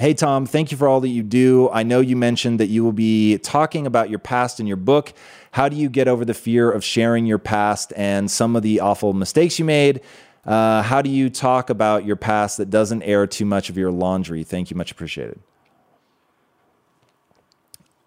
Hey, 0.00 0.14
Tom, 0.14 0.46
thank 0.46 0.72
you 0.72 0.76
for 0.76 0.88
all 0.88 1.00
that 1.02 1.08
you 1.10 1.22
do. 1.22 1.70
I 1.70 1.84
know 1.84 2.00
you 2.00 2.16
mentioned 2.16 2.58
that 2.58 2.66
you 2.66 2.82
will 2.82 2.90
be 2.90 3.38
talking 3.38 3.86
about 3.86 4.10
your 4.10 4.18
past 4.18 4.58
in 4.58 4.66
your 4.66 4.78
book. 4.78 5.12
How 5.52 5.68
do 5.68 5.76
you 5.76 5.88
get 5.88 6.08
over 6.08 6.24
the 6.24 6.34
fear 6.34 6.72
of 6.72 6.82
sharing 6.82 7.24
your 7.24 7.38
past 7.38 7.92
and 7.94 8.28
some 8.28 8.56
of 8.56 8.64
the 8.64 8.80
awful 8.80 9.12
mistakes 9.12 9.60
you 9.60 9.64
made? 9.64 10.00
Uh, 10.44 10.82
how 10.82 11.02
do 11.02 11.08
you 11.08 11.30
talk 11.30 11.70
about 11.70 12.04
your 12.04 12.16
past 12.16 12.56
that 12.56 12.68
doesn't 12.68 13.04
air 13.04 13.28
too 13.28 13.44
much 13.44 13.70
of 13.70 13.78
your 13.78 13.92
laundry? 13.92 14.42
Thank 14.42 14.72
you, 14.72 14.76
much 14.76 14.90
appreciated. 14.90 15.38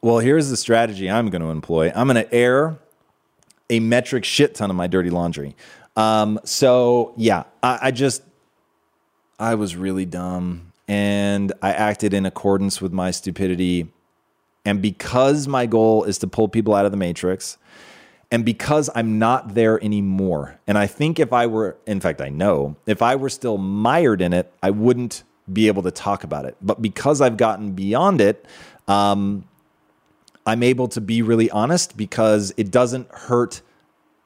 Well, 0.02 0.20
here's 0.20 0.50
the 0.50 0.58
strategy 0.58 1.10
I'm 1.10 1.30
going 1.30 1.42
to 1.42 1.50
employ 1.50 1.94
I'm 1.96 2.08
going 2.08 2.22
to 2.22 2.34
air 2.34 2.78
a 3.70 3.80
metric 3.80 4.26
shit 4.26 4.56
ton 4.56 4.70
of 4.70 4.76
my 4.76 4.88
dirty 4.88 5.10
laundry. 5.10 5.56
Um, 5.96 6.40
so, 6.44 7.14
yeah, 7.18 7.44
I, 7.62 7.80
I 7.84 7.92
just, 7.92 8.24
I 9.40 9.56
was 9.56 9.76
really 9.76 10.06
dumb 10.06 10.72
and 10.88 11.52
I 11.62 11.72
acted 11.72 12.14
in 12.14 12.26
accordance 12.26 12.82
with 12.82 12.92
my 12.94 13.12
stupidity. 13.12 13.92
And 14.66 14.82
because 14.82 15.48
my 15.48 15.66
goal 15.66 16.04
is 16.04 16.18
to 16.20 16.28
pull 16.28 16.48
people 16.48 16.74
out 16.74 16.86
of 16.86 16.92
the 16.92 16.98
matrix, 16.98 17.58
and 18.32 18.46
because 18.46 18.90
I'm 18.94 19.18
not 19.18 19.56
there 19.56 19.84
anymore, 19.84 20.60
and 20.68 20.78
I 20.78 20.86
think 20.86 21.20
if 21.20 21.34
I 21.34 21.48
were, 21.48 21.78
in 21.88 22.00
fact, 22.00 22.22
I 22.22 22.30
know, 22.30 22.76
if 22.86 23.02
I 23.02 23.16
were 23.16 23.30
still 23.30 23.58
mired 23.58 24.22
in 24.22 24.34
it, 24.34 24.54
I 24.62 24.70
wouldn't 24.70 25.24
be 25.52 25.68
able 25.68 25.82
to 25.84 25.92
talk 25.92 26.24
about 26.24 26.46
it. 26.46 26.56
But 26.62 26.82
because 26.82 27.22
I've 27.22 27.38
gotten 27.38 27.72
beyond 27.72 28.22
it, 28.22 28.46
um, 28.88 29.46
I'm 30.50 30.64
able 30.64 30.88
to 30.90 31.02
be 31.02 31.22
really 31.22 31.50
honest 31.52 31.96
because 31.96 32.54
it 32.58 32.72
doesn't 32.72 33.10
hurt 33.12 33.62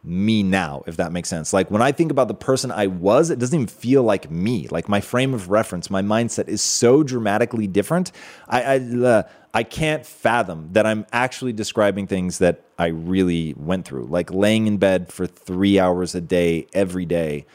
me 0.04 0.44
now, 0.44 0.84
if 0.86 0.98
that 0.98 1.12
makes 1.12 1.30
sense. 1.30 1.54
Like 1.54 1.72
when 1.72 1.82
I 1.82 1.92
think 1.92 2.12
about 2.12 2.28
the 2.28 2.34
person 2.34 2.72
I 2.72 2.88
was, 2.88 3.30
it 3.30 3.40
doesn't 3.40 3.56
even 3.56 3.68
feel 3.68 4.04
like 4.04 4.30
me. 4.30 4.68
Like 4.70 4.90
my 4.90 5.00
frame 5.00 5.34
of 5.34 5.50
reference, 5.50 5.90
my 5.90 6.02
mindset 6.02 6.48
is 6.50 6.62
so 6.62 7.04
dramatically 7.04 7.68
different. 7.68 8.12
I 8.48 8.62
I, 8.62 8.78
uh, 8.80 9.24
I 9.54 9.64
can't 9.64 10.06
fathom 10.06 10.70
that 10.74 10.86
I'm 10.86 11.06
actually 11.14 11.54
describing 11.54 12.08
things 12.08 12.40
that 12.40 12.64
I 12.78 12.88
really 12.88 13.54
went 13.56 13.86
through, 13.86 14.06
like 14.06 14.32
laying 14.32 14.68
in 14.68 14.78
bed 14.78 15.12
for 15.12 15.28
three 15.28 15.80
hours 15.80 16.16
a 16.16 16.22
day 16.22 16.68
every 16.74 17.06
day. 17.06 17.46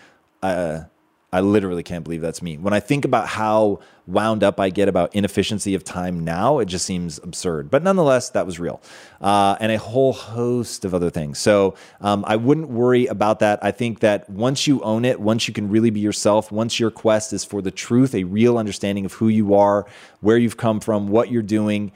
Uh, 0.42 0.82
I 1.30 1.40
literally 1.40 1.82
can't 1.82 2.04
believe 2.04 2.22
that's 2.22 2.40
me. 2.40 2.56
When 2.56 2.72
I 2.72 2.80
think 2.80 3.04
about 3.04 3.28
how 3.28 3.80
wound 4.06 4.42
up 4.42 4.58
I 4.58 4.70
get 4.70 4.88
about 4.88 5.14
inefficiency 5.14 5.74
of 5.74 5.84
time 5.84 6.24
now, 6.24 6.58
it 6.58 6.64
just 6.64 6.86
seems 6.86 7.18
absurd. 7.18 7.70
But 7.70 7.82
nonetheless, 7.82 8.30
that 8.30 8.46
was 8.46 8.58
real. 8.58 8.80
Uh, 9.20 9.54
and 9.60 9.70
a 9.70 9.76
whole 9.76 10.14
host 10.14 10.86
of 10.86 10.94
other 10.94 11.10
things. 11.10 11.38
So 11.38 11.74
um, 12.00 12.24
I 12.26 12.36
wouldn't 12.36 12.70
worry 12.70 13.06
about 13.06 13.40
that. 13.40 13.58
I 13.62 13.72
think 13.72 14.00
that 14.00 14.30
once 14.30 14.66
you 14.66 14.80
own 14.80 15.04
it, 15.04 15.20
once 15.20 15.46
you 15.46 15.52
can 15.52 15.68
really 15.68 15.90
be 15.90 16.00
yourself, 16.00 16.50
once 16.50 16.80
your 16.80 16.90
quest 16.90 17.34
is 17.34 17.44
for 17.44 17.60
the 17.60 17.70
truth, 17.70 18.14
a 18.14 18.24
real 18.24 18.56
understanding 18.56 19.04
of 19.04 19.12
who 19.12 19.28
you 19.28 19.54
are, 19.54 19.86
where 20.20 20.38
you've 20.38 20.56
come 20.56 20.80
from, 20.80 21.08
what 21.08 21.30
you're 21.30 21.42
doing, 21.42 21.92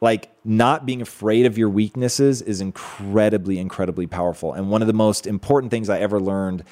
like 0.00 0.30
not 0.44 0.86
being 0.86 1.02
afraid 1.02 1.46
of 1.46 1.58
your 1.58 1.70
weaknesses 1.70 2.42
is 2.42 2.60
incredibly 2.60 3.58
incredibly 3.58 4.06
powerful 4.06 4.52
and 4.52 4.70
one 4.70 4.82
of 4.82 4.86
the 4.86 4.92
most 4.92 5.26
important 5.26 5.70
things 5.70 5.88
i 5.88 5.98
ever 5.98 6.20
learned 6.20 6.62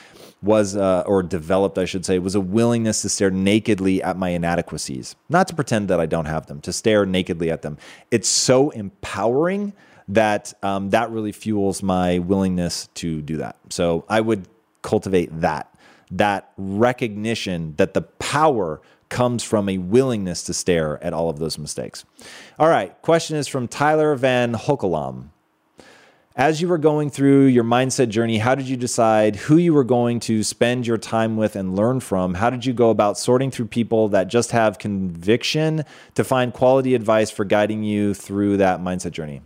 was 0.45 0.76
uh, 0.76 1.03
or 1.07 1.22
developed 1.22 1.78
i 1.78 1.84
should 1.84 2.05
say 2.05 2.18
was 2.18 2.34
a 2.34 2.40
willingness 2.40 3.03
to 3.03 3.09
stare 3.09 3.30
nakedly 3.30 4.03
at 4.03 4.16
my 4.16 4.30
inadequacies 4.30 5.16
not 5.28 5.49
to 5.49 5.55
pretend 5.55 5.88
that 5.88 6.01
i 6.01 6.07
don't 6.07 6.26
have 6.26 6.47
them 6.47 6.61
to 6.61 6.72
stare 6.72 7.07
nakedly 7.07 7.51
at 7.51 7.62
them 7.62 7.78
it's 8.11 8.28
so 8.28 8.70
empowering 8.70 9.72
that 10.07 10.53
um, 10.62 10.90
that 10.90 11.11
really 11.11 11.32
fuels 11.32 11.82
my 11.82 12.18
willingness 12.18 12.88
to 12.95 13.22
do 13.22 13.36
that 13.38 13.57
so 13.70 14.05
i 14.09 14.20
would 14.20 14.47
cultivate 14.82 15.28
that 15.40 15.74
that 16.11 16.53
recognition 16.57 17.74
that 17.76 17.95
the 17.95 18.03
power 18.03 18.80
comes 19.09 19.42
from 19.42 19.68
a 19.68 19.78
willingness 19.78 20.42
to 20.42 20.55
stare 20.55 21.03
at 21.03 21.12
all 21.12 21.30
of 21.30 21.38
those 21.38 21.59
mistakes. 21.59 22.05
All 22.59 22.68
right, 22.68 23.01
question 23.03 23.36
is 23.36 23.47
from 23.47 23.68
Tyler 23.68 24.14
Van 24.16 24.55
Hokelam. 24.55 25.30
As 26.37 26.61
you 26.61 26.66
were 26.66 26.78
going 26.78 27.11
through 27.11 27.45
your 27.45 27.62
mindset 27.62 28.09
journey, 28.09 28.39
how 28.39 28.57
did 28.57 28.68
you 28.68 28.76
decide 28.76 29.37
who 29.37 29.57
you 29.57 29.72
were 29.72 29.85
going 29.85 30.18
to 30.20 30.43
spend 30.43 30.85
your 30.85 30.99
time 30.99 31.37
with 31.37 31.55
and 31.55 31.76
learn 31.76 32.01
from? 32.01 32.35
How 32.35 32.51
did 32.51 32.66
you 32.66 32.72
go 32.72 32.91
about 32.91 33.16
sorting 33.16 33.53
through 33.53 33.66
people 33.66 34.09
that 34.09 34.26
just 34.26 34.51
have 34.51 34.80
conviction 34.80 35.85
to 36.16 36.24
find 36.24 36.53
quality 36.53 36.97
advice 36.97 37.30
for 37.30 37.45
guiding 37.45 37.85
you 37.85 38.14
through 38.14 38.57
that 38.57 38.80
mindset 38.80 39.12
journey? 39.12 39.43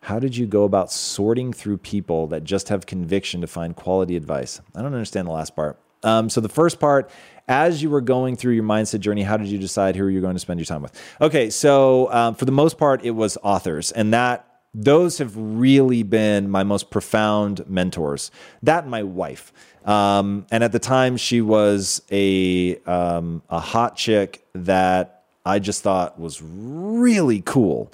How 0.00 0.18
did 0.18 0.34
you 0.34 0.46
go 0.46 0.64
about 0.64 0.90
sorting 0.90 1.52
through 1.52 1.76
people 1.76 2.28
that 2.28 2.44
just 2.44 2.70
have 2.70 2.86
conviction 2.86 3.42
to 3.42 3.46
find 3.46 3.76
quality 3.76 4.16
advice? 4.16 4.58
I 4.74 4.80
don't 4.80 4.94
understand 4.94 5.28
the 5.28 5.32
last 5.32 5.54
part. 5.54 5.78
Um, 6.02 6.30
so 6.30 6.40
the 6.40 6.48
first 6.48 6.80
part, 6.80 7.10
as 7.46 7.82
you 7.82 7.90
were 7.90 8.00
going 8.00 8.36
through 8.36 8.54
your 8.54 8.64
mindset 8.64 9.00
journey, 9.00 9.22
how 9.22 9.36
did 9.36 9.48
you 9.48 9.58
decide 9.58 9.96
who 9.96 10.08
you're 10.08 10.22
going 10.22 10.34
to 10.34 10.40
spend 10.40 10.60
your 10.60 10.64
time 10.64 10.80
with? 10.80 10.98
Okay, 11.20 11.50
so 11.50 12.10
um, 12.10 12.36
for 12.36 12.46
the 12.46 12.52
most 12.52 12.78
part, 12.78 13.04
it 13.04 13.10
was 13.10 13.36
authors, 13.42 13.92
and 13.92 14.14
that 14.14 14.49
those 14.72 15.18
have 15.18 15.36
really 15.36 16.02
been 16.02 16.50
my 16.50 16.62
most 16.62 16.90
profound 16.90 17.68
mentors. 17.68 18.30
That 18.62 18.84
and 18.84 18.90
my 18.90 19.02
wife. 19.02 19.52
Um, 19.84 20.46
and 20.50 20.62
at 20.62 20.72
the 20.72 20.78
time, 20.78 21.16
she 21.16 21.40
was 21.40 22.02
a 22.10 22.76
um, 22.86 23.42
a 23.48 23.60
hot 23.60 23.96
chick 23.96 24.46
that 24.54 25.24
I 25.44 25.58
just 25.58 25.82
thought 25.82 26.20
was 26.20 26.40
really 26.42 27.40
cool. 27.40 27.90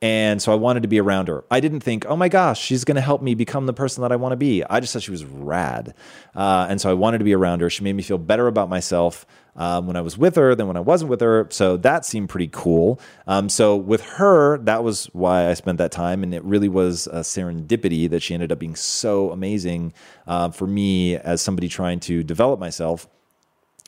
And 0.00 0.40
so 0.40 0.52
I 0.52 0.54
wanted 0.54 0.82
to 0.82 0.88
be 0.88 1.00
around 1.00 1.26
her. 1.26 1.44
I 1.50 1.58
didn't 1.58 1.80
think, 1.80 2.06
oh 2.06 2.14
my 2.14 2.28
gosh, 2.28 2.60
she's 2.60 2.84
going 2.84 2.94
to 2.94 3.00
help 3.00 3.20
me 3.20 3.34
become 3.34 3.66
the 3.66 3.72
person 3.72 4.02
that 4.02 4.12
I 4.12 4.16
want 4.16 4.32
to 4.32 4.36
be. 4.36 4.62
I 4.62 4.78
just 4.78 4.92
thought 4.92 5.02
she 5.02 5.10
was 5.10 5.24
rad. 5.24 5.92
Uh, 6.36 6.66
and 6.70 6.80
so 6.80 6.88
I 6.88 6.94
wanted 6.94 7.18
to 7.18 7.24
be 7.24 7.34
around 7.34 7.62
her. 7.62 7.70
She 7.70 7.82
made 7.82 7.94
me 7.94 8.04
feel 8.04 8.18
better 8.18 8.46
about 8.46 8.68
myself 8.68 9.26
um, 9.58 9.86
when 9.86 9.96
I 9.96 10.00
was 10.00 10.16
with 10.16 10.36
her 10.36 10.54
than 10.54 10.66
when 10.68 10.76
I 10.76 10.80
wasn't 10.80 11.10
with 11.10 11.20
her. 11.20 11.46
So 11.50 11.76
that 11.78 12.06
seemed 12.06 12.30
pretty 12.30 12.48
cool. 12.50 12.98
Um, 13.26 13.50
so 13.50 13.76
with 13.76 14.02
her, 14.02 14.56
that 14.58 14.82
was 14.82 15.06
why 15.06 15.50
I 15.50 15.54
spent 15.54 15.76
that 15.78 15.92
time. 15.92 16.22
And 16.22 16.32
it 16.32 16.42
really 16.44 16.68
was 16.68 17.06
a 17.08 17.20
serendipity 17.20 18.08
that 18.08 18.22
she 18.22 18.32
ended 18.32 18.52
up 18.52 18.60
being 18.60 18.76
so 18.76 19.30
amazing 19.30 19.92
uh, 20.26 20.50
for 20.50 20.66
me 20.66 21.16
as 21.16 21.42
somebody 21.42 21.68
trying 21.68 22.00
to 22.00 22.22
develop 22.22 22.58
myself. 22.60 23.08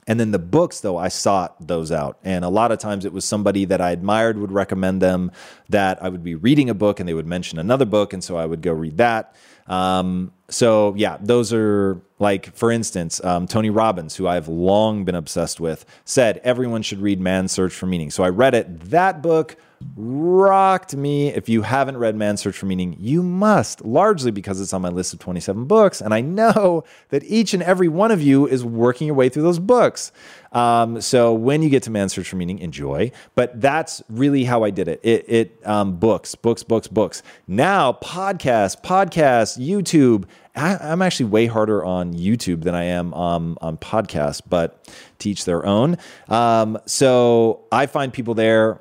And 0.07 0.18
then 0.18 0.33
the 0.33 0.41
books, 0.41 0.81
though, 0.81 0.97
I 0.97 1.07
sought 1.07 1.55
those 1.64 1.93
out. 1.93 2.18
And 2.25 2.45
a 2.45 2.49
lot 2.49 2.73
of 2.73 2.81
times 2.81 3.05
it 3.05 3.12
was 3.12 3.25
somebody 3.25 3.64
that 3.66 3.81
I 3.81 3.93
admired 3.93 4.39
would 4.39 4.51
recommend 4.51 5.01
them, 5.01 5.31
that 5.68 6.03
I 6.03 6.09
would 6.09 6.25
be 6.25 6.35
reading 6.35 6.68
a 6.68 6.75
book 6.75 6.99
and 6.99 7.09
they 7.09 7.14
would 7.14 7.29
mention 7.29 7.61
another 7.61 7.85
book. 7.85 8.12
And 8.12 8.25
so 8.25 8.37
I 8.37 8.45
would 8.45 8.61
go 8.61 8.73
read 8.73 8.97
that. 8.97 9.37
Um, 9.71 10.33
so, 10.49 10.95
yeah, 10.97 11.16
those 11.21 11.53
are 11.53 12.03
like, 12.18 12.55
for 12.55 12.71
instance, 12.73 13.23
um, 13.25 13.47
Tony 13.47 13.71
Robbins, 13.71 14.16
who 14.16 14.27
I've 14.27 14.49
long 14.49 15.05
been 15.05 15.14
obsessed 15.14 15.61
with, 15.61 15.87
said 16.05 16.41
everyone 16.43 16.83
should 16.83 17.01
read 17.01 17.21
Man's 17.21 17.53
Search 17.53 17.73
for 17.73 17.87
Meaning. 17.87 18.11
So 18.11 18.25
I 18.25 18.29
read 18.31 18.55
it. 18.55 18.81
That 18.91 19.23
book 19.23 19.57
rocked 19.97 20.95
me. 20.95 21.28
If 21.28 21.49
you 21.49 21.62
haven't 21.62 21.97
read 21.97 22.14
Man's 22.14 22.41
Search 22.41 22.57
for 22.57 22.66
Meaning, 22.66 22.97
you 22.99 23.22
must, 23.22 23.85
largely 23.85 24.31
because 24.31 24.61
it's 24.61 24.72
on 24.72 24.83
my 24.83 24.89
list 24.89 25.12
of 25.12 25.18
27 25.20 25.64
books. 25.64 26.01
And 26.01 26.12
I 26.12 26.20
know 26.20 26.85
that 27.09 27.24
each 27.24 27.55
and 27.55 27.62
every 27.62 27.89
one 27.89 28.11
of 28.11 28.22
you 28.22 28.47
is 28.47 28.64
working 28.64 29.07
your 29.07 29.16
way 29.16 29.28
through 29.28 29.43
those 29.43 29.59
books. 29.59 30.12
Um, 30.53 31.01
so 31.01 31.33
when 31.33 31.62
you 31.62 31.70
get 31.70 31.83
to 31.85 31.91
Man's 31.91 32.12
Search 32.12 32.28
for 32.28 32.37
Meaning, 32.37 32.59
enjoy. 32.59 33.12
But 33.35 33.61
that's 33.61 34.03
really 34.09 34.45
how 34.45 34.64
I 34.64 34.70
did 34.70 34.89
it. 34.89 35.01
It, 35.03 35.24
it 35.28 35.66
um, 35.66 35.97
books, 35.97 36.35
books, 36.35 36.62
books, 36.62 36.89
books. 36.89 37.22
Now, 37.47 37.93
podcasts, 37.93 38.81
podcasts, 38.81 39.59
YouTube. 39.59 40.24
I, 40.57 40.93
am 40.93 41.01
actually 41.01 41.26
way 41.26 41.47
harder 41.47 41.85
on 41.85 42.12
YouTube 42.12 42.64
than 42.64 42.74
I 42.74 42.85
am 42.85 43.14
um, 43.14 43.57
on 43.61 43.76
podcasts, 43.76 44.43
but 44.47 44.93
teach 45.18 45.45
their 45.45 45.64
own. 45.64 45.97
Um, 46.28 46.78
so 46.87 47.64
I 47.70 47.87
find 47.87 48.12
people 48.12 48.35
there 48.35 48.81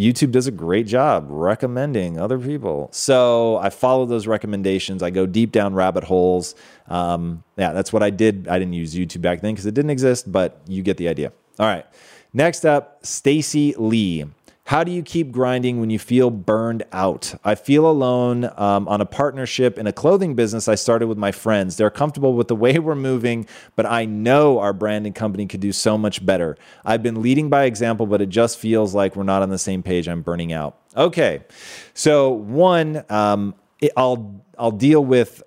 YouTube 0.00 0.30
does 0.30 0.46
a 0.46 0.50
great 0.50 0.86
job 0.86 1.26
recommending 1.28 2.18
other 2.18 2.38
people. 2.38 2.88
So 2.90 3.58
I 3.58 3.68
follow 3.68 4.06
those 4.06 4.26
recommendations. 4.26 5.02
I 5.02 5.10
go 5.10 5.26
deep 5.26 5.52
down 5.52 5.74
rabbit 5.74 6.04
holes. 6.04 6.54
Um, 6.88 7.44
yeah, 7.58 7.72
that's 7.72 7.92
what 7.92 8.02
I 8.02 8.08
did. 8.08 8.48
I 8.48 8.58
didn't 8.58 8.72
use 8.72 8.94
YouTube 8.94 9.20
back 9.20 9.42
then 9.42 9.52
because 9.52 9.66
it 9.66 9.74
didn't 9.74 9.90
exist, 9.90 10.32
but 10.32 10.62
you 10.66 10.82
get 10.82 10.96
the 10.96 11.08
idea. 11.08 11.32
All 11.58 11.66
right. 11.66 11.84
Next 12.32 12.64
up, 12.64 13.04
Stacy 13.04 13.74
Lee. 13.76 14.24
How 14.70 14.84
do 14.84 14.92
you 14.92 15.02
keep 15.02 15.32
grinding 15.32 15.80
when 15.80 15.90
you 15.90 15.98
feel 15.98 16.30
burned 16.30 16.84
out? 16.92 17.34
I 17.42 17.56
feel 17.56 17.90
alone 17.90 18.44
um, 18.56 18.86
on 18.86 19.00
a 19.00 19.04
partnership 19.04 19.76
in 19.76 19.88
a 19.88 19.92
clothing 19.92 20.36
business 20.36 20.68
I 20.68 20.76
started 20.76 21.08
with 21.08 21.18
my 21.18 21.32
friends. 21.32 21.76
They're 21.76 21.90
comfortable 21.90 22.34
with 22.34 22.46
the 22.46 22.54
way 22.54 22.78
we're 22.78 22.94
moving, 22.94 23.48
but 23.74 23.84
I 23.84 24.04
know 24.04 24.60
our 24.60 24.72
brand 24.72 25.06
and 25.06 25.14
company 25.14 25.46
could 25.46 25.58
do 25.58 25.72
so 25.72 25.98
much 25.98 26.24
better. 26.24 26.56
I've 26.84 27.02
been 27.02 27.20
leading 27.20 27.48
by 27.48 27.64
example, 27.64 28.06
but 28.06 28.22
it 28.22 28.28
just 28.28 28.60
feels 28.60 28.94
like 28.94 29.16
we're 29.16 29.24
not 29.24 29.42
on 29.42 29.48
the 29.48 29.58
same 29.58 29.82
page. 29.82 30.06
I'm 30.06 30.22
burning 30.22 30.52
out. 30.52 30.78
Okay, 30.96 31.42
so 31.92 32.30
one, 32.30 33.04
um, 33.08 33.56
it, 33.80 33.90
I'll 33.96 34.44
I'll 34.56 34.70
deal 34.70 35.04
with 35.04 35.42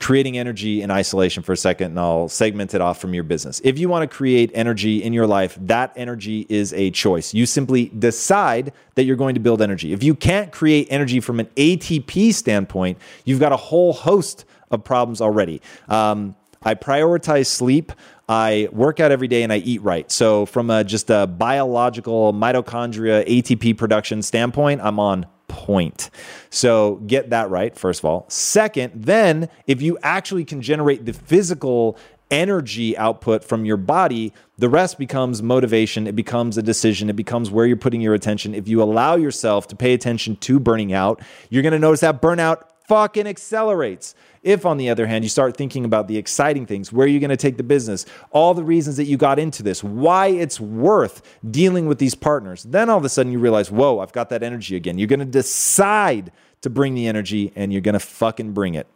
creating 0.00 0.38
energy 0.38 0.82
in 0.82 0.90
isolation 0.90 1.42
for 1.42 1.52
a 1.52 1.56
second 1.56 1.88
and 1.88 2.00
I'll 2.00 2.28
segment 2.28 2.74
it 2.74 2.80
off 2.80 3.00
from 3.00 3.14
your 3.14 3.24
business. 3.24 3.60
If 3.64 3.78
you 3.78 3.88
want 3.88 4.08
to 4.08 4.16
create 4.16 4.50
energy 4.54 5.02
in 5.02 5.12
your 5.12 5.26
life, 5.26 5.56
that 5.60 5.92
energy 5.96 6.46
is 6.48 6.72
a 6.72 6.90
choice. 6.90 7.34
You 7.34 7.46
simply 7.46 7.86
decide 7.86 8.72
that 8.94 9.04
you're 9.04 9.16
going 9.16 9.34
to 9.34 9.40
build 9.40 9.62
energy. 9.62 9.92
If 9.92 10.02
you 10.02 10.14
can't 10.14 10.52
create 10.52 10.88
energy 10.90 11.20
from 11.20 11.40
an 11.40 11.46
ATP 11.56 12.32
standpoint, 12.34 12.98
you've 13.24 13.40
got 13.40 13.52
a 13.52 13.56
whole 13.56 13.92
host 13.92 14.44
of 14.70 14.84
problems 14.84 15.20
already. 15.20 15.60
Um, 15.88 16.36
I 16.62 16.74
prioritize 16.74 17.46
sleep. 17.46 17.92
I 18.28 18.68
work 18.72 19.00
out 19.00 19.12
every 19.12 19.28
day 19.28 19.42
and 19.42 19.52
I 19.52 19.58
eat 19.58 19.80
right. 19.82 20.10
So, 20.10 20.44
from 20.44 20.70
a, 20.70 20.84
just 20.84 21.08
a 21.08 21.26
biological 21.26 22.32
mitochondria 22.34 23.26
ATP 23.26 23.78
production 23.78 24.22
standpoint, 24.22 24.80
I'm 24.82 24.98
on 24.98 25.26
point. 25.48 26.10
So 26.50 26.96
get 27.06 27.30
that 27.30 27.50
right, 27.50 27.76
first 27.76 28.00
of 28.00 28.04
all. 28.04 28.26
Second, 28.28 28.92
then 28.94 29.48
if 29.66 29.82
you 29.82 29.98
actually 30.02 30.44
can 30.44 30.62
generate 30.62 31.04
the 31.04 31.12
physical 31.12 31.98
energy 32.30 32.96
output 32.96 33.42
from 33.42 33.64
your 33.64 33.76
body, 33.76 34.32
the 34.58 34.68
rest 34.68 34.98
becomes 34.98 35.42
motivation. 35.42 36.06
It 36.06 36.14
becomes 36.14 36.58
a 36.58 36.62
decision. 36.62 37.08
It 37.08 37.16
becomes 37.16 37.50
where 37.50 37.66
you're 37.66 37.76
putting 37.76 38.00
your 38.00 38.14
attention. 38.14 38.54
If 38.54 38.68
you 38.68 38.82
allow 38.82 39.16
yourself 39.16 39.68
to 39.68 39.76
pay 39.76 39.94
attention 39.94 40.36
to 40.36 40.60
burning 40.60 40.92
out, 40.92 41.22
you're 41.48 41.62
going 41.62 41.72
to 41.72 41.78
notice 41.78 42.00
that 42.00 42.20
burnout 42.20 42.64
fucking 42.88 43.26
accelerates. 43.26 44.14
If, 44.42 44.64
on 44.66 44.78
the 44.78 44.88
other 44.88 45.06
hand, 45.06 45.24
you 45.24 45.28
start 45.28 45.56
thinking 45.56 45.84
about 45.84 46.08
the 46.08 46.16
exciting 46.16 46.66
things, 46.66 46.92
where 46.92 47.04
are 47.04 47.08
you're 47.08 47.20
going 47.20 47.30
to 47.30 47.36
take 47.36 47.56
the 47.56 47.62
business, 47.62 48.06
all 48.30 48.54
the 48.54 48.64
reasons 48.64 48.96
that 48.96 49.04
you 49.04 49.16
got 49.16 49.38
into 49.38 49.62
this, 49.62 49.84
why 49.84 50.28
it's 50.28 50.58
worth 50.58 51.22
dealing 51.50 51.86
with 51.86 51.98
these 51.98 52.14
partners, 52.14 52.62
then 52.64 52.88
all 52.88 52.98
of 52.98 53.04
a 53.04 53.08
sudden 53.08 53.30
you 53.30 53.38
realize, 53.38 53.70
whoa, 53.70 54.00
I've 54.00 54.12
got 54.12 54.30
that 54.30 54.42
energy 54.42 54.74
again. 54.74 54.98
You're 54.98 55.06
going 55.06 55.20
to 55.20 55.26
decide 55.26 56.32
to 56.62 56.70
bring 56.70 56.94
the 56.94 57.06
energy 57.06 57.52
and 57.54 57.72
you're 57.72 57.82
going 57.82 57.92
to 57.92 58.00
fucking 58.00 58.52
bring 58.52 58.74
it. 58.74 58.86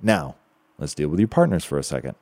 Now, 0.00 0.36
let's 0.78 0.94
deal 0.94 1.08
with 1.08 1.18
your 1.18 1.28
partners 1.28 1.64
for 1.64 1.78
a 1.78 1.82
second. 1.82 2.14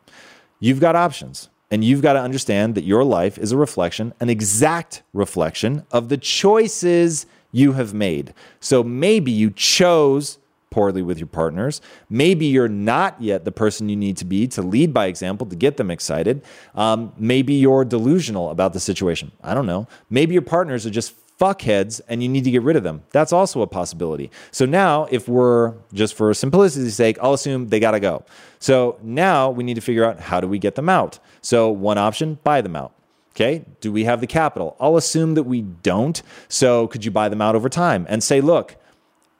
You've 0.61 0.81
got 0.81 0.97
options. 0.97 1.51
And 1.71 1.83
you've 1.83 2.03
got 2.03 2.12
to 2.12 2.21
understand 2.21 2.77
that 2.77 2.85
your 2.85 3.03
life 3.03 3.37
is 3.37 3.51
a 3.51 3.57
reflection, 3.57 4.12
an 4.21 4.29
exact 4.29 5.03
reflection 5.12 5.85
of 5.91 6.09
the 6.09 6.17
choices 6.17 7.27
you 7.51 7.73
have 7.73 7.93
made. 7.93 8.33
So 8.61 8.85
maybe 8.85 9.33
you 9.33 9.51
chose 9.51 10.39
poorly 10.75 11.03
with 11.03 11.18
your 11.18 11.29
partners. 11.29 11.81
Maybe 12.11 12.47
you're 12.47 12.68
not 12.68 13.22
yet 13.22 13.45
the 13.45 13.53
person 13.53 13.89
you 13.89 13.95
need 13.95 14.16
to 14.16 14.25
be 14.25 14.49
to 14.49 14.61
lead 14.61 14.93
by 14.93 15.07
example, 15.07 15.47
to 15.47 15.55
get 15.55 15.77
them 15.77 15.89
excited. 15.89 16.43
Um, 16.75 17.12
maybe 17.16 17.55
you're 17.55 17.85
delusional 17.85 18.51
about 18.51 18.72
the 18.72 18.81
situation. 18.81 19.31
I 19.41 19.55
don't 19.55 19.66
know. 19.66 19.87
Maybe 20.11 20.33
your 20.33 20.43
partners 20.43 20.85
are 20.85 20.91
just 20.91 21.14
fuckheads 21.39 22.01
and 22.09 22.25
you 22.25 22.29
need 22.29 22.43
to 22.43 22.51
get 22.51 22.62
rid 22.62 22.75
of 22.75 22.83
them. 22.83 23.05
That's 23.12 23.33
also 23.33 23.62
a 23.62 23.68
possibility. 23.68 24.33
So 24.51 24.66
now, 24.66 25.07
if 25.12 25.29
we're 25.29 25.75
just 25.93 26.14
for 26.14 26.35
simplicity's 26.35 26.97
sake, 26.97 27.18
I'll 27.22 27.35
assume 27.35 27.68
they 27.68 27.79
got 27.79 27.93
to 27.93 28.01
go. 28.01 28.25
So 28.59 28.99
now 29.01 29.51
we 29.51 29.62
need 29.62 29.75
to 29.75 29.81
figure 29.81 30.05
out 30.05 30.18
how 30.18 30.41
do 30.41 30.49
we 30.49 30.59
get 30.59 30.75
them 30.75 30.89
out. 30.89 31.20
So, 31.41 31.70
one 31.70 31.99
option, 31.99 32.39
buy 32.43 32.62
them 32.62 32.75
out. 32.75 32.95
Okay. 33.37 33.64
Do 33.81 33.93
we 33.93 34.05
have 34.05 34.20
the 34.20 34.27
capital? 34.27 34.77
I'll 34.81 34.97
assume 34.97 35.35
that 35.35 35.45
we 35.45 35.62
don't. 35.62 36.20
So, 36.49 36.89
could 36.89 37.05
you 37.05 37.12
buy 37.12 37.29
them 37.29 37.43
out 37.43 37.55
over 37.55 37.68
time 37.68 38.07
and 38.09 38.25
say, 38.25 38.41
look, 38.41 38.77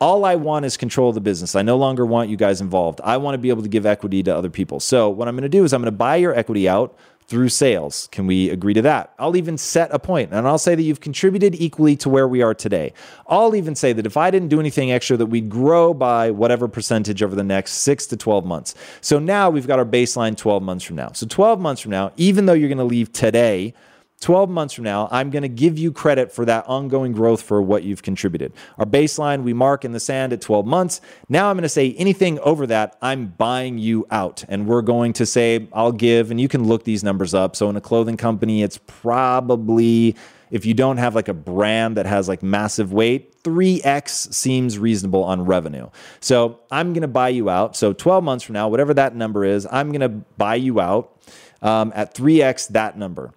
all 0.01 0.25
I 0.25 0.35
want 0.35 0.65
is 0.65 0.77
control 0.77 1.09
of 1.09 1.15
the 1.15 1.21
business. 1.21 1.55
I 1.55 1.63
no 1.63 1.77
longer 1.77 2.05
want 2.05 2.29
you 2.29 2.37
guys 2.37 2.61
involved. 2.61 3.01
I 3.03 3.17
want 3.17 3.35
to 3.35 3.39
be 3.39 3.49
able 3.49 3.63
to 3.63 3.69
give 3.69 3.87
equity 3.87 4.23
to 4.25 4.37
other 4.37 4.51
people. 4.51 4.81
So, 4.81 5.09
what 5.09 5.29
I'm 5.29 5.35
going 5.35 5.43
to 5.43 5.49
do 5.49 5.65
is 5.65 5.73
I'm 5.73 5.81
going 5.81 5.93
to 5.93 5.97
buy 5.97 6.17
your 6.17 6.35
equity 6.35 6.69
out 6.69 6.97
through 7.27 7.49
sales. 7.49 8.09
Can 8.13 8.27
we 8.27 8.51
agree 8.51 8.75
to 8.75 8.83
that? 8.83 9.15
I'll 9.19 9.37
even 9.37 9.57
set 9.57 9.89
a 9.95 9.99
point 9.99 10.33
and 10.33 10.47
I'll 10.47 10.59
say 10.59 10.75
that 10.75 10.83
you've 10.83 11.01
contributed 11.01 11.55
equally 11.55 11.97
to 11.97 12.11
where 12.11 12.29
we 12.29 12.43
are 12.43 12.55
today. 12.55 12.93
I'll 13.27 13.57
even 13.57 13.75
say 13.75 13.93
that 13.95 14.05
if 14.05 14.17
I 14.17 14.31
didn't 14.31 14.49
do 14.49 14.61
anything 14.61 14.93
extra, 14.93 15.17
that 15.17 15.27
we'd 15.27 15.49
grow 15.49 15.95
by 15.95 16.31
whatever 16.31 16.69
percentage 16.69 17.23
over 17.23 17.35
the 17.35 17.45
next 17.45 17.73
six 17.73 18.07
to 18.07 18.17
12 18.17 18.45
months. 18.45 18.75
So 19.01 19.19
now 19.19 19.49
we've 19.49 19.67
got 19.67 19.79
our 19.79 19.87
baseline 19.87 20.37
12 20.37 20.63
months 20.63 20.85
from 20.85 20.97
now. 20.97 21.13
So 21.13 21.27
12 21.27 21.61
months 21.61 21.81
from 21.81 21.93
now, 21.93 22.13
even 22.17 22.45
though 22.45 22.53
you're 22.53 22.69
going 22.69 22.79
to 22.79 22.85
leave 22.85 23.13
today, 23.13 23.73
12 24.21 24.49
months 24.49 24.73
from 24.73 24.85
now, 24.85 25.07
I'm 25.11 25.29
going 25.29 25.43
to 25.43 25.49
give 25.49 25.79
you 25.79 25.93
credit 25.93 26.33
for 26.33 26.47
that 26.47 26.67
ongoing 26.67 27.13
growth 27.13 27.43
for 27.43 27.61
what 27.61 27.83
you've 27.83 28.03
contributed. 28.03 28.55
Our 28.79 28.87
baseline 28.87 29.43
we 29.43 29.53
mark 29.53 29.85
in 29.85 29.93
the 29.93 30.01
sand 30.01 30.33
at 30.33 30.41
12 30.41 30.65
months. 30.67 31.03
Now 31.29 31.51
I'm 31.51 31.57
going 31.57 31.63
to 31.65 31.69
say 31.69 31.93
anything 31.95 32.39
over 32.39 32.67
that, 32.69 32.97
I'm 33.03 33.27
buying 33.27 33.77
you 33.77 34.07
out. 34.11 34.45
And 34.49 34.67
we're 34.67 34.83
going 34.83 35.13
to 35.15 35.27
say, 35.27 35.69
I'll 35.75 35.93
give, 35.93 36.31
and 36.31 36.41
you 36.41 36.49
can 36.49 36.65
look 36.67 36.85
these 36.85 37.05
numbers 37.05 37.35
up. 37.35 37.55
So 37.55 37.69
in 37.69 37.77
a 37.77 37.83
clothing 37.83 38.17
company, 38.17 38.63
it's 38.63 38.79
probably, 38.79 40.17
if 40.51 40.65
you 40.65 40.73
don't 40.73 40.97
have 40.97 41.15
like 41.15 41.29
a 41.29 41.35
brand 41.35 41.99
that 41.99 42.07
has 42.07 42.27
like 42.27 42.43
massive 42.43 42.95
weight, 42.95 43.43
3x 43.43 44.33
seems 44.33 44.79
reasonable 44.79 45.23
on 45.23 45.45
revenue. 45.45 45.91
So 46.21 46.61
I'm 46.71 46.95
going 46.95 47.03
to 47.03 47.09
buy 47.09 47.29
you 47.29 47.51
out. 47.51 47.77
So 47.77 47.93
12 47.93 48.25
months 48.25 48.45
from 48.45 48.55
now, 48.55 48.69
whatever 48.69 48.95
that 48.95 49.15
number 49.15 49.45
is, 49.45 49.67
I'm 49.71 49.93
going 49.93 50.01
to 50.01 50.09
buy 50.09 50.55
you 50.55 50.81
out 50.81 51.21
um, 51.61 51.93
at 51.95 52.15
3x 52.15 52.69
that 52.69 52.97
number. 52.97 53.35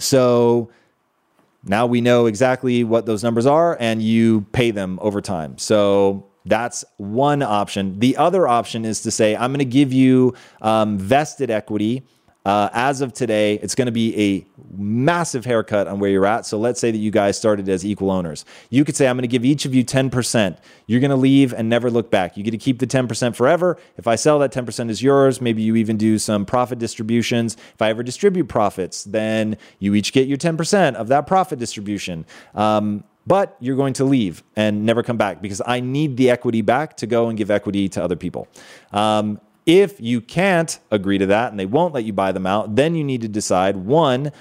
So 0.00 0.70
now 1.64 1.86
we 1.86 2.00
know 2.00 2.26
exactly 2.26 2.84
what 2.84 3.06
those 3.06 3.22
numbers 3.22 3.46
are 3.46 3.76
and 3.78 4.02
you 4.02 4.42
pay 4.52 4.70
them 4.70 4.98
over 5.02 5.20
time. 5.20 5.58
So 5.58 6.26
that's 6.46 6.84
one 6.96 7.42
option. 7.42 7.98
The 7.98 8.16
other 8.16 8.48
option 8.48 8.84
is 8.84 9.02
to 9.02 9.10
say, 9.10 9.36
I'm 9.36 9.50
going 9.50 9.58
to 9.58 9.64
give 9.64 9.92
you 9.92 10.34
um, 10.62 10.98
vested 10.98 11.50
equity. 11.50 12.02
Uh, 12.44 12.70
as 12.72 13.02
of 13.02 13.12
today, 13.12 13.54
it's 13.62 13.74
going 13.74 13.86
to 13.86 13.92
be 13.92 14.18
a 14.18 14.46
massive 14.76 15.44
haircut 15.44 15.86
on 15.86 15.98
where 15.98 16.10
you're 16.10 16.26
at. 16.26 16.46
So 16.46 16.58
let's 16.58 16.80
say 16.80 16.90
that 16.90 16.98
you 16.98 17.10
guys 17.10 17.36
started 17.36 17.68
as 17.68 17.84
equal 17.84 18.10
owners. 18.10 18.44
You 18.70 18.84
could 18.84 18.96
say, 18.96 19.08
I'm 19.08 19.16
going 19.16 19.22
to 19.22 19.28
give 19.28 19.44
each 19.44 19.66
of 19.66 19.74
you 19.74 19.84
10%. 19.84 20.58
You're 20.86 21.00
going 21.00 21.10
to 21.10 21.16
leave 21.16 21.52
and 21.52 21.68
never 21.68 21.90
look 21.90 22.10
back. 22.10 22.36
You 22.36 22.42
get 22.42 22.52
to 22.52 22.58
keep 22.58 22.78
the 22.78 22.86
10% 22.86 23.36
forever. 23.36 23.76
If 23.96 24.06
I 24.06 24.16
sell 24.16 24.38
that 24.38 24.52
10% 24.52 24.88
is 24.88 25.02
yours. 25.02 25.40
Maybe 25.40 25.62
you 25.62 25.76
even 25.76 25.96
do 25.96 26.18
some 26.18 26.46
profit 26.46 26.78
distributions. 26.78 27.56
If 27.74 27.82
I 27.82 27.90
ever 27.90 28.02
distribute 28.02 28.48
profits, 28.48 29.04
then 29.04 29.58
you 29.78 29.94
each 29.94 30.12
get 30.12 30.26
your 30.26 30.38
10% 30.38 30.94
of 30.94 31.08
that 31.08 31.26
profit 31.26 31.58
distribution. 31.58 32.24
Um, 32.54 33.04
but 33.26 33.56
you're 33.60 33.76
going 33.76 33.92
to 33.94 34.04
leave 34.04 34.42
and 34.56 34.86
never 34.86 35.02
come 35.02 35.16
back 35.16 35.42
because 35.42 35.60
I 35.64 35.80
need 35.80 36.16
the 36.16 36.30
equity 36.30 36.62
back 36.62 36.96
to 36.98 37.06
go 37.06 37.28
and 37.28 37.36
give 37.36 37.50
equity 37.50 37.88
to 37.90 38.02
other 38.02 38.16
people. 38.16 38.48
Um, 38.92 39.40
if 39.70 40.00
you 40.00 40.20
can't 40.20 40.80
agree 40.90 41.18
to 41.18 41.26
that 41.26 41.52
and 41.52 41.60
they 41.60 41.66
won't 41.66 41.94
let 41.94 42.02
you 42.02 42.12
buy 42.12 42.32
them 42.32 42.44
out, 42.44 42.74
then 42.74 42.96
you 42.96 43.04
need 43.04 43.20
to 43.20 43.28
decide 43.28 43.76
one, 43.76 44.32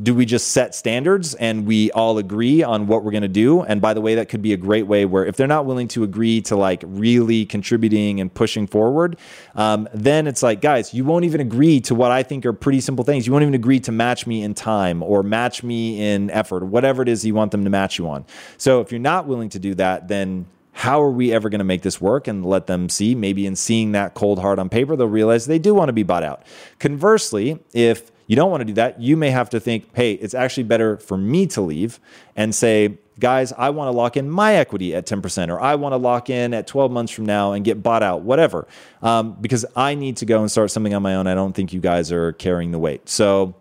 do 0.00 0.14
we 0.14 0.24
just 0.24 0.52
set 0.52 0.72
standards 0.72 1.34
and 1.34 1.66
we 1.66 1.90
all 1.92 2.18
agree 2.18 2.62
on 2.62 2.86
what 2.86 3.02
we're 3.02 3.10
going 3.10 3.22
to 3.22 3.28
do? 3.28 3.62
And 3.62 3.80
by 3.80 3.92
the 3.92 4.00
way 4.00 4.14
that 4.14 4.28
could 4.28 4.42
be 4.42 4.52
a 4.52 4.56
great 4.56 4.86
way 4.86 5.04
where 5.04 5.26
if 5.26 5.36
they're 5.36 5.48
not 5.48 5.66
willing 5.66 5.88
to 5.88 6.04
agree 6.04 6.40
to 6.42 6.54
like 6.54 6.84
really 6.86 7.44
contributing 7.44 8.20
and 8.20 8.32
pushing 8.32 8.68
forward 8.68 9.18
um, 9.56 9.88
then 9.94 10.28
it's 10.28 10.44
like 10.44 10.60
guys 10.60 10.94
you 10.94 11.04
won't 11.04 11.24
even 11.24 11.40
agree 11.40 11.80
to 11.80 11.94
what 11.94 12.10
i 12.10 12.22
think 12.22 12.44
are 12.46 12.52
pretty 12.52 12.80
simple 12.80 13.04
things. 13.04 13.26
You 13.26 13.32
won't 13.32 13.42
even 13.42 13.54
agree 13.54 13.80
to 13.80 13.90
match 13.90 14.26
me 14.26 14.42
in 14.42 14.54
time 14.54 15.02
or 15.02 15.22
match 15.22 15.62
me 15.64 16.00
in 16.00 16.30
effort 16.30 16.62
or 16.62 16.66
whatever 16.66 17.02
it 17.02 17.08
is 17.08 17.24
you 17.24 17.34
want 17.34 17.50
them 17.50 17.64
to 17.64 17.70
match 17.70 17.98
you 17.98 18.08
on. 18.08 18.26
So 18.58 18.80
if 18.80 18.92
you're 18.92 19.00
not 19.00 19.26
willing 19.26 19.48
to 19.48 19.58
do 19.58 19.74
that 19.76 20.08
then 20.08 20.46
how 20.80 21.02
are 21.02 21.10
we 21.10 21.32
ever 21.32 21.48
going 21.48 21.58
to 21.58 21.64
make 21.64 21.82
this 21.82 22.00
work 22.00 22.28
and 22.28 22.44
let 22.44 22.66
them 22.66 22.88
see 22.88 23.14
maybe 23.14 23.46
in 23.46 23.56
seeing 23.56 23.92
that 23.92 24.14
cold 24.14 24.38
hard 24.38 24.58
on 24.58 24.68
paper 24.68 24.96
they'll 24.96 25.06
realize 25.06 25.46
they 25.46 25.58
do 25.58 25.74
want 25.74 25.88
to 25.88 25.92
be 25.92 26.02
bought 26.02 26.22
out 26.22 26.42
conversely 26.78 27.58
if 27.72 28.10
you 28.26 28.34
don't 28.34 28.50
want 28.50 28.60
to 28.62 28.64
do 28.64 28.72
that. 28.74 29.00
You 29.00 29.16
may 29.16 29.30
have 29.30 29.50
to 29.50 29.60
think, 29.60 29.94
hey, 29.94 30.12
it's 30.12 30.34
actually 30.34 30.64
better 30.64 30.96
for 30.96 31.16
me 31.16 31.46
to 31.48 31.60
leave 31.60 32.00
and 32.34 32.54
say, 32.54 32.98
guys, 33.18 33.52
I 33.52 33.70
want 33.70 33.88
to 33.88 33.96
lock 33.96 34.16
in 34.16 34.28
my 34.28 34.54
equity 34.56 34.94
at 34.94 35.06
10%, 35.06 35.48
or 35.48 35.60
I 35.60 35.76
want 35.76 35.92
to 35.92 35.96
lock 35.96 36.28
in 36.28 36.52
at 36.52 36.66
12 36.66 36.90
months 36.90 37.12
from 37.12 37.24
now 37.24 37.52
and 37.52 37.64
get 37.64 37.82
bought 37.82 38.02
out, 38.02 38.22
whatever, 38.22 38.66
um, 39.02 39.36
because 39.40 39.64
I 39.74 39.94
need 39.94 40.18
to 40.18 40.26
go 40.26 40.40
and 40.40 40.50
start 40.50 40.70
something 40.70 40.92
on 40.92 41.02
my 41.02 41.14
own. 41.14 41.26
I 41.26 41.34
don't 41.34 41.52
think 41.52 41.72
you 41.72 41.80
guys 41.80 42.10
are 42.10 42.32
carrying 42.32 42.72
the 42.72 42.78
weight. 42.78 43.08
So 43.08 43.54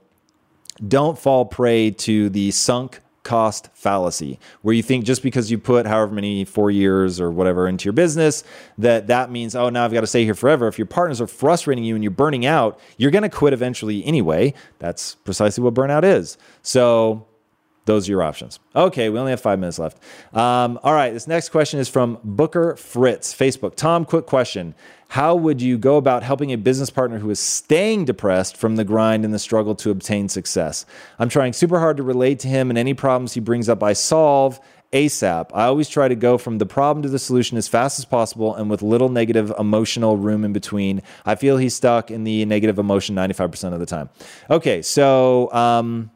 don't 0.85 1.17
fall 1.17 1.45
prey 1.45 1.91
to 1.91 2.29
the 2.29 2.51
sunk 2.51 2.99
cost 3.25 3.69
fallacy, 3.73 4.39
where 4.61 4.73
you 4.73 4.81
think 4.81 5.03
just 5.03 5.21
because 5.21 5.51
you 5.51 5.57
put 5.57 5.85
however 5.85 6.13
many 6.13 6.45
four 6.45 6.71
years 6.71 7.19
or 7.19 7.29
whatever 7.29 7.67
into 7.67 7.83
your 7.83 7.93
business, 7.93 8.45
that 8.77 9.07
that 9.07 9.29
means, 9.29 9.55
oh, 9.55 9.69
now 9.69 9.83
I've 9.83 9.91
got 9.91 10.01
to 10.01 10.07
stay 10.07 10.23
here 10.23 10.35
forever. 10.35 10.69
If 10.69 10.79
your 10.79 10.85
partners 10.85 11.19
are 11.19 11.27
frustrating 11.27 11.83
you 11.83 11.95
and 11.95 12.03
you're 12.03 12.11
burning 12.11 12.45
out, 12.45 12.79
you're 12.97 13.11
going 13.11 13.23
to 13.23 13.29
quit 13.29 13.51
eventually 13.51 14.05
anyway. 14.05 14.53
That's 14.79 15.15
precisely 15.15 15.61
what 15.63 15.73
burnout 15.73 16.05
is. 16.05 16.37
So 16.61 17.27
those 17.85 18.07
are 18.07 18.11
your 18.11 18.23
options. 18.23 18.59
Okay, 18.75 19.09
we 19.09 19.19
only 19.19 19.31
have 19.31 19.41
five 19.41 19.59
minutes 19.59 19.79
left. 19.79 19.97
Um, 20.33 20.79
all 20.83 20.93
right, 20.93 21.13
this 21.13 21.27
next 21.27 21.49
question 21.49 21.79
is 21.79 21.87
from 21.87 22.17
Booker 22.23 22.75
Fritz, 22.75 23.33
Facebook. 23.33 23.75
Tom, 23.75 24.05
quick 24.05 24.25
question. 24.25 24.75
How 25.09 25.35
would 25.35 25.61
you 25.61 25.77
go 25.77 25.97
about 25.97 26.23
helping 26.23 26.51
a 26.51 26.57
business 26.57 26.89
partner 26.89 27.19
who 27.19 27.29
is 27.29 27.39
staying 27.39 28.05
depressed 28.05 28.57
from 28.57 28.75
the 28.75 28.83
grind 28.83 29.23
and 29.23 29.33
the 29.33 29.39
struggle 29.39 29.75
to 29.75 29.91
obtain 29.91 30.29
success? 30.29 30.85
I'm 31.19 31.29
trying 31.29 31.53
super 31.53 31.79
hard 31.79 31.97
to 31.97 32.03
relate 32.03 32.39
to 32.39 32.47
him, 32.47 32.69
and 32.69 32.77
any 32.77 32.95
problems 32.95 33.33
he 33.33 33.39
brings 33.39 33.69
up, 33.69 33.83
I 33.83 33.93
solve 33.93 34.59
ASAP. 34.91 35.51
I 35.53 35.65
always 35.65 35.89
try 35.89 36.07
to 36.07 36.15
go 36.15 36.39
from 36.39 36.57
the 36.57 36.65
problem 36.65 37.03
to 37.03 37.09
the 37.09 37.19
solution 37.19 37.57
as 37.57 37.67
fast 37.67 37.99
as 37.99 38.05
possible 38.05 38.55
and 38.55 38.69
with 38.69 38.81
little 38.81 39.09
negative 39.09 39.53
emotional 39.59 40.17
room 40.17 40.43
in 40.43 40.53
between. 40.53 41.03
I 41.23 41.35
feel 41.35 41.57
he's 41.57 41.75
stuck 41.75 42.09
in 42.09 42.23
the 42.23 42.45
negative 42.45 42.79
emotion 42.79 43.15
95% 43.15 43.73
of 43.73 43.79
the 43.79 43.85
time. 43.85 44.09
Okay, 44.49 44.81
so. 44.81 45.53
Um, 45.53 46.09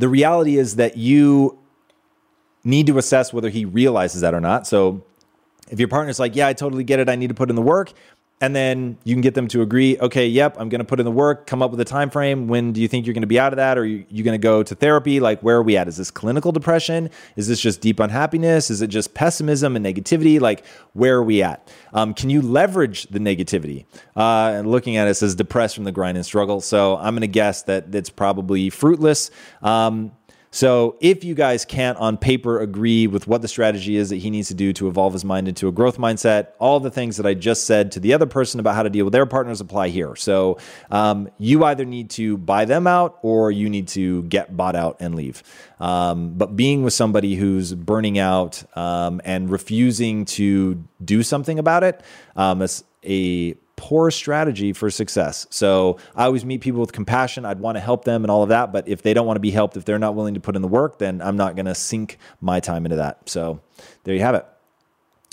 the 0.00 0.08
reality 0.08 0.56
is 0.56 0.76
that 0.76 0.96
you 0.96 1.58
need 2.64 2.86
to 2.86 2.96
assess 2.96 3.34
whether 3.34 3.50
he 3.50 3.66
realizes 3.66 4.22
that 4.22 4.32
or 4.32 4.40
not. 4.40 4.66
So 4.66 5.04
if 5.70 5.78
your 5.78 5.88
partner's 5.88 6.18
like, 6.18 6.34
yeah, 6.34 6.48
I 6.48 6.54
totally 6.54 6.84
get 6.84 7.00
it, 7.00 7.10
I 7.10 7.16
need 7.16 7.28
to 7.28 7.34
put 7.34 7.50
in 7.50 7.56
the 7.56 7.62
work, 7.62 7.92
and 8.40 8.56
then 8.56 8.98
you 9.04 9.14
can 9.14 9.20
get 9.20 9.34
them 9.34 9.48
to 9.48 9.62
agree 9.62 9.98
okay 9.98 10.26
yep 10.26 10.56
i'm 10.58 10.68
going 10.68 10.78
to 10.80 10.84
put 10.84 10.98
in 10.98 11.04
the 11.04 11.10
work 11.10 11.46
come 11.46 11.62
up 11.62 11.70
with 11.70 11.80
a 11.80 11.84
time 11.84 12.10
frame 12.10 12.48
when 12.48 12.72
do 12.72 12.80
you 12.80 12.88
think 12.88 13.06
you're 13.06 13.14
going 13.14 13.22
to 13.22 13.26
be 13.26 13.38
out 13.38 13.52
of 13.52 13.56
that? 13.56 13.78
Or 13.78 13.82
are 13.82 13.84
you, 13.84 14.04
you 14.08 14.22
going 14.22 14.38
to 14.38 14.42
go 14.42 14.62
to 14.62 14.74
therapy? 14.74 15.20
Like 15.20 15.40
where 15.40 15.56
are 15.56 15.62
we 15.62 15.76
at? 15.76 15.88
Is 15.88 15.96
this 15.96 16.10
clinical 16.10 16.52
depression? 16.52 17.10
Is 17.36 17.48
this 17.48 17.60
just 17.60 17.80
deep 17.80 18.00
unhappiness? 18.00 18.70
Is 18.70 18.82
it 18.82 18.88
just 18.88 19.14
pessimism 19.14 19.76
and 19.76 19.84
negativity? 19.84 20.40
Like 20.40 20.64
where 20.92 21.16
are 21.16 21.22
we 21.22 21.42
at? 21.42 21.70
Um, 21.92 22.14
can 22.14 22.30
you 22.30 22.42
leverage 22.42 23.04
the 23.04 23.18
negativity? 23.18 23.86
Uh, 24.16 24.52
and 24.54 24.70
looking 24.70 24.96
at 24.96 25.08
us 25.08 25.22
as 25.22 25.34
depressed 25.34 25.74
from 25.74 25.84
the 25.84 25.92
grind 25.92 26.16
and 26.16 26.26
struggle. 26.26 26.60
So 26.60 26.96
i'm 26.96 27.14
going 27.14 27.22
to 27.22 27.26
guess 27.26 27.62
that 27.62 27.94
it's 27.94 28.10
probably 28.10 28.70
fruitless. 28.70 29.30
Um, 29.62 30.12
so 30.52 30.96
if 31.00 31.22
you 31.22 31.34
guys 31.34 31.64
can't 31.64 31.96
on 31.98 32.16
paper 32.16 32.60
agree 32.60 33.06
with 33.06 33.28
what 33.28 33.40
the 33.40 33.46
strategy 33.46 33.96
is 33.96 34.10
that 34.10 34.16
he 34.16 34.30
needs 34.30 34.48
to 34.48 34.54
do 34.54 34.72
to 34.72 34.88
evolve 34.88 35.12
his 35.12 35.24
mind 35.24 35.46
into 35.46 35.68
a 35.68 35.72
growth 35.72 35.96
mindset, 35.96 36.48
all 36.58 36.80
the 36.80 36.90
things 36.90 37.18
that 37.18 37.26
I 37.26 37.34
just 37.34 37.66
said 37.66 37.92
to 37.92 38.00
the 38.00 38.14
other 38.14 38.26
person 38.26 38.58
about 38.58 38.74
how 38.74 38.82
to 38.82 38.90
deal 38.90 39.04
with 39.04 39.12
their 39.12 39.26
partners 39.26 39.60
apply 39.60 39.88
here. 39.88 40.16
So 40.16 40.58
um, 40.90 41.30
you 41.38 41.64
either 41.64 41.84
need 41.84 42.10
to 42.10 42.36
buy 42.36 42.64
them 42.64 42.88
out 42.88 43.18
or 43.22 43.52
you 43.52 43.70
need 43.70 43.88
to 43.88 44.24
get 44.24 44.56
bought 44.56 44.74
out 44.74 44.96
and 44.98 45.14
leave. 45.14 45.44
Um, 45.78 46.34
but 46.34 46.56
being 46.56 46.82
with 46.82 46.94
somebody 46.94 47.36
who's 47.36 47.72
burning 47.72 48.18
out 48.18 48.64
um, 48.76 49.20
and 49.24 49.50
refusing 49.50 50.24
to 50.26 50.84
do 51.04 51.22
something 51.22 51.60
about 51.60 51.84
it, 51.84 52.02
um, 52.34 52.66
a 53.04 53.54
poor 53.80 54.10
strategy 54.10 54.74
for 54.74 54.90
success. 54.90 55.46
So 55.48 55.96
I 56.14 56.26
always 56.26 56.44
meet 56.44 56.60
people 56.60 56.82
with 56.82 56.92
compassion. 56.92 57.46
I'd 57.46 57.60
want 57.60 57.76
to 57.76 57.80
help 57.80 58.04
them 58.04 58.24
and 58.24 58.30
all 58.30 58.42
of 58.42 58.50
that. 58.50 58.72
But 58.72 58.86
if 58.86 59.00
they 59.00 59.14
don't 59.14 59.26
want 59.26 59.36
to 59.36 59.40
be 59.40 59.50
helped, 59.50 59.74
if 59.74 59.86
they're 59.86 59.98
not 59.98 60.14
willing 60.14 60.34
to 60.34 60.40
put 60.40 60.54
in 60.54 60.60
the 60.60 60.68
work, 60.68 60.98
then 60.98 61.22
I'm 61.22 61.38
not 61.38 61.56
going 61.56 61.64
to 61.64 61.74
sink 61.74 62.18
my 62.42 62.60
time 62.60 62.84
into 62.84 62.96
that. 62.96 63.26
So 63.30 63.62
there 64.04 64.14
you 64.14 64.20
have 64.20 64.34
it. 64.34 64.44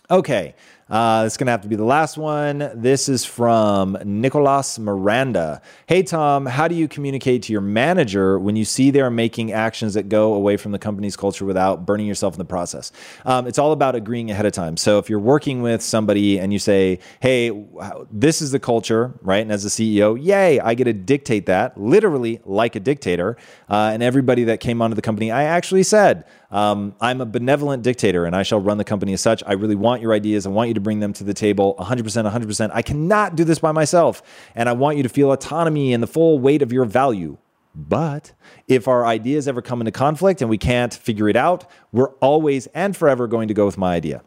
Okay. 0.09 0.55
Uh, 0.89 1.23
it's 1.25 1.35
going 1.35 1.47
to 1.47 1.51
have 1.51 1.61
to 1.61 1.67
be 1.67 1.75
the 1.75 1.83
last 1.83 2.17
one. 2.17 2.71
This 2.73 3.09
is 3.09 3.25
from 3.25 3.97
Nicolas 4.05 4.79
Miranda. 4.79 5.61
Hey, 5.85 6.01
Tom, 6.01 6.45
how 6.45 6.69
do 6.69 6.75
you 6.75 6.87
communicate 6.87 7.43
to 7.43 7.51
your 7.51 7.61
manager 7.61 8.39
when 8.39 8.55
you 8.55 8.63
see 8.63 8.89
they're 8.89 9.09
making 9.09 9.51
actions 9.51 9.95
that 9.95 10.07
go 10.07 10.33
away 10.33 10.55
from 10.55 10.71
the 10.71 10.79
company's 10.79 11.17
culture 11.17 11.43
without 11.43 11.85
burning 11.85 12.07
yourself 12.07 12.35
in 12.35 12.37
the 12.37 12.45
process? 12.45 12.93
Um, 13.25 13.47
it's 13.47 13.59
all 13.59 13.73
about 13.73 13.95
agreeing 13.95 14.31
ahead 14.31 14.45
of 14.45 14.53
time. 14.53 14.77
So 14.77 14.97
if 14.97 15.09
you're 15.09 15.19
working 15.19 15.61
with 15.61 15.81
somebody 15.81 16.39
and 16.39 16.53
you 16.53 16.59
say, 16.59 16.99
hey, 17.19 17.65
this 18.09 18.41
is 18.41 18.51
the 18.51 18.59
culture, 18.59 19.19
right? 19.21 19.41
And 19.41 19.51
as 19.51 19.65
a 19.65 19.69
CEO, 19.69 20.17
yay, 20.21 20.61
I 20.61 20.73
get 20.73 20.85
to 20.85 20.93
dictate 20.93 21.47
that 21.47 21.77
literally 21.77 22.39
like 22.45 22.77
a 22.77 22.79
dictator. 22.79 23.35
Uh, 23.69 23.91
and 23.93 24.01
everybody 24.01 24.45
that 24.45 24.61
came 24.61 24.81
onto 24.81 24.95
the 24.95 25.01
company, 25.01 25.31
I 25.31 25.43
actually 25.43 25.83
said, 25.83 26.23
um, 26.49 26.95
I'm 27.01 27.21
a 27.21 27.25
benevolent 27.25 27.83
dictator 27.83 28.25
and 28.25 28.35
I 28.35 28.43
shall 28.43 28.59
run 28.59 28.77
the 28.77 28.83
company 28.83 29.13
as 29.13 29.21
such. 29.21 29.43
I 29.45 29.53
really 29.53 29.75
want 29.75 30.01
your 30.01 30.13
ideas. 30.13 30.45
I 30.45 30.49
want 30.49 30.69
you 30.69 30.73
to 30.75 30.81
bring 30.81 30.99
them 30.99 31.13
to 31.13 31.23
the 31.23 31.33
table 31.33 31.75
100%, 31.79 32.31
100%. 32.31 32.71
I 32.73 32.81
cannot 32.81 33.35
do 33.35 33.43
this 33.43 33.59
by 33.59 33.71
myself. 33.71 34.21
And 34.55 34.69
I 34.69 34.73
want 34.73 34.97
you 34.97 35.03
to 35.03 35.09
feel 35.09 35.31
autonomy 35.31 35.93
and 35.93 36.01
the 36.01 36.07
full 36.07 36.39
weight 36.39 36.61
of 36.61 36.71
your 36.71 36.85
value. 36.85 37.37
But 37.75 38.31
if 38.67 38.87
our 38.87 39.05
ideas 39.05 39.47
ever 39.47 39.61
come 39.61 39.81
into 39.81 39.91
conflict 39.91 40.41
and 40.41 40.49
we 40.49 40.57
can't 40.57 40.93
figure 40.93 41.29
it 41.29 41.35
out, 41.35 41.69
we're 41.91 42.11
always 42.15 42.67
and 42.67 42.97
forever 42.97 43.27
going 43.27 43.49
to 43.49 43.53
go 43.53 43.65
with 43.65 43.77
my 43.77 43.93
idea. 43.93 44.23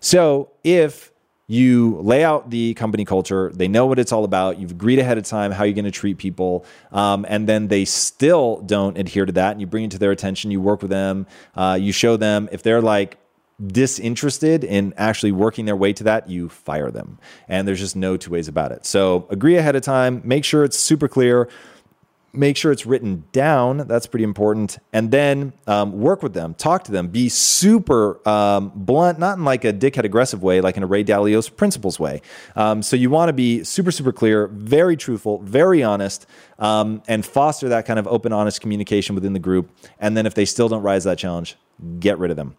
So 0.00 0.50
if 0.64 1.09
you 1.50 1.98
lay 2.00 2.22
out 2.22 2.48
the 2.48 2.74
company 2.74 3.04
culture. 3.04 3.50
They 3.52 3.66
know 3.66 3.84
what 3.84 3.98
it's 3.98 4.12
all 4.12 4.22
about. 4.22 4.60
You've 4.60 4.70
agreed 4.70 5.00
ahead 5.00 5.18
of 5.18 5.24
time 5.24 5.50
how 5.50 5.64
you're 5.64 5.74
going 5.74 5.84
to 5.84 5.90
treat 5.90 6.16
people, 6.16 6.64
um, 6.92 7.26
and 7.28 7.48
then 7.48 7.66
they 7.66 7.84
still 7.84 8.60
don't 8.60 8.96
adhere 8.96 9.26
to 9.26 9.32
that. 9.32 9.50
And 9.50 9.60
you 9.60 9.66
bring 9.66 9.82
it 9.82 9.90
to 9.90 9.98
their 9.98 10.12
attention. 10.12 10.52
You 10.52 10.60
work 10.60 10.80
with 10.80 10.92
them. 10.92 11.26
Uh, 11.56 11.76
you 11.80 11.90
show 11.90 12.16
them 12.16 12.48
if 12.52 12.62
they're 12.62 12.80
like 12.80 13.18
disinterested 13.66 14.62
in 14.62 14.94
actually 14.96 15.32
working 15.32 15.64
their 15.64 15.74
way 15.74 15.92
to 15.92 16.04
that, 16.04 16.30
you 16.30 16.48
fire 16.48 16.92
them. 16.92 17.18
And 17.48 17.66
there's 17.66 17.80
just 17.80 17.96
no 17.96 18.16
two 18.16 18.30
ways 18.30 18.46
about 18.46 18.70
it. 18.70 18.86
So 18.86 19.26
agree 19.28 19.56
ahead 19.56 19.74
of 19.74 19.82
time. 19.82 20.22
Make 20.24 20.44
sure 20.44 20.62
it's 20.62 20.78
super 20.78 21.08
clear 21.08 21.48
make 22.32 22.56
sure 22.56 22.70
it's 22.70 22.86
written 22.86 23.24
down. 23.32 23.78
That's 23.88 24.06
pretty 24.06 24.24
important. 24.24 24.78
And 24.92 25.10
then 25.10 25.52
um, 25.66 26.00
work 26.00 26.22
with 26.22 26.32
them, 26.32 26.54
talk 26.54 26.84
to 26.84 26.92
them, 26.92 27.08
be 27.08 27.28
super 27.28 28.26
um, 28.28 28.72
blunt, 28.74 29.18
not 29.18 29.38
in 29.38 29.44
like 29.44 29.64
a 29.64 29.72
dickhead 29.72 30.04
aggressive 30.04 30.42
way, 30.42 30.60
like 30.60 30.76
in 30.76 30.82
a 30.82 30.86
Ray 30.86 31.02
Dalio's 31.02 31.48
principles 31.48 31.98
way. 31.98 32.22
Um, 32.56 32.82
so 32.82 32.96
you 32.96 33.10
want 33.10 33.28
to 33.28 33.32
be 33.32 33.64
super, 33.64 33.90
super 33.90 34.12
clear, 34.12 34.46
very 34.48 34.96
truthful, 34.96 35.38
very 35.38 35.82
honest, 35.82 36.26
um, 36.58 37.02
and 37.08 37.24
foster 37.24 37.68
that 37.70 37.86
kind 37.86 37.98
of 37.98 38.06
open, 38.06 38.32
honest 38.32 38.60
communication 38.60 39.14
within 39.14 39.32
the 39.32 39.38
group. 39.38 39.70
And 39.98 40.16
then 40.16 40.26
if 40.26 40.34
they 40.34 40.44
still 40.44 40.68
don't 40.68 40.82
rise 40.82 41.04
that 41.04 41.18
challenge, 41.18 41.56
get 41.98 42.18
rid 42.18 42.30
of 42.30 42.36
them. 42.36 42.56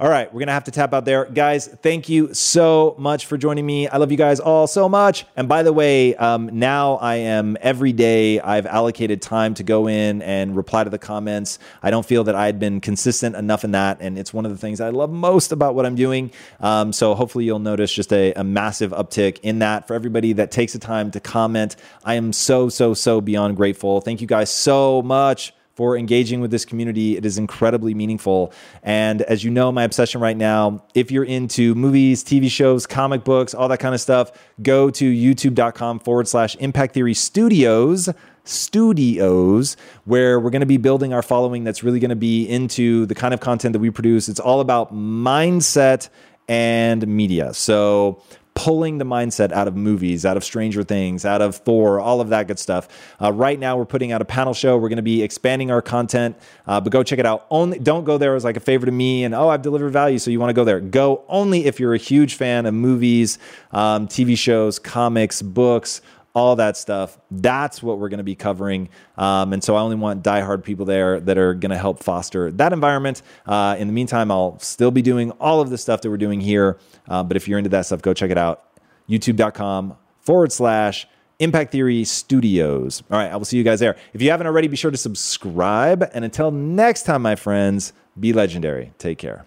All 0.00 0.08
right, 0.08 0.32
we're 0.32 0.38
gonna 0.38 0.52
have 0.52 0.62
to 0.62 0.70
tap 0.70 0.94
out 0.94 1.04
there, 1.04 1.24
guys. 1.24 1.66
Thank 1.66 2.08
you 2.08 2.32
so 2.32 2.94
much 2.98 3.26
for 3.26 3.36
joining 3.36 3.66
me. 3.66 3.88
I 3.88 3.96
love 3.96 4.12
you 4.12 4.16
guys 4.16 4.38
all 4.38 4.68
so 4.68 4.88
much. 4.88 5.26
And 5.34 5.48
by 5.48 5.64
the 5.64 5.72
way, 5.72 6.14
um, 6.14 6.50
now 6.52 6.98
I 6.98 7.16
am 7.16 7.56
every 7.60 7.92
day. 7.92 8.38
I've 8.38 8.66
allocated 8.66 9.20
time 9.20 9.54
to 9.54 9.64
go 9.64 9.88
in 9.88 10.22
and 10.22 10.54
reply 10.54 10.84
to 10.84 10.90
the 10.90 11.00
comments. 11.00 11.58
I 11.82 11.90
don't 11.90 12.06
feel 12.06 12.22
that 12.22 12.36
I 12.36 12.46
had 12.46 12.60
been 12.60 12.80
consistent 12.80 13.34
enough 13.34 13.64
in 13.64 13.72
that, 13.72 13.98
and 14.00 14.16
it's 14.16 14.32
one 14.32 14.46
of 14.46 14.52
the 14.52 14.58
things 14.58 14.80
I 14.80 14.90
love 14.90 15.10
most 15.10 15.50
about 15.50 15.74
what 15.74 15.84
I'm 15.84 15.96
doing. 15.96 16.30
Um, 16.60 16.92
so 16.92 17.16
hopefully 17.16 17.46
you'll 17.46 17.58
notice 17.58 17.92
just 17.92 18.12
a, 18.12 18.32
a 18.34 18.44
massive 18.44 18.92
uptick 18.92 19.40
in 19.42 19.58
that 19.58 19.88
for 19.88 19.94
everybody 19.94 20.32
that 20.34 20.52
takes 20.52 20.74
the 20.74 20.78
time 20.78 21.10
to 21.10 21.18
comment. 21.18 21.74
I 22.04 22.14
am 22.14 22.32
so 22.32 22.68
so 22.68 22.94
so 22.94 23.20
beyond 23.20 23.56
grateful. 23.56 24.00
Thank 24.00 24.20
you 24.20 24.28
guys 24.28 24.48
so 24.48 25.02
much 25.02 25.54
for 25.78 25.96
engaging 25.96 26.40
with 26.40 26.50
this 26.50 26.64
community. 26.64 27.16
It 27.16 27.24
is 27.24 27.38
incredibly 27.38 27.94
meaningful. 27.94 28.52
And 28.82 29.22
as 29.22 29.44
you 29.44 29.50
know, 29.52 29.70
my 29.70 29.84
obsession 29.84 30.20
right 30.20 30.36
now, 30.36 30.82
if 30.92 31.12
you're 31.12 31.22
into 31.22 31.72
movies, 31.76 32.24
TV 32.24 32.50
shows, 32.50 32.84
comic 32.84 33.22
books, 33.22 33.54
all 33.54 33.68
that 33.68 33.78
kind 33.78 33.94
of 33.94 34.00
stuff, 34.00 34.32
go 34.60 34.90
to 34.90 35.04
youtube.com 35.08 36.00
forward 36.00 36.26
slash 36.26 36.56
impact 36.56 36.94
theory 36.94 37.14
studios 37.14 38.08
studios 38.42 39.76
where 40.04 40.40
we're 40.40 40.50
going 40.50 40.60
to 40.60 40.66
be 40.66 40.78
building 40.78 41.12
our 41.12 41.22
following 41.22 41.62
that's 41.62 41.84
really 41.84 42.00
going 42.00 42.08
to 42.08 42.16
be 42.16 42.44
into 42.48 43.06
the 43.06 43.14
kind 43.14 43.32
of 43.32 43.38
content 43.38 43.72
that 43.72 43.78
we 43.78 43.90
produce. 43.90 44.28
It's 44.28 44.40
all 44.40 44.60
about 44.60 44.92
mindset 44.92 46.08
and 46.48 47.06
media. 47.06 47.54
So 47.54 48.22
pulling 48.58 48.98
the 48.98 49.04
mindset 49.04 49.52
out 49.52 49.68
of 49.68 49.76
movies, 49.76 50.26
out 50.26 50.36
of 50.36 50.42
Stranger 50.42 50.82
Things, 50.82 51.24
out 51.24 51.40
of 51.40 51.54
Thor, 51.54 52.00
all 52.00 52.20
of 52.20 52.30
that 52.30 52.48
good 52.48 52.58
stuff. 52.58 52.88
Uh, 53.22 53.32
right 53.32 53.56
now, 53.56 53.76
we're 53.76 53.84
putting 53.84 54.10
out 54.10 54.20
a 54.20 54.24
panel 54.24 54.52
show. 54.52 54.76
We're 54.76 54.88
going 54.88 54.96
to 54.96 55.02
be 55.02 55.22
expanding 55.22 55.70
our 55.70 55.80
content, 55.80 56.36
uh, 56.66 56.80
but 56.80 56.92
go 56.92 57.04
check 57.04 57.20
it 57.20 57.24
out. 57.24 57.46
Only 57.52 57.78
don't 57.78 58.02
go 58.02 58.18
there 58.18 58.34
as 58.34 58.42
like 58.42 58.56
a 58.56 58.60
favor 58.60 58.84
to 58.84 58.90
me 58.90 59.22
and 59.22 59.32
oh, 59.32 59.48
I've 59.48 59.62
delivered 59.62 59.90
value, 59.90 60.18
so 60.18 60.32
you 60.32 60.40
want 60.40 60.50
to 60.50 60.54
go 60.54 60.64
there. 60.64 60.80
Go 60.80 61.22
only 61.28 61.66
if 61.66 61.78
you're 61.78 61.94
a 61.94 61.98
huge 61.98 62.34
fan 62.34 62.66
of 62.66 62.74
movies, 62.74 63.38
um, 63.70 64.08
TV 64.08 64.36
shows, 64.36 64.80
comics, 64.80 65.40
books 65.40 66.02
all 66.38 66.56
that 66.56 66.76
stuff. 66.76 67.18
That's 67.30 67.82
what 67.82 67.98
we're 67.98 68.08
going 68.08 68.18
to 68.18 68.24
be 68.24 68.36
covering. 68.36 68.88
Um, 69.16 69.52
and 69.52 69.62
so 69.62 69.74
I 69.74 69.80
only 69.80 69.96
want 69.96 70.22
diehard 70.22 70.62
people 70.62 70.86
there 70.86 71.18
that 71.20 71.36
are 71.36 71.52
going 71.52 71.70
to 71.70 71.76
help 71.76 72.02
foster 72.02 72.52
that 72.52 72.72
environment. 72.72 73.22
Uh, 73.44 73.74
in 73.78 73.88
the 73.88 73.92
meantime, 73.92 74.30
I'll 74.30 74.58
still 74.60 74.92
be 74.92 75.02
doing 75.02 75.32
all 75.32 75.60
of 75.60 75.68
the 75.70 75.76
stuff 75.76 76.00
that 76.02 76.10
we're 76.10 76.16
doing 76.16 76.40
here. 76.40 76.78
Uh, 77.08 77.24
but 77.24 77.36
if 77.36 77.48
you're 77.48 77.58
into 77.58 77.70
that 77.70 77.86
stuff, 77.86 78.02
go 78.02 78.14
check 78.14 78.30
it 78.30 78.38
out. 78.38 78.64
YouTube.com 79.08 79.96
forward 80.20 80.52
slash 80.52 81.08
Impact 81.40 81.72
Theory 81.72 82.04
Studios. 82.04 83.02
All 83.10 83.18
right, 83.18 83.32
I 83.32 83.36
will 83.36 83.44
see 83.44 83.56
you 83.56 83.64
guys 83.64 83.80
there. 83.80 83.96
If 84.12 84.22
you 84.22 84.30
haven't 84.30 84.46
already, 84.46 84.68
be 84.68 84.76
sure 84.76 84.90
to 84.90 84.96
subscribe. 84.96 86.08
And 86.12 86.24
until 86.24 86.50
next 86.50 87.02
time, 87.02 87.22
my 87.22 87.36
friends, 87.36 87.92
be 88.18 88.32
legendary. 88.32 88.92
Take 88.98 89.18
care. 89.18 89.46